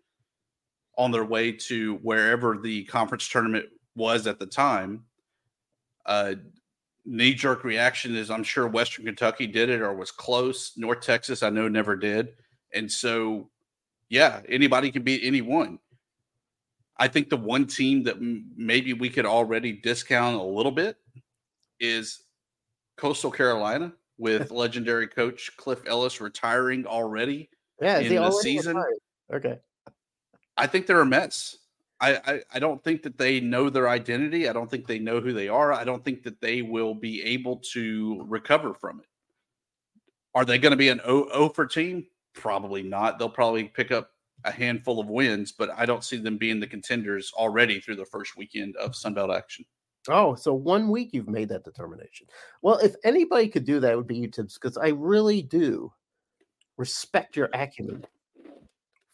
on 0.97 1.11
their 1.11 1.25
way 1.25 1.51
to 1.51 1.95
wherever 2.01 2.57
the 2.57 2.83
conference 2.85 3.27
tournament 3.27 3.65
was 3.95 4.27
at 4.27 4.39
the 4.39 4.45
time. 4.45 5.03
Uh, 6.05 6.35
Knee 7.07 7.35
jerk 7.35 7.63
reaction 7.63 8.15
is 8.15 8.31
I'm 8.31 8.43
sure 8.43 8.67
Western 8.67 9.05
Kentucky 9.05 9.45
did 9.45 9.69
it 9.69 9.81
or 9.81 9.93
was 9.93 10.09
close. 10.09 10.71
North 10.75 11.01
Texas, 11.01 11.43
I 11.43 11.49
know, 11.51 11.67
never 11.67 11.95
did. 11.95 12.33
And 12.73 12.91
so, 12.91 13.49
yeah, 14.09 14.41
anybody 14.49 14.91
can 14.91 15.03
beat 15.03 15.21
anyone. 15.23 15.77
I 16.97 17.07
think 17.07 17.29
the 17.29 17.37
one 17.37 17.67
team 17.67 18.01
that 18.03 18.15
m- 18.15 18.49
maybe 18.55 18.93
we 18.93 19.09
could 19.09 19.25
already 19.27 19.71
discount 19.73 20.35
a 20.35 20.41
little 20.41 20.71
bit 20.71 20.97
is 21.79 22.23
Coastal 22.97 23.29
Carolina 23.29 23.93
with 24.17 24.49
legendary 24.51 25.07
coach 25.07 25.51
Cliff 25.57 25.81
Ellis 25.85 26.19
retiring 26.21 26.87
already. 26.87 27.49
Yeah, 27.81 27.99
In 27.99 28.09
the 28.09 28.17
already 28.17 28.37
season? 28.37 28.77
retired? 28.77 29.45
Okay. 29.45 29.59
I 30.57 30.67
think 30.67 30.87
they're 30.87 31.01
a 31.01 31.05
mess. 31.05 31.57
I, 31.99 32.15
I, 32.25 32.41
I 32.53 32.59
don't 32.59 32.83
think 32.83 33.03
that 33.03 33.17
they 33.17 33.39
know 33.39 33.69
their 33.69 33.87
identity. 33.89 34.49
I 34.49 34.53
don't 34.53 34.69
think 34.69 34.85
they 34.85 34.99
know 34.99 35.21
who 35.21 35.33
they 35.33 35.47
are. 35.47 35.71
I 35.73 35.83
don't 35.83 36.03
think 36.03 36.23
that 36.23 36.41
they 36.41 36.61
will 36.61 36.93
be 36.93 37.23
able 37.23 37.57
to 37.73 38.23
recover 38.27 38.73
from 38.73 38.99
it. 38.99 39.07
Are 40.33 40.45
they 40.45 40.57
going 40.57 40.71
to 40.71 40.77
be 40.77 40.89
an 40.89 41.01
O, 41.05 41.23
o 41.25 41.49
for 41.49 41.65
team? 41.65 42.05
Probably 42.33 42.83
not. 42.83 43.17
They'll 43.17 43.29
probably 43.29 43.63
pick 43.63 43.91
up 43.91 44.11
a 44.43 44.51
handful 44.51 44.99
of 44.99 45.07
wins, 45.07 45.53
but 45.53 45.69
I 45.75 45.85
don't 45.85 46.03
see 46.03 46.17
them 46.17 46.37
being 46.37 46.59
the 46.59 46.67
contenders 46.67 47.31
already 47.35 47.79
through 47.79 47.95
the 47.95 48.05
first 48.05 48.35
weekend 48.35 48.75
of 48.75 48.91
Sunbelt 48.91 49.35
action. 49.35 49.65
Oh, 50.09 50.35
so 50.35 50.53
one 50.53 50.89
week 50.89 51.09
you've 51.13 51.29
made 51.29 51.49
that 51.49 51.63
determination. 51.63 52.27
Well, 52.61 52.77
if 52.79 52.95
anybody 53.03 53.47
could 53.47 53.65
do 53.65 53.79
that, 53.79 53.93
it 53.93 53.95
would 53.95 54.07
be 54.07 54.17
you, 54.17 54.27
Thibs, 54.27 54.55
because 54.55 54.77
I 54.77 54.89
really 54.89 55.41
do 55.41 55.91
respect 56.77 57.35
your 57.35 57.49
acumen 57.53 58.05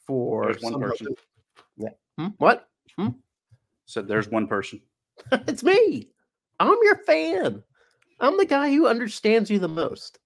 for 0.06 0.46
There's 0.46 0.64
one 0.64 0.82
person. 0.82 1.16
Hmm? 2.18 2.30
What? 2.38 2.68
Said 3.86 4.08
there's 4.08 4.30
one 4.30 4.48
person. 4.48 4.82
it's 5.32 5.64
me. 5.64 6.10
I'm 6.60 6.78
your 6.84 6.98
fan. 6.98 7.64
I'm 8.20 8.38
the 8.38 8.46
guy 8.46 8.70
who 8.72 8.88
understands 8.88 9.50
you 9.50 9.60
the 9.60 9.68
most. 9.68 10.20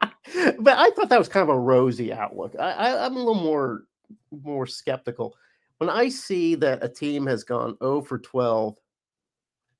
but 0.00 0.78
I 0.78 0.90
thought 0.90 1.08
that 1.08 1.18
was 1.18 1.28
kind 1.28 1.42
of 1.42 1.54
a 1.54 1.58
rosy 1.58 2.12
outlook. 2.12 2.54
I, 2.58 2.72
I, 2.72 3.06
I'm 3.06 3.16
a 3.16 3.18
little 3.18 3.34
more 3.34 3.84
more 4.30 4.66
skeptical 4.66 5.34
when 5.78 5.90
I 5.90 6.08
see 6.08 6.54
that 6.56 6.84
a 6.84 6.88
team 6.88 7.26
has 7.26 7.44
gone 7.44 7.76
0 7.82 8.02
for 8.02 8.18
12 8.18 8.76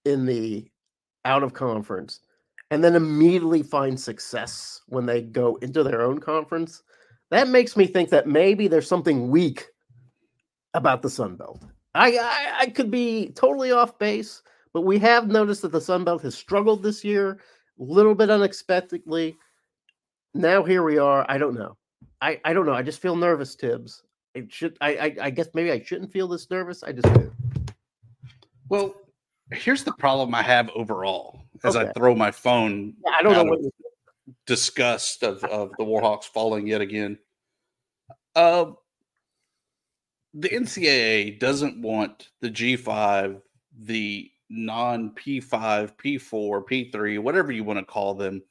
in 0.04 0.26
the 0.26 0.70
out 1.24 1.42
of 1.42 1.54
conference 1.54 2.20
and 2.70 2.82
then 2.82 2.96
immediately 2.96 3.62
find 3.62 3.98
success 3.98 4.82
when 4.88 5.06
they 5.06 5.22
go 5.22 5.56
into 5.56 5.82
their 5.82 6.02
own 6.02 6.18
conference. 6.18 6.82
That 7.30 7.48
makes 7.48 7.76
me 7.76 7.86
think 7.86 8.10
that 8.10 8.26
maybe 8.26 8.68
there's 8.68 8.88
something 8.88 9.30
weak 9.30 9.68
about 10.74 11.02
the 11.02 11.10
Sun 11.10 11.36
Belt. 11.36 11.62
I, 11.94 12.18
I 12.18 12.54
I 12.60 12.66
could 12.66 12.90
be 12.90 13.30
totally 13.34 13.72
off 13.72 13.98
base, 13.98 14.42
but 14.72 14.82
we 14.82 14.98
have 14.98 15.28
noticed 15.28 15.62
that 15.62 15.72
the 15.72 15.80
Sun 15.80 16.04
Belt 16.04 16.22
has 16.22 16.34
struggled 16.34 16.82
this 16.82 17.04
year, 17.04 17.40
a 17.78 17.82
little 17.82 18.14
bit 18.14 18.30
unexpectedly. 18.30 19.36
Now 20.34 20.64
here 20.64 20.82
we 20.82 20.98
are. 20.98 21.24
I 21.28 21.38
don't 21.38 21.54
know. 21.54 21.76
I, 22.20 22.40
I 22.44 22.52
don't 22.52 22.66
know. 22.66 22.72
I 22.72 22.82
just 22.82 23.00
feel 23.00 23.16
nervous, 23.16 23.54
Thibs. 23.54 24.02
It 24.34 24.52
should 24.52 24.76
I, 24.80 24.96
I 24.96 25.16
I 25.22 25.30
guess 25.30 25.48
maybe 25.54 25.70
I 25.70 25.80
shouldn't 25.80 26.12
feel 26.12 26.26
this 26.26 26.50
nervous. 26.50 26.82
I 26.82 26.92
just 26.92 27.12
do. 27.14 27.32
Well, 28.68 28.94
here's 29.52 29.84
the 29.84 29.92
problem 29.92 30.34
I 30.34 30.42
have 30.42 30.70
overall 30.74 31.40
as 31.62 31.76
I 31.76 31.92
throw 31.92 32.14
my 32.14 32.30
phone 32.30 32.94
I 33.16 33.22
don't 33.22 33.32
know 33.32 33.44
what 33.44 33.60
of 33.60 33.72
disgust 34.46 35.22
of, 35.22 35.42
of 35.44 35.70
the 35.78 35.84
Warhawks 35.84 36.24
falling 36.24 36.66
yet 36.66 36.80
again. 36.80 37.18
Uh, 38.34 38.72
the 40.34 40.48
NCAA 40.48 41.38
doesn't 41.38 41.80
want 41.80 42.30
the 42.40 42.50
G5, 42.50 43.40
the 43.80 44.30
non 44.50 45.10
P5, 45.10 45.96
P4, 45.96 46.64
P3, 46.92 47.18
whatever 47.20 47.52
you 47.52 47.64
want 47.64 47.78
to 47.78 47.84
call 47.84 48.14
them, 48.14 48.42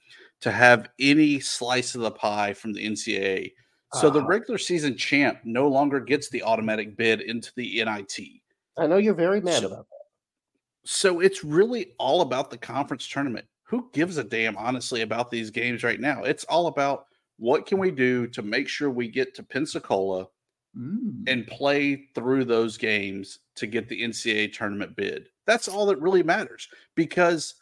to 0.42 0.52
have 0.52 0.90
any 1.00 1.40
slice 1.40 1.94
of 1.96 2.02
the 2.02 2.12
pie 2.12 2.54
from 2.54 2.74
the 2.74 2.86
NCAA. 2.86 3.54
So 3.94 4.10
the 4.10 4.22
Ah. 4.22 4.26
regular 4.26 4.58
season 4.58 4.98
champ 4.98 5.40
no 5.44 5.68
longer 5.68 6.00
gets 6.00 6.30
the 6.30 6.42
automatic 6.44 6.98
bid 6.98 7.22
into 7.22 7.52
the 7.56 7.80
NIT. 7.80 8.42
I 8.78 8.88
know 8.88 8.98
you're 8.98 9.14
very 9.14 9.40
mad 9.40 9.62
So- 9.62 9.68
about 9.68 9.88
that. 9.90 10.90
So 10.90 11.20
it's 11.20 11.44
really 11.44 11.94
all 12.00 12.22
about 12.22 12.50
the 12.50 12.58
conference 12.58 13.08
tournament. 13.08 13.46
Who 13.64 13.90
gives 13.94 14.18
a 14.18 14.24
damn, 14.24 14.58
honestly, 14.58 15.02
about 15.02 15.32
these 15.32 15.50
games 15.50 15.84
right 15.84 16.00
now? 16.00 16.24
It's 16.24 16.44
all 16.46 16.68
about 16.68 17.08
what 17.38 17.66
can 17.66 17.78
we 17.78 17.92
do 17.92 18.28
to 18.28 18.42
make 18.42 18.68
sure 18.68 18.90
we 18.90 19.08
get 19.08 19.34
to 19.36 19.44
Pensacola 19.44 20.28
Mm. 20.76 21.24
and 21.28 21.46
play 21.46 22.08
through 22.16 22.46
those 22.46 22.78
games 22.78 23.40
to 23.56 23.68
get 23.68 23.88
the 23.88 24.02
NCAA 24.02 24.54
tournament 24.54 24.96
bid. 24.96 25.30
That's 25.46 25.68
all 25.68 25.86
that 25.86 26.02
really 26.02 26.24
matters 26.24 26.68
because 26.96 27.54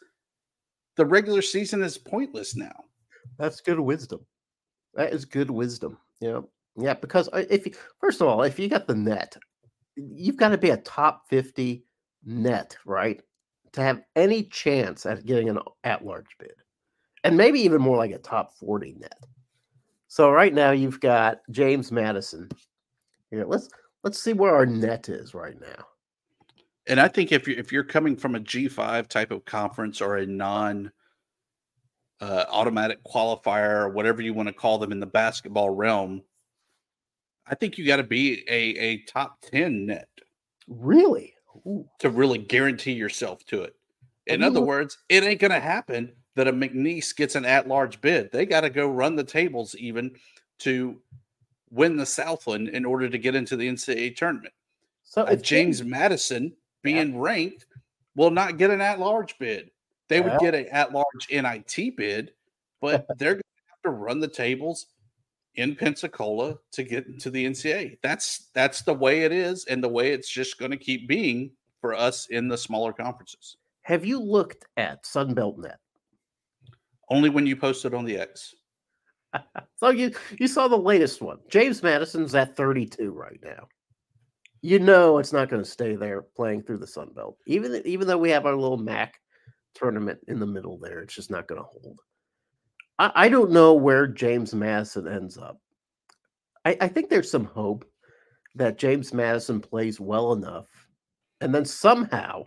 the 0.96 1.04
regular 1.04 1.42
season 1.42 1.82
is 1.82 1.98
pointless 1.98 2.56
now. 2.56 2.84
That's 3.38 3.60
good 3.60 3.78
wisdom. 3.78 4.24
That 4.94 5.12
is 5.12 5.26
good 5.26 5.50
wisdom. 5.50 5.98
Yeah. 6.20 6.40
Yeah, 6.76 6.94
because 6.94 7.28
uh, 7.34 7.44
if 7.50 7.66
you, 7.66 7.72
first 8.00 8.22
of 8.22 8.28
all, 8.28 8.42
if 8.42 8.58
you 8.58 8.68
got 8.68 8.86
the 8.86 8.94
NET, 8.94 9.36
you've 9.96 10.38
got 10.38 10.48
to 10.50 10.58
be 10.58 10.70
a 10.70 10.78
top 10.78 11.28
50 11.28 11.84
NET, 12.24 12.76
right? 12.86 13.20
To 13.72 13.82
have 13.82 14.02
any 14.16 14.44
chance 14.44 15.04
at 15.04 15.26
getting 15.26 15.50
an 15.50 15.58
at-large 15.84 16.36
bid. 16.38 16.54
And 17.24 17.36
maybe 17.36 17.60
even 17.60 17.82
more 17.82 17.98
like 17.98 18.12
a 18.12 18.18
top 18.18 18.54
40 18.54 18.96
NET. 19.00 19.18
So 20.08 20.30
right 20.30 20.52
now 20.52 20.70
you've 20.70 21.00
got 21.00 21.40
James 21.50 21.92
Madison. 21.92 22.48
Here, 23.32 23.46
let's 23.46 23.70
let's 24.04 24.22
see 24.22 24.34
where 24.34 24.54
our 24.54 24.66
NET 24.66 25.08
is 25.08 25.32
right 25.32 25.58
now. 25.58 25.86
And 26.86 27.00
I 27.00 27.08
think 27.08 27.32
if 27.32 27.48
you 27.48 27.54
if 27.56 27.72
you're 27.72 27.82
coming 27.82 28.14
from 28.14 28.34
a 28.34 28.40
G5 28.40 29.08
type 29.08 29.30
of 29.30 29.46
conference 29.46 30.02
or 30.02 30.18
a 30.18 30.26
non 30.26 30.92
uh, 32.20 32.44
automatic 32.50 33.02
qualifier 33.04 33.84
or 33.84 33.88
whatever 33.88 34.20
you 34.20 34.34
want 34.34 34.48
to 34.48 34.52
call 34.52 34.78
them 34.78 34.92
in 34.92 35.00
the 35.00 35.06
basketball 35.06 35.70
realm, 35.70 36.22
I 37.46 37.54
think 37.54 37.78
you 37.78 37.86
got 37.86 37.96
to 37.96 38.02
be 38.02 38.44
a 38.48 38.78
a 38.78 38.98
top 39.04 39.40
10 39.50 39.86
NET 39.86 40.08
Really? 40.68 41.34
Ooh. 41.66 41.86
to 42.00 42.10
really 42.10 42.38
guarantee 42.38 42.92
yourself 42.92 43.44
to 43.46 43.62
it. 43.62 43.74
In 44.26 44.40
you 44.40 44.46
other 44.46 44.60
words, 44.60 44.98
it 45.08 45.24
ain't 45.24 45.40
going 45.40 45.52
to 45.52 45.60
happen 45.60 46.12
that 46.34 46.48
a 46.48 46.52
McNeese 46.52 47.14
gets 47.16 47.34
an 47.34 47.44
at-large 47.44 48.00
bid. 48.00 48.30
They 48.30 48.46
got 48.46 48.62
to 48.62 48.70
go 48.70 48.88
run 48.88 49.16
the 49.16 49.24
tables 49.24 49.74
even 49.78 50.12
to 50.60 50.98
win 51.72 51.96
the 51.96 52.06
Southland 52.06 52.68
in 52.68 52.84
order 52.84 53.08
to 53.08 53.18
get 53.18 53.34
into 53.34 53.56
the 53.56 53.66
NCAA 53.68 54.14
tournament. 54.14 54.54
So 55.02 55.22
Uh, 55.24 55.34
James 55.36 55.82
Madison 55.82 56.52
being 56.82 57.18
ranked 57.18 57.66
will 58.14 58.30
not 58.30 58.58
get 58.58 58.70
an 58.70 58.80
at-large 58.80 59.38
bid. 59.38 59.70
They 60.08 60.20
would 60.20 60.38
get 60.40 60.54
an 60.54 60.66
at-large 60.70 61.28
NIT 61.30 61.96
bid, 61.96 62.32
but 62.80 63.06
they're 63.18 63.34
going 63.34 63.40
to 63.40 63.70
have 63.70 63.82
to 63.84 63.90
run 63.90 64.20
the 64.20 64.28
tables 64.28 64.86
in 65.54 65.74
Pensacola 65.74 66.58
to 66.72 66.82
get 66.82 67.06
into 67.06 67.30
the 67.30 67.44
NCAA. 67.46 67.98
That's 68.02 68.50
that's 68.54 68.82
the 68.82 68.94
way 68.94 69.22
it 69.24 69.32
is, 69.32 69.64
and 69.66 69.82
the 69.82 69.88
way 69.88 70.12
it's 70.12 70.28
just 70.28 70.58
going 70.58 70.70
to 70.70 70.76
keep 70.76 71.08
being 71.08 71.50
for 71.80 71.94
us 71.94 72.26
in 72.26 72.48
the 72.48 72.56
smaller 72.56 72.92
conferences. 72.92 73.56
have 73.82 74.04
you 74.04 74.20
looked 74.20 74.64
at 74.76 75.02
Sunbelt 75.04 75.58
NET? 75.58 75.78
Only 77.10 77.28
when 77.28 77.46
you 77.46 77.56
post 77.56 77.84
it 77.84 77.92
on 77.92 78.04
the 78.04 78.16
X. 78.16 78.54
So 79.76 79.90
you 79.90 80.12
you 80.38 80.46
saw 80.46 80.68
the 80.68 80.78
latest 80.78 81.20
one. 81.20 81.38
James 81.50 81.82
Madison's 81.82 82.36
at 82.36 82.56
32 82.56 83.10
right 83.10 83.40
now. 83.42 83.66
You 84.60 84.78
know 84.78 85.18
it's 85.18 85.32
not 85.32 85.48
going 85.48 85.60
to 85.60 85.68
stay 85.68 85.96
there 85.96 86.22
playing 86.22 86.62
through 86.62 86.78
the 86.78 86.86
Sun 86.86 87.14
Belt. 87.16 87.36
Even 87.48 87.82
even 87.84 88.06
though 88.06 88.18
we 88.18 88.30
have 88.30 88.46
our 88.46 88.54
little 88.54 88.76
MAC 88.76 89.18
tournament 89.74 90.20
in 90.28 90.38
the 90.38 90.46
middle 90.46 90.78
there, 90.78 91.00
it's 91.00 91.16
just 91.16 91.32
not 91.32 91.48
going 91.48 91.60
to 91.60 91.66
hold. 91.66 91.98
I, 93.00 93.10
I 93.14 93.28
don't 93.28 93.50
know 93.50 93.74
where 93.74 94.06
James 94.06 94.54
Madison 94.54 95.08
ends 95.08 95.36
up. 95.36 95.58
I, 96.64 96.76
I 96.80 96.86
think 96.86 97.08
there's 97.08 97.30
some 97.30 97.46
hope 97.46 97.84
that 98.54 98.78
James 98.78 99.12
Madison 99.12 99.60
plays 99.60 99.98
well 99.98 100.32
enough 100.32 100.68
and 101.40 101.52
then 101.52 101.64
somehow 101.64 102.44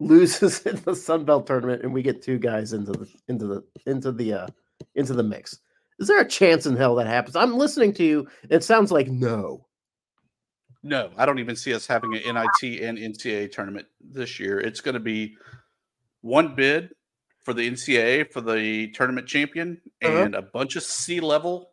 loses 0.00 0.60
in 0.66 0.76
the 0.84 0.94
Sun 0.94 1.24
Belt 1.24 1.46
tournament 1.46 1.82
and 1.82 1.94
we 1.94 2.02
get 2.02 2.20
two 2.20 2.38
guys 2.38 2.74
into 2.74 2.92
the 2.92 3.08
into 3.28 3.46
the 3.46 3.64
into 3.86 4.12
the 4.12 4.34
uh 4.34 4.46
into 4.94 5.14
the 5.14 5.22
mix. 5.22 5.58
Is 5.98 6.08
there 6.08 6.20
a 6.20 6.28
chance 6.28 6.66
in 6.66 6.76
hell 6.76 6.94
that 6.96 7.06
happens? 7.06 7.36
I'm 7.36 7.54
listening 7.56 7.92
to 7.94 8.04
you. 8.04 8.28
It 8.48 8.64
sounds 8.64 8.90
like 8.90 9.08
no. 9.08 9.66
No, 10.82 11.10
I 11.18 11.26
don't 11.26 11.38
even 11.38 11.56
see 11.56 11.74
us 11.74 11.86
having 11.86 12.14
an 12.14 12.22
NIT 12.34 12.80
and 12.82 12.96
NCAA 12.96 13.52
tournament 13.52 13.86
this 14.00 14.40
year. 14.40 14.58
It's 14.60 14.80
going 14.80 14.94
to 14.94 15.00
be 15.00 15.36
one 16.22 16.54
bid 16.54 16.90
for 17.44 17.52
the 17.52 17.70
NCAA 17.70 18.32
for 18.32 18.40
the 18.40 18.88
tournament 18.92 19.26
champion 19.26 19.78
Uh-huh. 20.02 20.16
and 20.22 20.34
a 20.34 20.42
bunch 20.42 20.76
of 20.76 20.82
C 20.82 21.20
level 21.20 21.70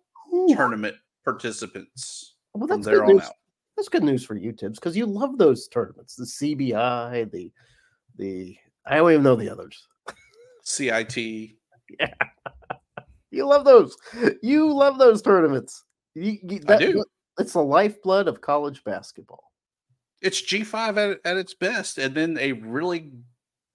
tournament 0.50 0.96
participants 1.24 2.36
well, 2.54 2.68
that's 2.68 2.86
there 2.86 2.96
good 3.00 3.04
on 3.04 3.16
news. 3.16 3.24
out. 3.24 3.34
That's 3.78 3.90
good 3.90 4.04
news 4.04 4.26
for 4.26 4.36
you, 4.36 4.52
Thibs, 4.52 4.80
because 4.80 4.98
you 4.98 5.06
love 5.06 5.38
those 5.38 5.68
tournaments. 5.68 6.16
The 6.16 6.26
CBI, 6.26 7.32
the 7.32 7.52
the 8.18 8.58
I 8.86 8.96
don't 8.98 9.12
even 9.12 9.24
know 9.24 9.36
the 9.36 9.50
others. 9.50 9.88
CIT. 10.64 11.16
You 13.32 13.46
love 13.46 13.66
those. 13.66 13.96
You 14.42 14.74
love 14.74 14.98
those 14.98 15.22
tournaments. 15.22 15.84
You, 16.16 16.38
you- 16.44 16.62
I 16.68 16.78
do. 16.78 17.04
It's 17.40 17.54
the 17.54 17.62
lifeblood 17.64 18.28
of 18.28 18.42
college 18.42 18.84
basketball. 18.84 19.52
It's 20.22 20.42
G5 20.42 20.98
at, 20.98 21.20
at 21.24 21.38
its 21.38 21.54
best, 21.54 22.00
and 22.00 22.16
then 22.16 22.38
a 22.40 22.54
really 22.54 23.12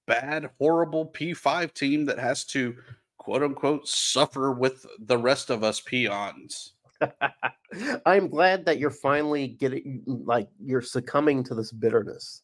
bad, 0.08 0.50
horrible 0.58 1.06
P5 1.06 1.72
team 1.72 2.04
that 2.06 2.18
has 2.18 2.44
to 2.46 2.74
quote 3.18 3.44
unquote 3.44 3.86
suffer 3.86 4.50
with 4.50 4.84
the 4.98 5.16
rest 5.16 5.50
of 5.50 5.62
us 5.62 5.80
peons. 5.80 6.72
I'm 8.06 8.26
glad 8.28 8.64
that 8.66 8.78
you're 8.78 8.90
finally 8.90 9.46
getting 9.48 10.02
like 10.06 10.48
you're 10.58 10.82
succumbing 10.82 11.44
to 11.44 11.54
this 11.54 11.70
bitterness 11.70 12.42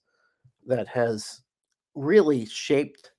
that 0.67 0.87
has 0.87 1.43
really 1.97 2.47
shaped 2.47 3.11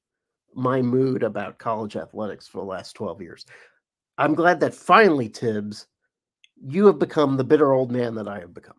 my 0.56 0.82
mood 0.82 1.24
about 1.24 1.60
college 1.60 1.98
athletics 1.98 2.48
for 2.48 2.60
the 2.60 2.64
last 2.66 2.94
12 2.94 3.22
years. 3.22 3.46
I'm 4.20 4.36
glad 4.36 4.60
that 4.60 4.74
finally, 4.74 5.30
Thibs, 5.30 5.88
you 6.62 6.86
have 6.88 7.00
become 7.00 7.38
the 7.38 7.44
bitter 7.44 7.72
old 7.72 7.90
man 7.90 8.14
that 8.16 8.28
I 8.28 8.40
have 8.42 8.54
become. 8.54 8.76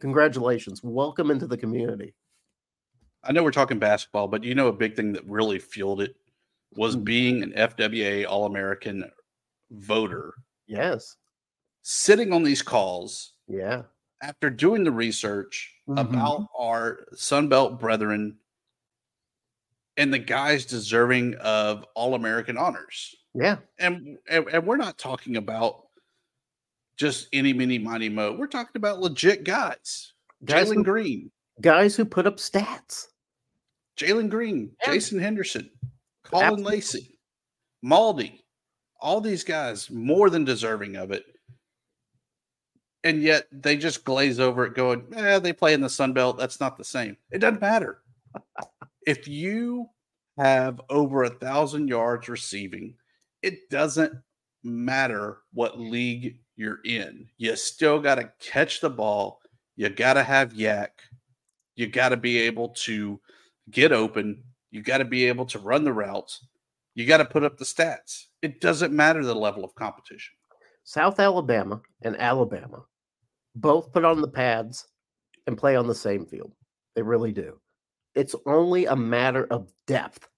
Congratulations. 0.00 0.82
Welcome 0.82 1.30
into 1.30 1.46
the 1.46 1.58
community. 1.58 2.14
I 3.22 3.32
know 3.32 3.42
we're 3.42 3.50
talking 3.50 3.78
basketball, 3.78 4.28
but 4.28 4.42
you 4.44 4.54
know 4.54 4.68
a 4.68 4.72
big 4.72 4.96
thing 4.96 5.12
that 5.12 5.26
really 5.28 5.58
fueled 5.58 6.00
it 6.00 6.16
was 6.72 6.96
Mm. 6.96 7.04
being 7.04 7.42
an 7.42 7.52
FWA 7.54 8.24
All 8.24 8.46
American 8.46 9.04
voter, 9.70 10.32
Yes. 10.66 11.16
sitting 11.82 12.32
on 12.32 12.42
these 12.42 12.62
calls 12.62 13.34
Yeah. 13.46 13.82
after 14.22 14.48
doing 14.48 14.84
the 14.84 14.92
research 14.92 15.74
Mhm. 15.86 16.00
about 16.00 16.48
our 16.58 17.04
Sunbelt 17.14 17.78
brethren 17.78 18.38
and 19.98 20.14
the 20.14 20.18
guys 20.18 20.64
deserving 20.64 21.34
of 21.36 21.84
All 21.94 22.14
American 22.14 22.56
honors. 22.56 23.14
Yeah. 23.34 23.56
And, 23.78 24.18
and 24.28 24.48
and 24.48 24.66
we're 24.66 24.76
not 24.76 24.98
talking 24.98 25.36
about 25.36 25.86
just 26.96 27.28
any 27.32 27.52
mini 27.52 27.78
mighty 27.78 28.08
mo. 28.08 28.32
We're 28.32 28.46
talking 28.46 28.76
about 28.76 29.00
legit 29.00 29.44
guys. 29.44 30.12
Guys 30.44 30.70
Jalen 30.70 30.84
Green, 30.84 31.30
guys 31.60 31.96
who 31.96 32.04
put 32.04 32.26
up 32.26 32.36
stats. 32.36 33.06
Jalen 33.98 34.30
Green, 34.30 34.70
Yeah. 34.82 34.92
Jason 34.92 35.18
Henderson, 35.18 35.70
Colin 36.24 36.46
Absolutely. 36.46 36.76
Lacey, 36.76 37.18
Maldy, 37.82 38.44
all 39.00 39.20
these 39.20 39.44
guys 39.44 39.90
more 39.90 40.30
than 40.30 40.44
deserving 40.44 40.96
of 40.96 41.10
it. 41.10 41.24
And 43.04 43.22
yet 43.22 43.46
they 43.52 43.76
just 43.76 44.04
glaze 44.04 44.38
over 44.40 44.66
it, 44.66 44.74
going, 44.74 45.04
eh, 45.14 45.38
they 45.38 45.52
play 45.52 45.72
in 45.72 45.80
the 45.80 45.88
Sun 45.88 46.12
Belt. 46.12 46.38
That's 46.38 46.60
not 46.60 46.76
the 46.76 46.84
same. 46.84 47.16
It 47.30 47.38
doesn't 47.38 47.60
matter. 47.60 48.02
if 49.06 49.26
you 49.26 49.88
have 50.36 50.80
over 50.90 51.24
a 51.24 51.30
thousand 51.30 51.88
yards 51.88 52.28
receiving, 52.28 52.94
it 53.42 53.70
doesn't 53.70 54.12
matter 54.64 55.38
what 55.52 55.78
league 55.78 56.38
you're 56.56 56.80
in. 56.84 57.26
You 57.36 57.56
still 57.56 58.00
got 58.00 58.16
to 58.16 58.32
catch 58.40 58.80
the 58.80 58.90
ball. 58.90 59.40
You 59.76 59.88
got 59.88 60.14
to 60.14 60.22
have 60.22 60.52
YAC. 60.52 60.88
You 61.76 61.86
got 61.86 62.08
to 62.08 62.16
be 62.16 62.38
able 62.38 62.70
to 62.70 63.20
get 63.70 63.92
open. 63.92 64.42
You 64.70 64.82
got 64.82 64.98
to 64.98 65.04
be 65.04 65.26
able 65.26 65.46
to 65.46 65.58
run 65.58 65.84
the 65.84 65.92
routes. 65.92 66.44
You 66.94 67.06
got 67.06 67.18
to 67.18 67.24
put 67.24 67.44
up 67.44 67.56
the 67.56 67.64
stats. 67.64 68.24
It 68.42 68.60
doesn't 68.60 68.92
matter 68.92 69.24
the 69.24 69.34
level 69.34 69.64
of 69.64 69.74
competition. 69.76 70.34
South 70.82 71.20
Alabama 71.20 71.80
and 72.02 72.16
Alabama 72.20 72.84
both 73.54 73.92
put 73.92 74.04
on 74.04 74.20
the 74.20 74.28
pads 74.28 74.88
and 75.46 75.56
play 75.56 75.76
on 75.76 75.86
the 75.86 75.94
same 75.94 76.26
field. 76.26 76.52
They 76.96 77.02
really 77.02 77.32
do. 77.32 77.60
It's 78.14 78.34
only 78.46 78.86
a 78.86 78.96
matter 78.96 79.46
of 79.50 79.70
depth 79.86 80.28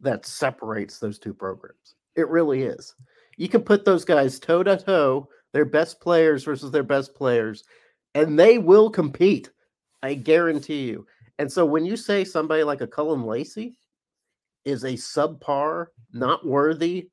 that 0.00 0.26
separates 0.26 0.98
those 0.98 1.18
two 1.18 1.32
programs. 1.32 1.94
It 2.16 2.28
really 2.28 2.62
is. 2.62 2.94
You 3.36 3.48
can 3.48 3.62
put 3.62 3.84
those 3.84 4.04
guys 4.04 4.38
toe 4.38 4.62
to 4.62 4.76
toe, 4.76 5.28
their 5.52 5.64
best 5.64 6.00
players 6.00 6.44
versus 6.44 6.70
their 6.70 6.82
best 6.82 7.14
players, 7.14 7.64
and 8.14 8.38
they 8.38 8.58
will 8.58 8.90
compete. 8.90 9.50
I 10.02 10.14
guarantee 10.14 10.84
you. 10.84 11.06
And 11.38 11.50
so 11.50 11.64
when 11.64 11.84
you 11.84 11.96
say 11.96 12.24
somebody 12.24 12.62
like 12.62 12.80
a 12.80 12.86
Cullen 12.86 13.24
Lacey 13.24 13.78
is 14.64 14.84
a 14.84 14.92
subpar, 14.92 15.86
not 16.12 16.46
worthy 16.46 17.08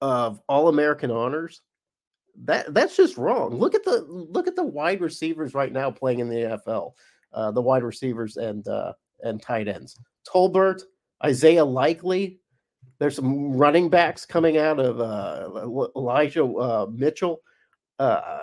of 0.00 0.40
all 0.48 0.68
American 0.68 1.10
honors, 1.10 1.62
that 2.44 2.72
that's 2.72 2.96
just 2.96 3.16
wrong. 3.16 3.54
Look 3.54 3.74
at 3.74 3.84
the 3.84 4.04
look 4.08 4.46
at 4.46 4.56
the 4.56 4.64
wide 4.64 5.00
receivers 5.00 5.54
right 5.54 5.72
now 5.72 5.90
playing 5.90 6.20
in 6.20 6.28
the 6.28 6.60
NFL. 6.66 6.92
Uh, 7.32 7.50
the 7.50 7.62
wide 7.62 7.82
receivers 7.82 8.36
and 8.36 8.66
uh, 8.68 8.92
and 9.22 9.42
tight 9.42 9.68
ends. 9.68 9.98
Tolbert, 10.26 10.82
Isaiah 11.24 11.64
Likely. 11.64 12.38
There's 12.98 13.16
some 13.16 13.52
running 13.52 13.88
backs 13.88 14.26
coming 14.26 14.58
out 14.58 14.80
of 14.80 15.00
uh, 15.00 15.88
Elijah 15.96 16.44
uh, 16.44 16.86
Mitchell. 16.92 17.40
Uh, 17.98 18.38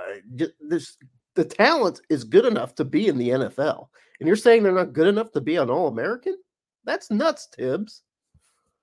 this 0.61 0.97
the 1.35 1.43
talent 1.43 2.01
is 2.09 2.23
good 2.23 2.45
enough 2.45 2.75
to 2.75 2.85
be 2.85 3.07
in 3.07 3.17
the 3.17 3.29
NFL, 3.29 3.87
and 4.19 4.27
you're 4.27 4.37
saying 4.37 4.63
they're 4.63 4.71
not 4.71 4.93
good 4.93 5.07
enough 5.07 5.31
to 5.33 5.41
be 5.41 5.57
an 5.57 5.69
All 5.69 5.87
American? 5.87 6.37
That's 6.85 7.11
nuts, 7.11 7.49
Thibs. 7.55 8.03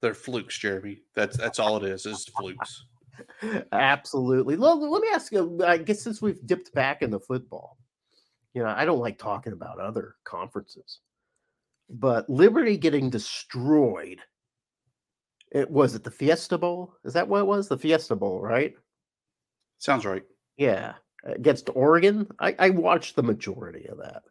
They're 0.02 0.14
flukes, 0.14 0.58
Jeremy. 0.58 1.00
That's 1.14 1.36
that's 1.36 1.58
all 1.58 1.76
it 1.76 1.84
is. 1.84 2.04
Is 2.06 2.26
flukes. 2.36 2.84
Absolutely. 3.72 4.56
Well, 4.56 4.90
let 4.90 5.00
me 5.00 5.08
ask 5.14 5.32
you. 5.32 5.60
I 5.64 5.78
guess 5.78 6.02
since 6.02 6.20
we've 6.20 6.44
dipped 6.44 6.74
back 6.74 7.02
into 7.02 7.20
football, 7.20 7.78
you 8.52 8.62
know, 8.62 8.74
I 8.76 8.84
don't 8.84 8.98
like 8.98 9.18
talking 9.18 9.52
about 9.52 9.78
other 9.78 10.16
conferences, 10.24 10.98
but 11.88 12.28
Liberty 12.28 12.76
getting 12.76 13.10
destroyed. 13.10 14.18
It 15.52 15.70
was 15.70 15.94
it 15.94 16.02
the 16.02 16.10
Fiesta 16.10 16.56
Bowl? 16.58 16.94
Is 17.04 17.12
that 17.12 17.28
what 17.28 17.40
it 17.40 17.46
was? 17.46 17.68
The 17.68 17.78
Fiesta 17.78 18.16
Bowl, 18.16 18.40
right? 18.40 18.74
Sounds 19.78 20.04
right. 20.06 20.24
Yeah, 20.56 20.94
against 21.24 21.68
Oregon. 21.74 22.26
I, 22.40 22.54
I 22.58 22.70
watched 22.70 23.16
the 23.16 23.22
majority 23.22 23.86
of 23.88 23.98
that, 23.98 24.22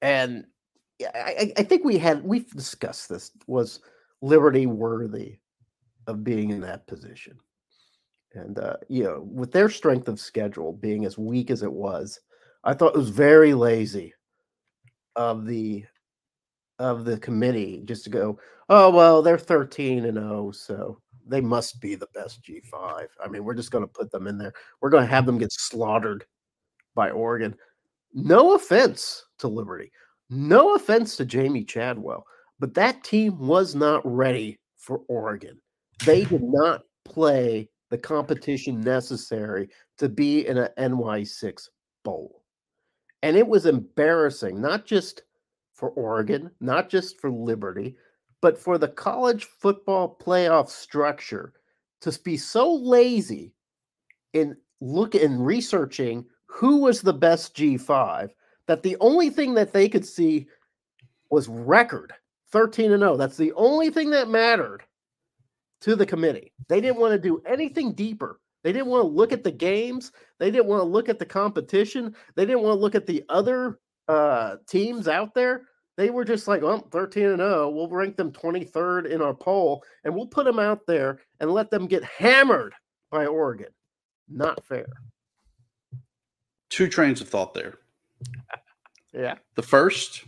and 0.00 0.44
yeah, 0.98 1.10
I, 1.14 1.18
I- 1.40 1.52
I 1.58 1.62
think 1.64 1.84
we 1.84 1.98
had 1.98 2.22
we've 2.22 2.50
discussed 2.50 3.08
this. 3.08 3.30
Was 3.46 3.80
Liberty 4.22 4.66
worthy 4.66 5.38
of 6.06 6.22
being 6.24 6.50
in 6.50 6.60
that 6.60 6.86
position? 6.86 7.38
And 8.34 8.58
uh, 8.58 8.76
you 8.88 9.04
know, 9.04 9.26
with 9.28 9.52
their 9.52 9.68
strength 9.68 10.06
of 10.08 10.20
schedule 10.20 10.72
being 10.72 11.04
as 11.04 11.18
weak 11.18 11.50
as 11.50 11.62
it 11.62 11.72
was, 11.72 12.20
I 12.62 12.74
thought 12.74 12.94
it 12.94 12.98
was 12.98 13.10
very 13.10 13.54
lazy 13.54 14.14
of 15.16 15.46
the 15.46 15.84
of 16.78 17.04
the 17.04 17.18
committee 17.18 17.82
just 17.84 18.04
to 18.04 18.10
go, 18.10 18.38
oh 18.68 18.90
well, 18.90 19.22
they're 19.22 19.38
13 19.38 20.04
and 20.04 20.18
0, 20.18 20.50
so 20.52 21.00
they 21.26 21.40
must 21.40 21.80
be 21.80 21.94
the 21.94 22.08
best 22.14 22.42
G5. 22.42 23.06
I 23.22 23.28
mean, 23.28 23.44
we're 23.44 23.54
just 23.54 23.70
going 23.70 23.84
to 23.84 23.92
put 23.92 24.10
them 24.10 24.26
in 24.26 24.38
there. 24.38 24.52
We're 24.80 24.90
going 24.90 25.04
to 25.04 25.10
have 25.10 25.26
them 25.26 25.38
get 25.38 25.52
slaughtered 25.52 26.24
by 26.94 27.10
Oregon. 27.10 27.54
No 28.12 28.54
offense 28.54 29.24
to 29.38 29.48
Liberty. 29.48 29.90
No 30.30 30.74
offense 30.74 31.16
to 31.16 31.26
Jamey 31.26 31.66
Chadwell, 31.66 32.24
but 32.58 32.74
that 32.74 33.04
team 33.04 33.38
was 33.38 33.74
not 33.74 34.02
ready 34.04 34.58
for 34.76 35.02
Oregon. 35.08 35.60
They 36.04 36.24
did 36.24 36.42
not 36.42 36.82
play 37.04 37.68
the 37.90 37.98
competition 37.98 38.80
necessary 38.80 39.68
to 39.98 40.08
be 40.08 40.46
in 40.46 40.58
an 40.58 40.68
NY6 40.78 41.68
bowl. 42.04 42.42
And 43.22 43.36
it 43.36 43.46
was 43.46 43.66
embarrassing, 43.66 44.60
not 44.60 44.84
just 44.84 45.22
for 45.74 45.90
Oregon, 45.90 46.50
not 46.60 46.88
just 46.88 47.20
for 47.20 47.30
Liberty, 47.30 47.96
but 48.40 48.56
for 48.56 48.78
the 48.78 48.88
college 48.88 49.44
football 49.44 50.16
playoff 50.20 50.68
structure 50.68 51.52
to 52.00 52.18
be 52.22 52.36
so 52.36 52.72
lazy 52.72 53.52
in 54.32 54.56
look 54.80 55.14
in 55.14 55.40
researching 55.40 56.24
who 56.46 56.78
was 56.78 57.00
the 57.00 57.12
best 57.12 57.56
G5 57.56 58.30
that 58.66 58.82
the 58.82 58.96
only 59.00 59.30
thing 59.30 59.54
that 59.54 59.72
they 59.72 59.88
could 59.88 60.06
see 60.06 60.46
was 61.30 61.48
record 61.48 62.12
13 62.52 62.92
and 62.92 63.00
0. 63.00 63.16
That's 63.16 63.36
the 63.36 63.52
only 63.54 63.90
thing 63.90 64.10
that 64.10 64.28
mattered 64.28 64.82
to 65.80 65.96
the 65.96 66.06
committee. 66.06 66.52
They 66.68 66.80
didn't 66.80 67.00
want 67.00 67.12
to 67.12 67.18
do 67.18 67.42
anything 67.46 67.92
deeper. 67.92 68.40
They 68.62 68.72
didn't 68.72 68.86
want 68.86 69.02
to 69.02 69.08
look 69.08 69.32
at 69.32 69.44
the 69.44 69.50
games. 69.50 70.12
They 70.38 70.50
didn't 70.50 70.66
want 70.66 70.80
to 70.80 70.84
look 70.84 71.08
at 71.08 71.18
the 71.18 71.26
competition. 71.26 72.14
They 72.34 72.46
didn't 72.46 72.62
want 72.62 72.76
to 72.76 72.80
look 72.80 72.94
at 72.94 73.06
the 73.06 73.24
other 73.28 73.80
uh, 74.08 74.56
teams 74.66 75.08
out 75.08 75.34
there. 75.34 75.62
They 75.96 76.10
were 76.10 76.24
just 76.24 76.48
like, 76.48 76.62
well, 76.62 76.86
13 76.90 77.24
and 77.24 77.38
0. 77.38 77.70
We'll 77.70 77.88
rank 77.88 78.16
them 78.16 78.32
23rd 78.32 79.06
in 79.06 79.22
our 79.22 79.34
poll 79.34 79.84
and 80.02 80.14
we'll 80.14 80.26
put 80.26 80.44
them 80.44 80.58
out 80.58 80.86
there 80.86 81.20
and 81.38 81.50
let 81.52 81.70
them 81.70 81.86
get 81.86 82.02
hammered 82.02 82.74
by 83.10 83.26
Oregon. 83.26 83.68
Not 84.28 84.64
fair. 84.64 84.86
Two 86.70 86.88
trains 86.88 87.20
of 87.20 87.28
thought 87.28 87.54
there. 87.54 87.78
Yeah. 89.12 89.36
The 89.54 89.62
first, 89.62 90.24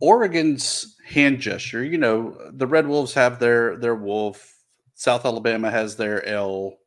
Oregon's 0.00 0.96
hand 1.06 1.38
gesture. 1.40 1.84
You 1.84 1.98
know, 1.98 2.36
the 2.52 2.66
Red 2.66 2.88
Wolves 2.88 3.14
have 3.14 3.38
their 3.38 3.76
their 3.76 3.94
wolf. 3.94 4.52
South 4.94 5.24
Alabama 5.24 5.70
has 5.70 5.94
their 5.96 6.26
L, 6.26 6.78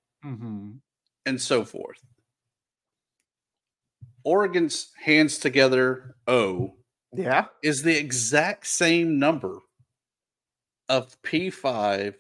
and 1.25 1.39
so 1.39 1.63
forth. 1.63 1.99
Oregon's 4.23 4.91
hands 5.01 5.37
together 5.37 6.15
O 6.27 6.75
Yeah. 7.13 7.45
is 7.63 7.83
the 7.83 7.97
exact 7.97 8.67
same 8.67 9.17
number 9.19 9.59
of 10.89 11.19
P5 11.21 12.15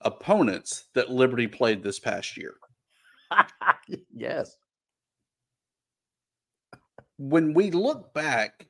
opponents 0.00 0.86
that 0.94 1.10
Liberty 1.10 1.46
played 1.46 1.82
this 1.82 1.98
past 1.98 2.36
year. 2.36 2.54
yes. 4.14 4.56
When 7.16 7.54
we 7.54 7.70
look 7.70 8.12
back, 8.12 8.66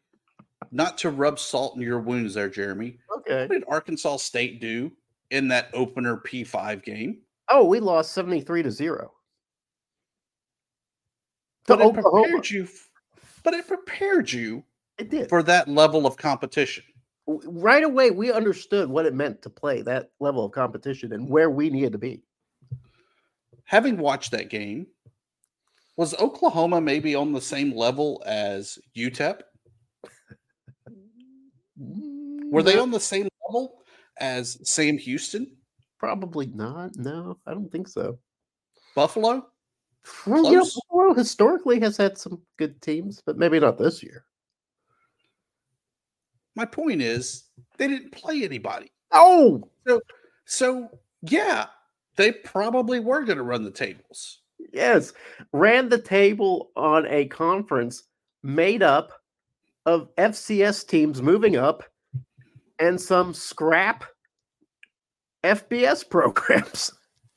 not 0.70 0.98
to 0.98 1.10
rub 1.10 1.38
salt 1.38 1.76
in 1.76 1.82
your 1.82 2.00
wounds 2.00 2.34
there, 2.34 2.48
Jeremy, 2.48 2.98
Okay. 3.18 3.42
what 3.46 3.50
did 3.50 3.64
Arkansas 3.68 4.16
State 4.18 4.60
do 4.60 4.92
in 5.30 5.48
that 5.48 5.70
opener 5.72 6.18
P5 6.18 6.82
game? 6.84 7.22
Oh, 7.48 7.64
we 7.64 7.80
lost 7.80 8.12
73 8.12 8.62
to 8.62 8.70
0. 8.70 9.12
To 11.66 11.76
But 11.76 11.80
it 11.80 11.94
prepared 11.94 12.50
you 12.50 12.68
but 13.44 13.54
it 13.54 13.68
prepared 13.68 14.32
you 14.32 14.64
It 14.98 15.10
did. 15.10 15.28
for 15.28 15.42
that 15.44 15.68
level 15.68 16.06
of 16.06 16.16
competition. 16.16 16.84
Right 17.26 17.84
away 17.84 18.10
we 18.10 18.32
understood 18.32 18.88
what 18.88 19.06
it 19.06 19.14
meant 19.14 19.42
to 19.42 19.50
play 19.50 19.82
that 19.82 20.10
level 20.18 20.44
of 20.46 20.52
competition 20.52 21.12
and 21.12 21.28
where 21.28 21.50
we 21.50 21.70
needed 21.70 21.92
to 21.92 21.98
be. 21.98 22.22
Having 23.64 23.98
watched 23.98 24.30
that 24.32 24.50
game, 24.50 24.86
was 25.96 26.14
Oklahoma 26.14 26.80
maybe 26.80 27.14
on 27.14 27.32
the 27.32 27.40
same 27.40 27.74
level 27.74 28.22
as 28.26 28.78
UTEP? 28.96 29.40
Were 31.76 32.62
they 32.62 32.78
on 32.78 32.90
the 32.90 33.00
same 33.00 33.28
level 33.48 33.82
as 34.18 34.58
Sam 34.68 34.98
Houston, 34.98 35.56
probably 35.98 36.46
not? 36.46 36.96
No, 36.96 37.38
I 37.46 37.54
don't 37.54 37.70
think 37.70 37.88
so. 37.88 38.18
Buffalo? 38.94 39.46
Well, 40.26 40.50
you 40.52 40.64
know, 40.92 41.14
historically 41.14 41.80
has 41.80 41.96
had 41.96 42.18
some 42.18 42.40
good 42.58 42.80
teams, 42.82 43.22
but 43.24 43.38
maybe 43.38 43.58
not 43.58 43.78
this 43.78 44.02
year. 44.02 44.24
my 46.56 46.64
point 46.64 47.02
is 47.02 47.44
they 47.78 47.88
didn't 47.88 48.12
play 48.12 48.44
anybody. 48.44 48.90
Oh, 49.12 49.62
So 50.46 50.88
yeah, 51.22 51.66
they 52.16 52.32
probably 52.32 53.00
were 53.00 53.24
going 53.24 53.38
to 53.38 53.44
run 53.44 53.64
the 53.64 53.70
tables. 53.70 54.40
yes. 54.72 55.12
Ran 55.52 55.88
the 55.88 55.98
table 56.00 56.70
on 56.76 57.06
a 57.08 57.26
conference 57.26 58.04
made 58.42 58.82
up 58.82 59.12
of 59.86 60.14
FCS 60.16 60.86
teams 60.86 61.22
moving 61.22 61.56
up 61.56 61.82
and 62.78 63.00
some 63.00 63.32
scrap 63.34 64.04
FBS 65.42 66.08
programs. 66.10 66.92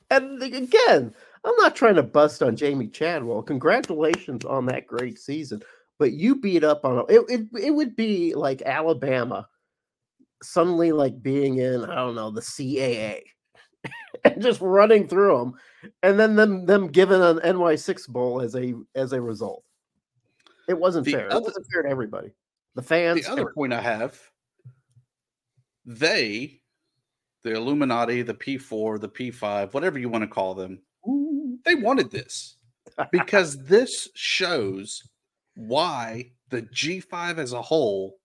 And 0.10 0.42
again, 0.42 1.14
I'm 1.44 1.56
not 1.58 1.76
trying 1.76 1.96
to 1.96 2.04
bust 2.04 2.42
on 2.44 2.56
Jamey 2.58 2.92
Chadwell. 2.92 3.42
Congratulations 3.44 4.46
on 4.46 4.66
that 4.68 4.88
great 4.88 5.18
season. 5.20 5.62
But 6.00 6.14
you 6.14 6.36
beat 6.36 6.64
up 6.64 6.86
on 6.86 7.06
it. 7.10 7.26
It, 7.30 7.48
it 7.60 7.72
would 7.72 7.96
be 7.96 8.36
like 8.36 8.62
Alabama 8.64 9.48
suddenly 10.44 10.92
like 10.92 11.22
being 11.24 11.58
in, 11.58 11.84
I 11.86 11.96
don't 11.96 12.14
know, 12.16 12.30
the 12.30 12.42
CAA 12.42 13.22
and 14.24 14.42
just 14.42 14.62
running 14.62 15.08
through 15.08 15.38
them 15.38 15.54
and 16.04 16.20
then 16.20 16.36
them 16.36 16.66
them 16.68 16.88
giving 16.90 17.22
an 17.22 17.38
NY6 17.40 18.08
bowl 18.10 18.42
as 18.42 18.56
a 18.56 18.74
as 18.96 19.14
a 19.14 19.22
result. 19.22 19.64
It 20.70 20.78
wasn't 20.78 21.06
The 21.06 21.14
fair. 21.14 21.28
other- 21.32 21.38
it 21.40 21.44
wasn't 21.44 21.66
fair 21.74 21.84
to 21.84 21.90
everybody. 21.90 22.32
The 22.76 22.84
fans. 22.84 23.26
The 23.26 23.32
other 23.32 23.52
point 23.56 23.74
I 23.74 23.82
have, 23.82 24.20
they, 25.86 26.62
the 27.44 27.54
Illuminati, 27.56 28.22
the 28.22 28.34
P4, 28.36 29.00
the 29.02 29.10
P5, 29.10 29.74
whatever 29.74 29.98
you 29.98 30.10
want 30.10 30.24
to 30.24 30.28
call 30.28 30.54
them. 30.54 30.80
They 31.68 31.76
wanted 31.76 32.10
this 32.10 32.56
because 33.12 33.62
this 33.66 34.08
shows 34.16 35.04
why 35.56 36.32
the 36.50 36.62
G5 36.62 37.40
as 37.40 37.52
a 37.52 37.62
whole 37.62 38.16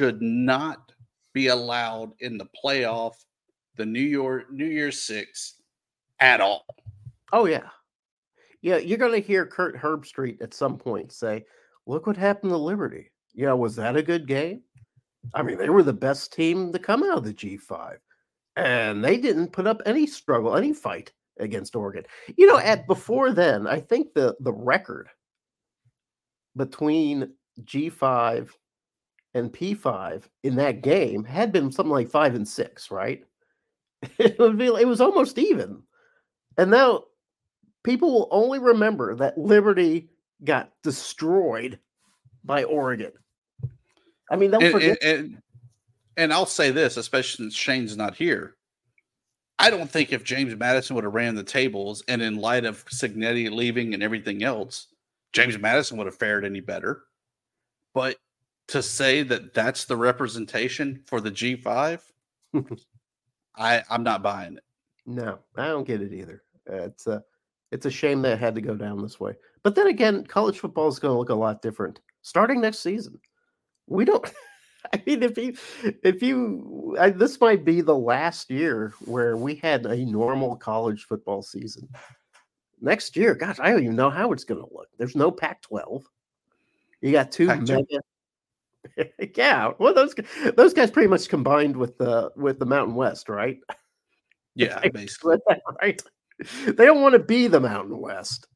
should 0.00 0.22
not 0.22 0.92
be 1.32 1.48
allowed 1.48 2.12
in 2.20 2.38
the 2.38 2.46
playoff, 2.64 3.14
the 3.76 3.84
New 3.84 3.98
York 3.98 4.52
New 4.52 4.66
Year's 4.66 5.00
Six 5.00 5.56
at 6.20 6.40
all. 6.40 6.64
Oh 7.32 7.46
yeah, 7.46 7.68
yeah. 8.62 8.76
You're 8.76 8.98
going 8.98 9.20
to 9.20 9.26
hear 9.26 9.44
Kirk 9.44 9.76
Herbstreit 9.76 10.40
at 10.40 10.54
some 10.54 10.78
point 10.78 11.10
say, 11.10 11.44
"Look 11.86 12.06
what 12.06 12.16
happened 12.16 12.52
to 12.52 12.56
Liberty." 12.56 13.10
Yeah, 13.34 13.54
was 13.54 13.74
that 13.74 13.96
a 13.96 14.02
good 14.04 14.28
game? 14.28 14.62
I 15.34 15.42
mean, 15.42 15.58
they 15.58 15.68
were 15.68 15.82
the 15.82 15.92
best 15.92 16.32
team 16.32 16.72
to 16.72 16.78
come 16.78 17.02
out 17.02 17.18
of 17.18 17.24
the 17.24 17.34
G5, 17.34 17.96
and 18.54 19.04
they 19.04 19.16
didn't 19.16 19.52
put 19.52 19.66
up 19.66 19.82
any 19.84 20.06
struggle, 20.06 20.54
any 20.54 20.72
fight 20.72 21.10
against 21.38 21.76
Oregon. 21.76 22.04
You 22.36 22.46
know, 22.46 22.58
at 22.58 22.86
before 22.86 23.32
then, 23.32 23.66
I 23.66 23.80
think 23.80 24.14
the 24.14 24.34
the 24.40 24.52
record 24.52 25.08
between 26.56 27.32
G5 27.62 28.50
and 29.34 29.52
P5 29.52 30.22
in 30.44 30.56
that 30.56 30.82
game 30.82 31.24
had 31.24 31.52
been 31.52 31.72
something 31.72 31.92
like 31.92 32.08
five 32.08 32.34
and 32.34 32.46
six, 32.46 32.90
right? 32.90 33.24
It 34.18 34.38
would 34.38 34.58
be 34.58 34.66
it 34.66 34.86
was 34.86 35.00
almost 35.00 35.38
even. 35.38 35.82
And 36.58 36.70
now 36.70 37.04
people 37.84 38.12
will 38.12 38.28
only 38.30 38.58
remember 38.58 39.14
that 39.16 39.38
Liberty 39.38 40.10
got 40.44 40.70
destroyed 40.82 41.78
by 42.44 42.64
Oregon. 42.64 43.12
I 44.30 44.36
mean, 44.36 44.50
they'll 44.50 44.62
and, 44.62 44.72
forget. 44.72 44.98
and, 45.02 45.18
and, 45.18 45.42
and 46.16 46.32
I'll 46.32 46.46
say 46.46 46.70
this, 46.70 46.96
especially 46.96 47.44
since 47.44 47.54
Shane's 47.54 47.96
not 47.96 48.14
here. 48.14 48.56
I 49.58 49.70
don't 49.70 49.90
think 49.90 50.12
if 50.12 50.24
James 50.24 50.56
Madison 50.56 50.96
would 50.96 51.04
have 51.04 51.14
ran 51.14 51.34
the 51.34 51.44
tables 51.44 52.02
and 52.08 52.20
in 52.20 52.36
light 52.36 52.64
of 52.64 52.84
Cignetti 52.86 53.50
leaving 53.50 53.94
and 53.94 54.02
everything 54.02 54.42
else, 54.42 54.88
James 55.32 55.58
Madison 55.58 55.96
would 55.96 56.06
have 56.06 56.16
fared 56.16 56.44
any 56.44 56.60
better. 56.60 57.04
But 57.92 58.16
to 58.68 58.82
say 58.82 59.22
that 59.22 59.54
that's 59.54 59.84
the 59.84 59.96
representation 59.96 61.02
for 61.06 61.20
the 61.20 61.30
G5, 61.30 62.00
I 63.56 63.82
I'm 63.88 64.02
not 64.02 64.22
buying 64.22 64.56
it. 64.56 64.64
no, 65.06 65.38
I 65.56 65.68
don't 65.68 65.86
get 65.86 66.02
it 66.02 66.12
either. 66.12 66.42
It's 66.66 67.06
a 67.06 67.22
it's 67.70 67.86
a 67.86 67.90
shame 67.90 68.22
that 68.22 68.32
it 68.32 68.38
had 68.38 68.54
to 68.54 68.60
go 68.60 68.74
down 68.74 69.02
this 69.02 69.20
way. 69.20 69.34
But 69.62 69.74
then 69.74 69.86
again, 69.88 70.24
college 70.26 70.58
football 70.58 70.88
is 70.88 70.98
going 70.98 71.12
to 71.14 71.18
look 71.18 71.30
a 71.30 71.34
lot 71.34 71.62
different 71.62 72.00
starting 72.22 72.60
next 72.60 72.78
season. 72.80 73.20
We 73.86 74.04
don't. 74.04 74.30
I 74.92 75.02
mean, 75.06 75.22
if 75.22 75.38
you 75.38 75.54
if 76.02 76.22
you 76.22 76.96
I, 76.98 77.10
this 77.10 77.40
might 77.40 77.64
be 77.64 77.80
the 77.80 77.96
last 77.96 78.50
year 78.50 78.92
where 79.04 79.36
we 79.36 79.56
had 79.56 79.86
a 79.86 79.96
normal 79.96 80.56
college 80.56 81.04
football 81.04 81.42
season. 81.42 81.88
Next 82.80 83.16
year, 83.16 83.34
gosh, 83.34 83.58
I 83.60 83.70
don't 83.70 83.82
even 83.82 83.96
know 83.96 84.10
how 84.10 84.32
it's 84.32 84.44
going 84.44 84.60
to 84.60 84.74
look. 84.74 84.88
There's 84.98 85.16
no 85.16 85.30
Pac-12. 85.30 86.02
You 87.00 87.12
got 87.12 87.32
two 87.32 87.46
Pac-12. 87.46 87.86
mega. 88.98 89.10
yeah, 89.36 89.72
well, 89.78 89.94
those 89.94 90.14
those 90.56 90.74
guys 90.74 90.90
pretty 90.90 91.08
much 91.08 91.28
combined 91.28 91.76
with 91.76 91.96
the 91.98 92.30
with 92.36 92.58
the 92.58 92.66
Mountain 92.66 92.94
West, 92.94 93.28
right? 93.28 93.58
Yeah, 94.56 94.78
basically. 94.92 95.38
right. 95.82 96.00
They 96.64 96.84
don't 96.84 97.02
want 97.02 97.14
to 97.14 97.18
be 97.18 97.48
the 97.48 97.58
Mountain 97.58 97.98
West, 97.98 98.46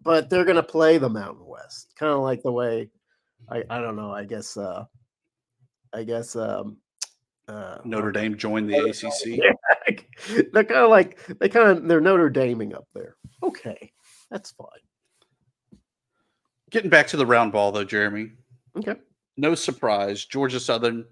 but 0.00 0.30
they're 0.30 0.44
going 0.44 0.54
to 0.54 0.62
play 0.62 0.98
the 0.98 1.08
Mountain 1.08 1.44
West, 1.44 1.94
kind 1.98 2.12
of 2.12 2.20
like 2.20 2.44
the 2.44 2.52
way 2.52 2.88
I 3.50 3.64
I 3.68 3.80
don't 3.80 3.96
know. 3.96 4.12
I 4.12 4.24
guess 4.24 4.56
uh 4.56 4.84
I 5.92 6.04
guess 6.04 6.36
um 6.36 6.76
uh 7.48 7.78
Notre 7.84 8.12
Dame 8.12 8.36
joined 8.36 8.68
the 8.70 8.78
ACC. 8.78 9.40
Yeah, 9.88 10.42
they're 10.52 10.64
kind 10.64 10.84
of 10.84 10.90
like 10.90 11.18
they 11.40 11.48
kind 11.48 11.70
of 11.70 11.88
they're 11.88 12.00
Notre 12.00 12.30
Daming 12.30 12.74
up 12.74 12.86
there. 12.94 13.16
Okay, 13.42 13.90
that's 14.30 14.50
fine. 14.50 14.66
Getting 16.70 16.90
back 16.90 17.06
to 17.08 17.16
the 17.16 17.24
round 17.24 17.52
ball 17.52 17.72
though, 17.72 17.84
Jeremy. 17.84 18.32
Okay. 18.76 18.96
no 19.38 19.54
surprise, 19.54 20.24
Georgia 20.26 20.60
Southern 20.60 21.06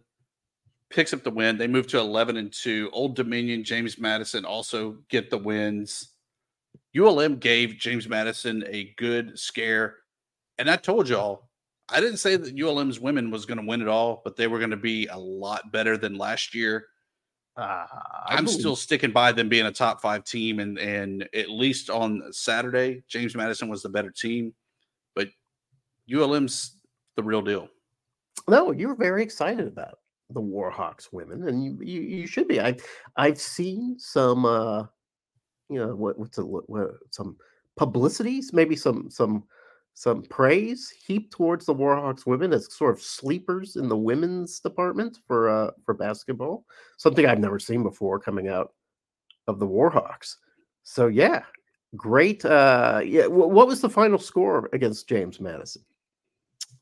picks 0.91 1.13
up 1.13 1.23
the 1.23 1.31
win. 1.31 1.57
They 1.57 1.67
move 1.67 1.87
to 1.89 1.99
11 1.99 2.37
and 2.37 2.53
2. 2.53 2.91
Old 2.93 3.17
Dominion, 3.17 3.65
James 3.65 3.99
Madison 3.99 4.45
also 4.45 4.99
get 5.09 5.31
the 5.31 5.39
wins. 5.39 6.11
ULM 6.97 7.37
gave 7.39 7.77
James 7.79 8.09
Madison 8.09 8.65
a 8.69 8.95
good 8.97 9.39
scare. 9.39 9.97
And 10.59 10.71
I 10.71 10.77
told 10.77 11.09
y'all, 11.09 11.46
I 11.89 12.01
didn't 12.01 12.19
say 12.19 12.37
that 12.37 12.59
ULM's 12.59 12.99
women 12.99 13.31
was 13.31 13.47
going 13.47 13.59
to 13.59 13.67
win 13.67 13.81
it 13.81 13.89
all, 13.89 14.21
but 14.25 14.37
they 14.37 14.49
were 14.49 14.59
going 14.59 14.71
to 14.71 14.77
be 14.77 15.07
a 15.07 15.19
lot 15.19 15.71
better 15.71 15.97
than 15.97 16.19
last 16.19 16.55
year. 16.55 16.87
Uh, 17.57 17.87
I'm 18.27 18.47
still 18.47 18.77
sticking 18.77 19.13
by 19.13 19.33
them 19.33 19.49
being 19.49 19.67
a 19.67 19.73
top 19.73 20.03
five 20.03 20.25
team, 20.25 20.61
and 20.61 20.79
and 20.79 21.27
at 21.35 21.49
least 21.49 21.89
on 21.89 22.23
Saturday, 22.31 23.03
James 23.09 23.35
Madison 23.35 23.69
was 23.69 23.83
the 23.83 23.89
better 23.89 24.11
team, 24.11 24.53
but 25.15 25.29
ULM's 26.13 26.77
the 27.17 27.23
real 27.23 27.41
deal. 27.41 27.69
no. 28.47 28.73
You're 28.73 28.95
very 28.95 29.23
excited 29.23 29.67
about 29.67 30.01
the 30.31 30.41
Warhawks 30.43 31.13
women, 31.13 31.49
and 31.49 31.65
you 31.65 31.79
you, 31.81 32.03
you 32.03 32.27
should 32.27 32.47
be. 32.47 32.61
I 32.61 32.77
I've 33.17 33.41
seen 33.41 33.99
some 33.99 34.45
uh 34.45 34.85
you 35.71 35.79
know 35.79 35.95
what 35.95 36.19
what's 36.19 36.37
a 36.37 36.45
what, 36.45 36.69
what 36.69 36.91
some 37.11 37.37
publicities, 37.77 38.53
maybe 38.53 38.77
some 38.77 39.11
some 39.11 39.45
some 39.99 40.21
praise 40.25 40.91
heaped 40.91 41.33
towards 41.33 41.65
the 41.65 41.75
Warhawks 41.75 42.27
women 42.27 42.53
as 42.53 42.71
sort 42.71 42.95
of 42.95 43.03
sleepers 43.03 43.77
in 43.77 43.89
the 43.89 43.97
women's 43.97 44.61
department 44.61 45.19
for 45.27 45.49
uh 45.49 45.71
for 45.87 45.95
basketball. 45.95 46.67
Something 46.99 47.25
I've 47.25 47.39
never 47.41 47.59
seen 47.59 47.83
before 47.83 48.21
coming 48.21 48.49
out 48.49 48.75
of 49.47 49.59
the 49.59 49.67
Warhawks. 49.67 50.37
So 50.83 51.07
yeah, 51.07 51.45
great. 51.97 52.45
Uh, 52.45 53.01
yeah, 53.05 53.25
wh- 53.25 53.49
what 53.49 53.67
was 53.67 53.81
the 53.81 53.89
final 53.89 54.19
score 54.19 54.69
against 54.75 55.09
James 55.09 55.41
Madison? 55.41 55.83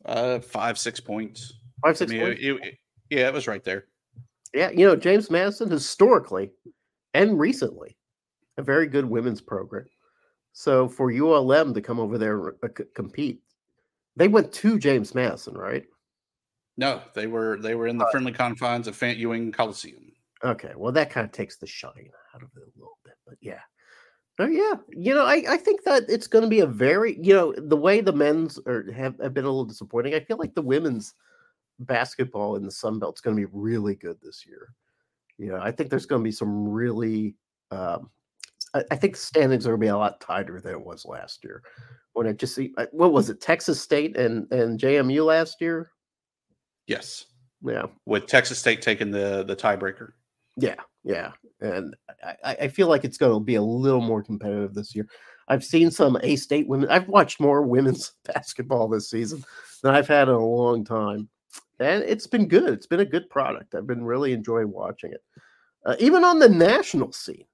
Uh, 0.05 0.41
five, 0.41 0.77
six 0.77 0.99
points. 0.99 1.53
Five 1.85 1.95
I 1.95 1.99
six 1.99 2.11
mean, 2.11 2.21
points? 2.21 2.41
it- 2.43 2.57
it- 2.65 2.75
yeah, 3.11 3.29
it 3.29 3.35
was 3.35 3.47
right 3.47 3.63
there. 3.63 3.85
Yeah, 4.53 4.71
you 4.71 4.87
know, 4.87 4.97
James 4.97 5.31
Madison 5.31 5.71
historically 5.71 6.51
and 7.13 7.39
recently 7.39 7.97
a 8.59 8.63
very 8.63 8.89
good 8.89 9.05
women's 9.05 9.41
program. 9.41 9.87
So 10.57 10.89
for 10.89 11.13
ULM 11.13 11.75
to 11.75 11.81
come 11.83 11.99
over 11.99 12.17
there 12.17 12.49
and 12.49 12.57
uh, 12.63 12.85
compete, 12.95 13.43
they 14.15 14.29
went 14.29 14.53
to 14.53 14.79
James 14.79 15.13
Madison, 15.13 15.55
right? 15.55 15.85
No, 16.77 17.03
they 17.13 17.27
were 17.27 17.59
they 17.61 17.75
were 17.75 17.89
in 17.89 17.99
the 17.99 18.09
friendly 18.11 18.33
confines 18.33 18.87
of 18.87 18.97
Fant 18.97 19.19
Ewing 19.19 19.51
Coliseum. 19.51 20.13
Okay, 20.45 20.73
well 20.77 20.93
that 20.93 21.11
kind 21.11 21.25
of 21.25 21.33
takes 21.33 21.57
the 21.57 21.67
shine 21.67 22.09
out 22.35 22.43
of 22.43 22.51
it 22.57 22.63
a 22.63 22.79
little 22.79 22.99
bit, 23.05 23.15
but 23.27 23.35
yeah. 23.41 23.61
Oh 24.39 24.47
yeah, 24.47 24.75
you 24.91 25.13
know, 25.13 25.25
I, 25.25 25.45
I 25.49 25.57
think 25.57 25.83
that 25.85 26.05
it's 26.09 26.29
going 26.29 26.43
to 26.43 26.49
be 26.51 26.61
a 26.61 26.67
very, 26.67 27.19
you 27.21 27.35
know, 27.35 27.53
the 27.57 27.77
way 27.77 28.01
the 28.01 28.13
men's 28.13 28.59
are 28.67 28.91
have, 28.93 29.19
have 29.21 29.35
been 29.35 29.45
a 29.45 29.49
little 29.49 29.65
disappointing. 29.65 30.15
I 30.15 30.21
feel 30.21 30.39
like 30.39 30.55
the 30.55 30.63
women's 30.63 31.15
basketball 31.81 32.55
in 32.55 32.65
the 32.65 32.71
Sun 32.71 33.01
Belt 33.01 33.17
is 33.17 33.21
going 33.21 33.37
to 33.37 33.41
be 33.41 33.53
really 33.53 33.97
good 33.97 34.19
this 34.23 34.45
year. 34.47 34.69
You 35.37 35.51
know, 35.51 35.61
I 35.61 35.73
think 35.73 35.91
there's 35.91 36.07
going 36.07 36.23
to 36.23 36.25
be 36.25 36.33
some 36.33 36.69
really, 36.69 37.35
um, 37.73 38.11
I, 38.75 38.83
I 38.91 38.97
think 38.97 39.15
the 39.15 39.21
standings 39.21 39.67
are 39.67 39.71
going 39.71 39.81
to 39.81 39.85
be 39.85 39.89
a 39.89 39.97
lot 39.97 40.21
tighter 40.21 40.61
than 40.61 40.73
it 40.73 40.85
was 40.85 41.07
last 41.07 41.45
year. 41.45 41.63
When 42.13 42.27
it 42.27 42.39
just, 42.39 42.55
see- 42.55 42.75
what 42.91 43.13
was 43.13 43.31
it, 43.31 43.41
Texas 43.41 43.81
State 43.81 44.17
and 44.17 44.51
and 44.53 44.79
JMU 44.79 45.25
last 45.25 45.61
year? 45.61 45.91
Yes, 46.87 47.27
Yeah, 47.63 47.87
with 48.05 48.27
Texas 48.27 48.59
State 48.59 48.83
taking 48.83 49.11
the 49.11 49.45
the 49.45 49.57
tiebreaker. 49.57 50.11
Yeah, 50.57 50.77
yeah, 51.03 51.33
and 51.61 51.97
I, 52.23 52.35
I 52.45 52.55
I 52.63 52.69
feel 52.69 52.89
like 52.89 53.05
it's 53.05 53.19
going 53.19 53.33
to 53.33 53.45
be 53.45 53.55
a 53.55 53.63
little 53.63 54.01
more 54.03 54.23
competitive 54.23 54.75
this 54.75 54.95
year. 54.95 55.09
I've 55.49 55.65
seen 55.65 55.91
some 55.91 56.17
A 56.23 56.37
State 56.37 56.69
women. 56.69 56.89
I've 56.91 57.09
watched 57.09 57.41
more 57.41 57.63
women's 57.63 58.13
basketball 58.25 58.89
this 58.89 59.11
season 59.11 59.43
than 59.83 59.95
I've 59.95 60.09
had 60.09 60.29
in 60.29 60.35
a 60.35 60.47
long 60.47 60.85
time, 60.85 61.29
and 61.81 62.03
it's 62.05 62.27
been 62.27 62.47
good. 62.47 62.73
It's 62.73 62.87
been 62.87 63.01
a 63.01 63.05
good 63.05 63.29
product. 63.31 63.75
I've 63.75 63.87
been 63.87 64.05
really 64.05 64.33
enjoying 64.33 64.71
watching 64.71 65.13
it, 65.13 65.25
uh, 65.85 65.97
even 65.99 66.23
on 66.23 66.39
the 66.39 66.49
national 66.49 67.13
scene. 67.13 67.47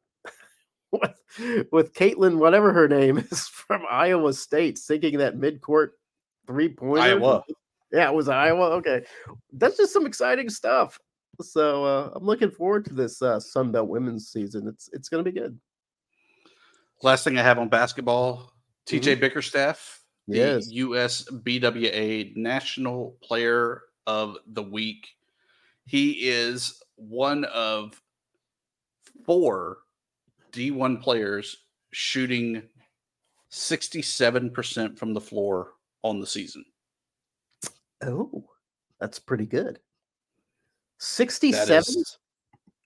With, 0.93 1.69
with 1.73 1.95
Caitlin, 1.95 2.39
whatever 2.39 2.73
her 2.73 2.89
name 2.89 3.19
is 3.31 3.49
from 3.49 3.83
Iowa 3.91 4.33
State, 4.33 4.79
sinking 4.79 5.19
that 5.19 5.37
mid-court 5.37 5.95
three-pointer. 6.47 7.03
Iowa. 7.03 7.45
Yeah, 7.93 8.09
it 8.09 8.15
was 8.15 8.29
Iowa. 8.29 8.71
Okay, 8.77 9.05
that's 9.53 9.77
just 9.77 9.93
some 9.93 10.07
exciting 10.07 10.49
stuff. 10.49 10.99
So 11.43 11.85
uh, 11.85 12.11
I'm 12.15 12.25
looking 12.25 12.51
forward 12.51 12.85
to 12.87 12.95
this 12.95 13.21
uh, 13.21 13.41
Sun 13.41 13.73
Belt 13.73 13.89
women's 13.89 14.29
season. 14.29 14.69
It's 14.69 14.89
it's 14.93 15.09
going 15.09 15.25
to 15.25 15.31
be 15.31 15.39
good. 15.39 15.59
Last 17.03 17.25
thing 17.25 17.39
I 17.39 17.43
have 17.43 17.59
on 17.59 17.69
basketball, 17.69 18.53
TJ 18.87 19.21
Bickerstaff, 19.21 20.03
the 20.29 20.37
Yes. 20.37 20.71
US 20.71 21.25
BWA 21.31 22.37
National 22.37 23.17
Player 23.23 23.83
of 24.07 24.37
the 24.47 24.63
Week. 24.63 25.09
He 25.87 26.29
is 26.29 26.81
one 26.97 27.45
of 27.47 28.01
four 29.25 29.79
D1 30.53 31.03
players 31.03 31.57
shooting 31.93 32.63
67% 33.51 34.99
from 34.99 35.13
the 35.13 35.21
floor 35.21 35.73
on 36.03 36.21
the 36.21 36.27
season. 36.27 36.65
Oh, 38.03 38.45
that's 39.01 39.19
pretty 39.19 39.47
good. 39.47 39.81
67? 40.99 42.05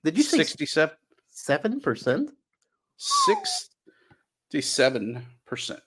Did 0.03 0.17
you 0.17 0.23
say 0.23 0.39
67? 0.39 0.97
7%? 1.33 2.31
67%. 3.29 5.81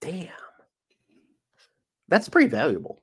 Damn, 0.00 0.28
that's 2.08 2.28
pretty 2.28 2.48
valuable. 2.48 3.02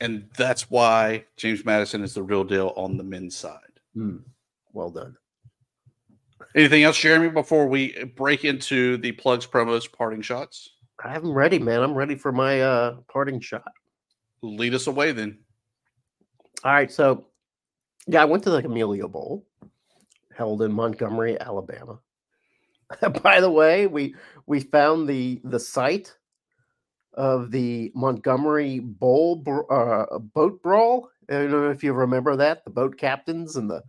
And 0.00 0.28
that's 0.36 0.70
why 0.70 1.24
James 1.36 1.64
Madison 1.64 2.02
is 2.02 2.14
the 2.14 2.22
real 2.22 2.44
deal 2.44 2.72
on 2.76 2.96
the 2.96 3.04
men's 3.04 3.36
side. 3.36 3.60
Hmm. 3.94 4.18
Well 4.72 4.90
done. 4.90 5.16
Anything 6.54 6.84
else, 6.84 6.98
Jeremy, 6.98 7.28
before 7.30 7.66
we 7.66 8.04
break 8.16 8.44
into 8.44 8.96
the 8.98 9.12
plugs, 9.12 9.46
promos, 9.46 9.90
parting 9.90 10.22
shots? 10.22 10.70
I'm 11.02 11.32
ready, 11.32 11.58
man. 11.58 11.82
I'm 11.82 11.94
ready 11.94 12.14
for 12.14 12.32
my 12.32 12.60
uh 12.60 12.96
parting 13.08 13.40
shot. 13.40 13.72
Lead 14.42 14.74
us 14.74 14.86
away 14.86 15.12
then. 15.12 15.38
All 16.64 16.72
right, 16.72 16.90
so 16.90 17.26
yeah, 18.06 18.22
I 18.22 18.24
went 18.24 18.42
to 18.44 18.50
the 18.50 18.62
Camellia 18.62 19.08
Bowl, 19.08 19.46
held 20.34 20.62
in 20.62 20.72
Montgomery, 20.72 21.38
Alabama. 21.40 21.98
By 23.22 23.40
the 23.40 23.50
way, 23.50 23.86
we 23.86 24.14
we 24.46 24.60
found 24.60 25.08
the 25.08 25.40
the 25.44 25.60
site 25.60 26.14
of 27.14 27.50
the 27.50 27.90
Montgomery 27.94 28.78
Bowl 28.80 29.42
uh, 29.70 30.18
boat 30.18 30.62
brawl. 30.62 31.10
I 31.28 31.34
don't 31.34 31.50
know 31.50 31.70
if 31.70 31.82
you 31.82 31.92
remember 31.92 32.36
that 32.36 32.64
the 32.64 32.70
boat 32.70 32.96
captains 32.96 33.56
and 33.56 33.68
the 33.68 33.82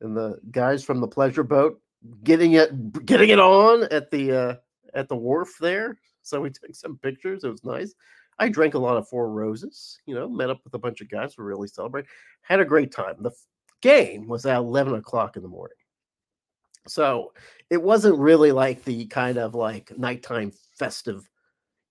and 0.00 0.16
the 0.16 0.38
guys 0.50 0.84
from 0.84 1.00
the 1.00 1.08
pleasure 1.08 1.42
boat 1.42 1.80
getting 2.24 2.52
it 2.52 3.06
getting 3.06 3.30
it 3.30 3.38
on 3.38 3.84
at 3.90 4.10
the 4.10 4.32
uh, 4.32 4.54
at 4.94 5.08
the 5.08 5.16
wharf 5.16 5.54
there. 5.60 5.98
So 6.22 6.40
we 6.40 6.50
took 6.50 6.74
some 6.74 6.98
pictures. 6.98 7.44
It 7.44 7.50
was 7.50 7.64
nice. 7.64 7.94
I 8.38 8.48
drank 8.48 8.74
a 8.74 8.78
lot 8.78 8.96
of 8.96 9.08
Four 9.08 9.30
Roses. 9.30 9.98
You 10.06 10.14
know, 10.14 10.28
met 10.28 10.50
up 10.50 10.60
with 10.64 10.74
a 10.74 10.78
bunch 10.78 11.00
of 11.00 11.08
guys 11.08 11.34
who 11.34 11.42
really 11.42 11.68
celebrate. 11.68 12.06
Had 12.42 12.60
a 12.60 12.64
great 12.64 12.92
time. 12.92 13.14
The 13.20 13.32
game 13.80 14.26
was 14.26 14.46
at 14.46 14.56
eleven 14.56 14.94
o'clock 14.94 15.36
in 15.36 15.42
the 15.42 15.48
morning, 15.48 15.76
so 16.86 17.32
it 17.70 17.82
wasn't 17.82 18.18
really 18.18 18.52
like 18.52 18.84
the 18.84 19.06
kind 19.06 19.38
of 19.38 19.54
like 19.54 19.96
nighttime 19.98 20.52
festive 20.78 21.28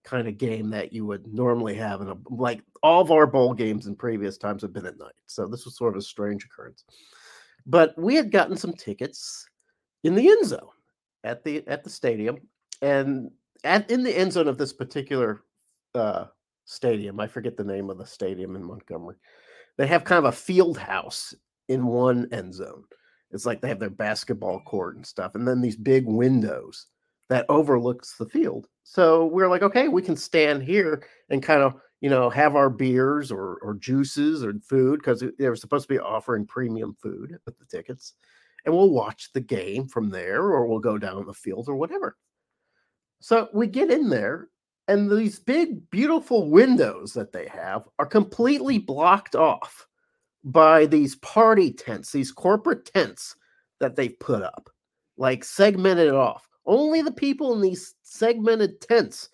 kind 0.04 0.28
of 0.28 0.38
game 0.38 0.70
that 0.70 0.94
you 0.94 1.06
would 1.06 1.26
normally 1.34 1.74
have 1.74 2.00
in 2.02 2.10
a 2.10 2.18
like 2.30 2.62
all 2.84 3.02
of 3.02 3.12
our 3.12 3.26
bowl 3.26 3.54
games 3.54 3.88
in 3.88 3.96
previous 3.96 4.38
times 4.38 4.62
have 4.62 4.72
been 4.72 4.86
at 4.86 5.00
night. 5.00 5.16
So 5.26 5.48
this 5.48 5.66
was 5.66 5.76
sort 5.76 5.96
of 5.96 6.00
a 6.00 6.04
strange 6.04 6.46
occurrence. 6.46 6.86
But 7.66 7.98
we 7.98 8.14
had 8.14 8.32
gotten 8.32 8.56
some 8.56 8.74
tickets 8.74 9.48
in 10.06 10.14
the 10.14 10.30
end 10.30 10.46
zone 10.46 10.70
at 11.24 11.44
the 11.44 11.68
at 11.68 11.84
the 11.84 11.90
stadium, 11.90 12.38
and 12.82 13.32
at 13.64 13.90
in 13.90 14.04
the 14.04 14.18
end 14.18 14.32
zone 14.34 14.48
of 14.48 14.58
this 14.58 14.72
particular 14.72 15.42
uh, 15.96 16.26
stadium, 16.66 17.20
I 17.20 17.28
forget 17.28 17.58
the 17.58 17.64
name 17.64 17.90
of 17.90 17.98
the 17.98 18.06
stadium 18.06 18.56
in 18.56 18.64
Montgomery. 18.64 19.16
They 19.78 19.88
have 19.88 20.04
kind 20.04 20.20
of 20.20 20.26
a 20.26 20.38
field 20.38 20.78
house 20.78 21.34
in 21.68 21.88
one 21.88 22.28
end 22.32 22.54
zone. 22.54 22.84
It's 23.32 23.48
like 23.48 23.62
they 23.62 23.68
have 23.68 23.80
their 23.80 23.90
basketball 23.90 24.62
court 24.62 24.96
and 24.96 25.06
stuff, 25.06 25.34
and 25.34 25.48
then 25.48 25.60
these 25.60 25.76
big 25.76 26.06
windows 26.06 26.86
that 27.30 27.48
overlooks 27.50 28.16
the 28.18 28.28
field. 28.28 28.68
So 28.84 29.26
we're 29.26 29.50
like, 29.50 29.64
okay, 29.64 29.88
we 29.88 30.04
can 30.04 30.16
stand 30.16 30.62
here 30.62 31.04
and 31.32 31.42
kind 31.42 31.64
of, 31.64 31.74
you 32.02 32.12
know, 32.12 32.30
have 32.30 32.56
our 32.56 32.70
beers 32.70 33.32
or 33.32 33.58
or 33.64 33.74
juices 33.74 34.44
or 34.44 34.54
food 34.70 35.00
because 35.00 35.24
they 35.40 35.50
were 35.50 35.56
supposed 35.56 35.88
to 35.88 35.94
be 35.96 36.00
offering 36.00 36.46
premium 36.46 36.96
food 37.02 37.36
with 37.44 37.58
the 37.58 37.66
tickets, 37.66 38.14
and 38.66 38.76
we'll 38.76 38.90
watch 38.90 39.32
the 39.34 39.42
game 39.42 39.88
from 39.88 40.10
there, 40.10 40.42
or 40.42 40.68
we'll 40.68 40.80
go 40.80 40.98
down 40.98 41.26
the 41.26 41.34
field 41.34 41.70
or 41.70 41.76
whatever. 41.76 42.18
So 43.20 43.48
we 43.54 43.68
get 43.68 43.92
in 43.92 44.10
there, 44.10 44.50
and 44.88 45.10
these 45.10 45.40
big, 45.40 45.90
beautiful 45.90 46.50
windows 46.50 47.14
that 47.14 47.32
they 47.32 47.48
have 47.48 47.84
are 47.98 48.06
completely 48.06 48.78
blocked 48.78 49.36
off 49.36 49.88
by 50.44 50.86
these 50.86 51.16
party 51.18 51.72
tents, 51.72 52.12
these 52.12 52.32
corporate 52.32 52.86
tents 52.86 53.36
that 53.80 53.96
they've 53.96 54.20
put 54.20 54.44
up, 54.44 54.70
like 55.18 55.44
segmented 55.44 56.14
off. 56.14 56.48
Only 56.66 57.02
the 57.02 57.12
people 57.12 57.54
in 57.54 57.62
these 57.62 57.96
segmented 58.04 58.82
tents 58.82 59.30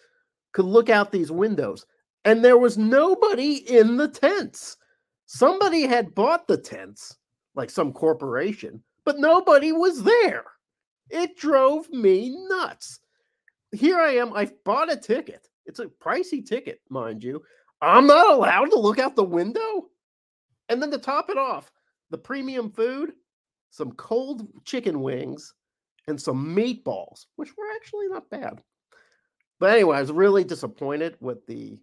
could 0.53 0.65
look 0.65 0.89
out 0.89 1.11
these 1.11 1.32
windows, 1.32 1.86
and 2.23 2.43
there 2.43 2.57
was 2.57 2.77
nobody 2.77 3.55
in 3.69 3.97
the 3.97 4.07
tents. 4.07 4.77
Somebody 5.25 5.84
had 5.84 6.15
bought 6.15 6.47
the 6.47 6.57
tents, 6.57 7.17
like 7.55 7.69
some 7.69 7.93
corporation, 7.93 8.84
but 9.06 9.20
nobody 9.20 9.72
was 9.72 10.04
there. 10.04 10.43
It 11.10 11.38
drove 11.38 11.89
me 11.89 12.36
nuts. 12.47 12.99
Here 13.72 13.99
I 13.99 14.16
am. 14.16 14.34
I've 14.34 14.64
bought 14.64 14.91
a 14.91 14.97
ticket. 14.97 15.47
It's 15.66 15.80
a 15.80 15.86
pricey 15.86 16.45
ticket, 16.45 16.82
mind 16.89 17.24
you. 17.24 17.41
I'm 17.82 18.08
not 18.08 18.32
allowed 18.32 18.70
to 18.72 18.80
look 18.80 18.99
out 18.99 19.16
the 19.16 19.24
window. 19.24 19.89
And 20.70 20.82
then 20.82 20.91
to 20.91 20.97
top 20.97 21.30
it 21.30 21.38
off, 21.38 21.72
the 22.12 22.18
premium 22.18 22.72
food, 22.72 23.14
some 23.72 23.91
cold 23.93 24.47
chicken 24.66 25.02
wings, 25.02 25.54
and 26.08 26.20
some 26.20 26.56
meatballs, 26.56 27.26
which 27.36 27.56
were 27.58 27.66
actually 27.76 28.08
not 28.08 28.30
bad. 28.30 28.62
But 29.60 29.72
anyway, 29.72 29.97
I 29.97 30.02
was 30.02 30.12
really 30.12 30.43
disappointed 30.43 31.18
with 31.20 31.45
the 31.45 31.80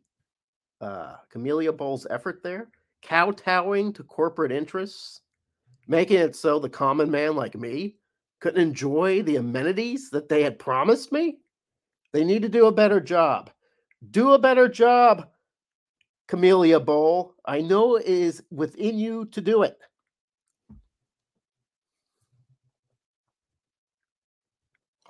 uh, 0.80 1.16
Camellia 1.30 1.72
Bowl's 1.72 2.06
effort 2.10 2.42
there, 2.42 2.68
kowtowing 3.02 3.92
to 3.94 4.02
corporate 4.02 4.52
interests, 4.52 5.22
making 5.88 6.18
it 6.18 6.36
so 6.36 6.58
the 6.58 6.68
common 6.68 7.10
man 7.10 7.34
like 7.34 7.56
me 7.56 7.96
couldn't 8.40 8.60
enjoy 8.60 9.22
the 9.22 9.36
amenities 9.36 10.10
that 10.10 10.28
they 10.28 10.42
had 10.42 10.58
promised 10.58 11.10
me. 11.10 11.38
They 12.12 12.24
need 12.24 12.42
to 12.42 12.48
do 12.48 12.66
a 12.66 12.72
better 12.72 13.00
job. 13.00 13.50
Do 14.10 14.32
a 14.34 14.38
better 14.38 14.68
job, 14.68 15.28
Camellia 16.28 16.78
Bowl. 16.78 17.34
I 17.44 17.60
know 17.60 17.96
it 17.96 18.06
is 18.06 18.42
within 18.50 18.98
you 18.98 19.24
to 19.32 19.40
do 19.40 19.62
it. 19.64 19.78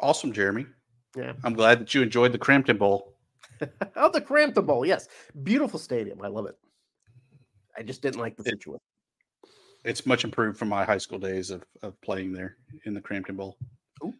Awesome, 0.00 0.32
Jeremy. 0.32 0.66
Yeah. 1.16 1.32
I'm 1.44 1.54
glad 1.54 1.80
that 1.80 1.94
you 1.94 2.02
enjoyed 2.02 2.32
the 2.32 2.38
Crampton 2.38 2.76
Bowl. 2.78 3.14
Oh, 3.96 4.08
the 4.08 4.20
Crampton 4.20 4.64
Bowl. 4.66 4.86
Yes. 4.86 5.08
Beautiful 5.42 5.80
stadium. 5.80 6.20
I 6.22 6.28
love 6.28 6.46
it. 6.46 6.54
I 7.76 7.82
just 7.82 8.00
didn't 8.02 8.20
like 8.20 8.36
the 8.36 8.44
It- 8.44 8.50
situation. 8.50 8.78
It's 9.88 10.04
much 10.04 10.22
improved 10.24 10.58
from 10.58 10.68
my 10.68 10.84
high 10.84 10.98
school 10.98 11.18
days 11.18 11.50
of, 11.50 11.64
of 11.82 11.98
playing 12.02 12.32
there 12.32 12.56
in 12.84 12.92
the 12.92 13.00
Crampton 13.00 13.36
Bowl. 13.36 13.56
Ooh. 14.04 14.12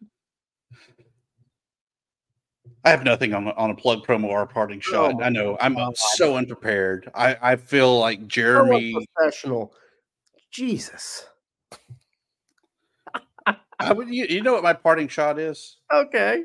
I 2.83 2.89
have 2.89 3.03
nothing 3.03 3.35
on, 3.35 3.47
a- 3.47 3.51
on 3.53 3.69
a 3.69 3.75
plug 3.75 4.03
promo 4.05 4.25
or 4.25 4.41
a 4.41 4.47
parting 4.47 4.79
shot. 4.79 5.15
my 5.19 5.25
I 5.25 5.29
know 5.29 5.57
I'm 5.61 5.75
so 5.95 6.37
unprepared. 6.37 7.11
I, 7.13 7.37
I 7.39 7.55
feel 7.55 7.99
like 7.99 8.19
So 8.21 8.25
Jeremy. 8.25 8.95
unprofessional. 8.95 9.73
Jesus. 10.49 11.27
I 13.79 13.93
would, 13.93 14.09
you, 14.09 14.25
you 14.27 14.41
know 14.41 14.53
what 14.53 14.63
my 14.63 14.73
parting 14.73 15.07
shot 15.07 15.37
is? 15.37 15.77
Okay. 15.93 16.41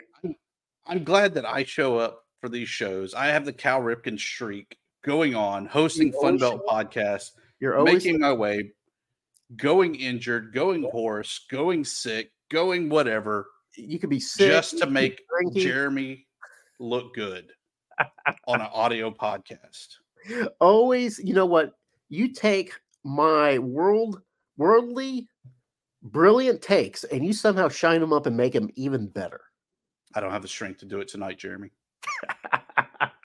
I'm 0.87 1.03
glad 1.03 1.33
that 1.35 1.47
I 1.47 1.65
show 1.65 1.97
up 1.97 2.25
for 2.43 2.51
these 2.51 2.69
shows. 2.69 3.15
I 3.15 3.29
have 3.29 3.47
the 3.47 3.55
Cal 3.55 3.81
Ripken 3.81 4.21
streak 4.21 4.77
going 5.03 5.35
on, 5.35 5.65
hosting 5.65 6.13
Fun 6.13 6.37
Belt 6.37 6.61
podcast, 6.69 7.31
You're 7.59 7.79
always 7.79 8.05
making 8.05 8.21
my 8.21 8.33
way, 8.35 8.73
going 9.57 9.95
injured, 9.95 10.53
going 10.53 10.83
hoarse, 10.83 11.47
going 11.51 11.85
sick, 11.85 12.31
going 12.51 12.89
whatever, 12.89 13.49
you 13.77 13.99
could 13.99 14.11
be 14.11 14.21
sick 14.21 14.51
just 14.51 14.79
to 14.79 14.87
make. 14.87 15.21
Jeremy 15.55 16.27
look 16.79 17.15
good 17.15 17.51
on 18.47 18.61
an 18.61 18.69
audio 18.73 19.11
podcast. 19.11 19.97
always 20.61 21.19
you 21.19 21.35
know 21.35 21.45
what 21.45 21.73
you 22.09 22.33
take 22.33 22.73
my 23.05 23.59
world 23.59 24.23
worldly 24.57 25.29
brilliant 26.03 26.63
takes 26.63 27.05
and 27.05 27.27
you 27.27 27.33
somehow 27.35 27.69
shine 27.69 28.01
them 28.01 28.11
up 28.11 28.25
and 28.25 28.35
make 28.35 28.55
them 28.55 28.71
even 28.75 29.07
better 29.07 29.43
I 30.15 30.21
don't 30.21 30.31
have 30.31 30.43
the 30.43 30.49
strength 30.49 30.79
to 30.81 30.87
do 30.87 31.01
it 31.01 31.09
tonight, 31.09 31.39
Jeremy. 31.39 31.71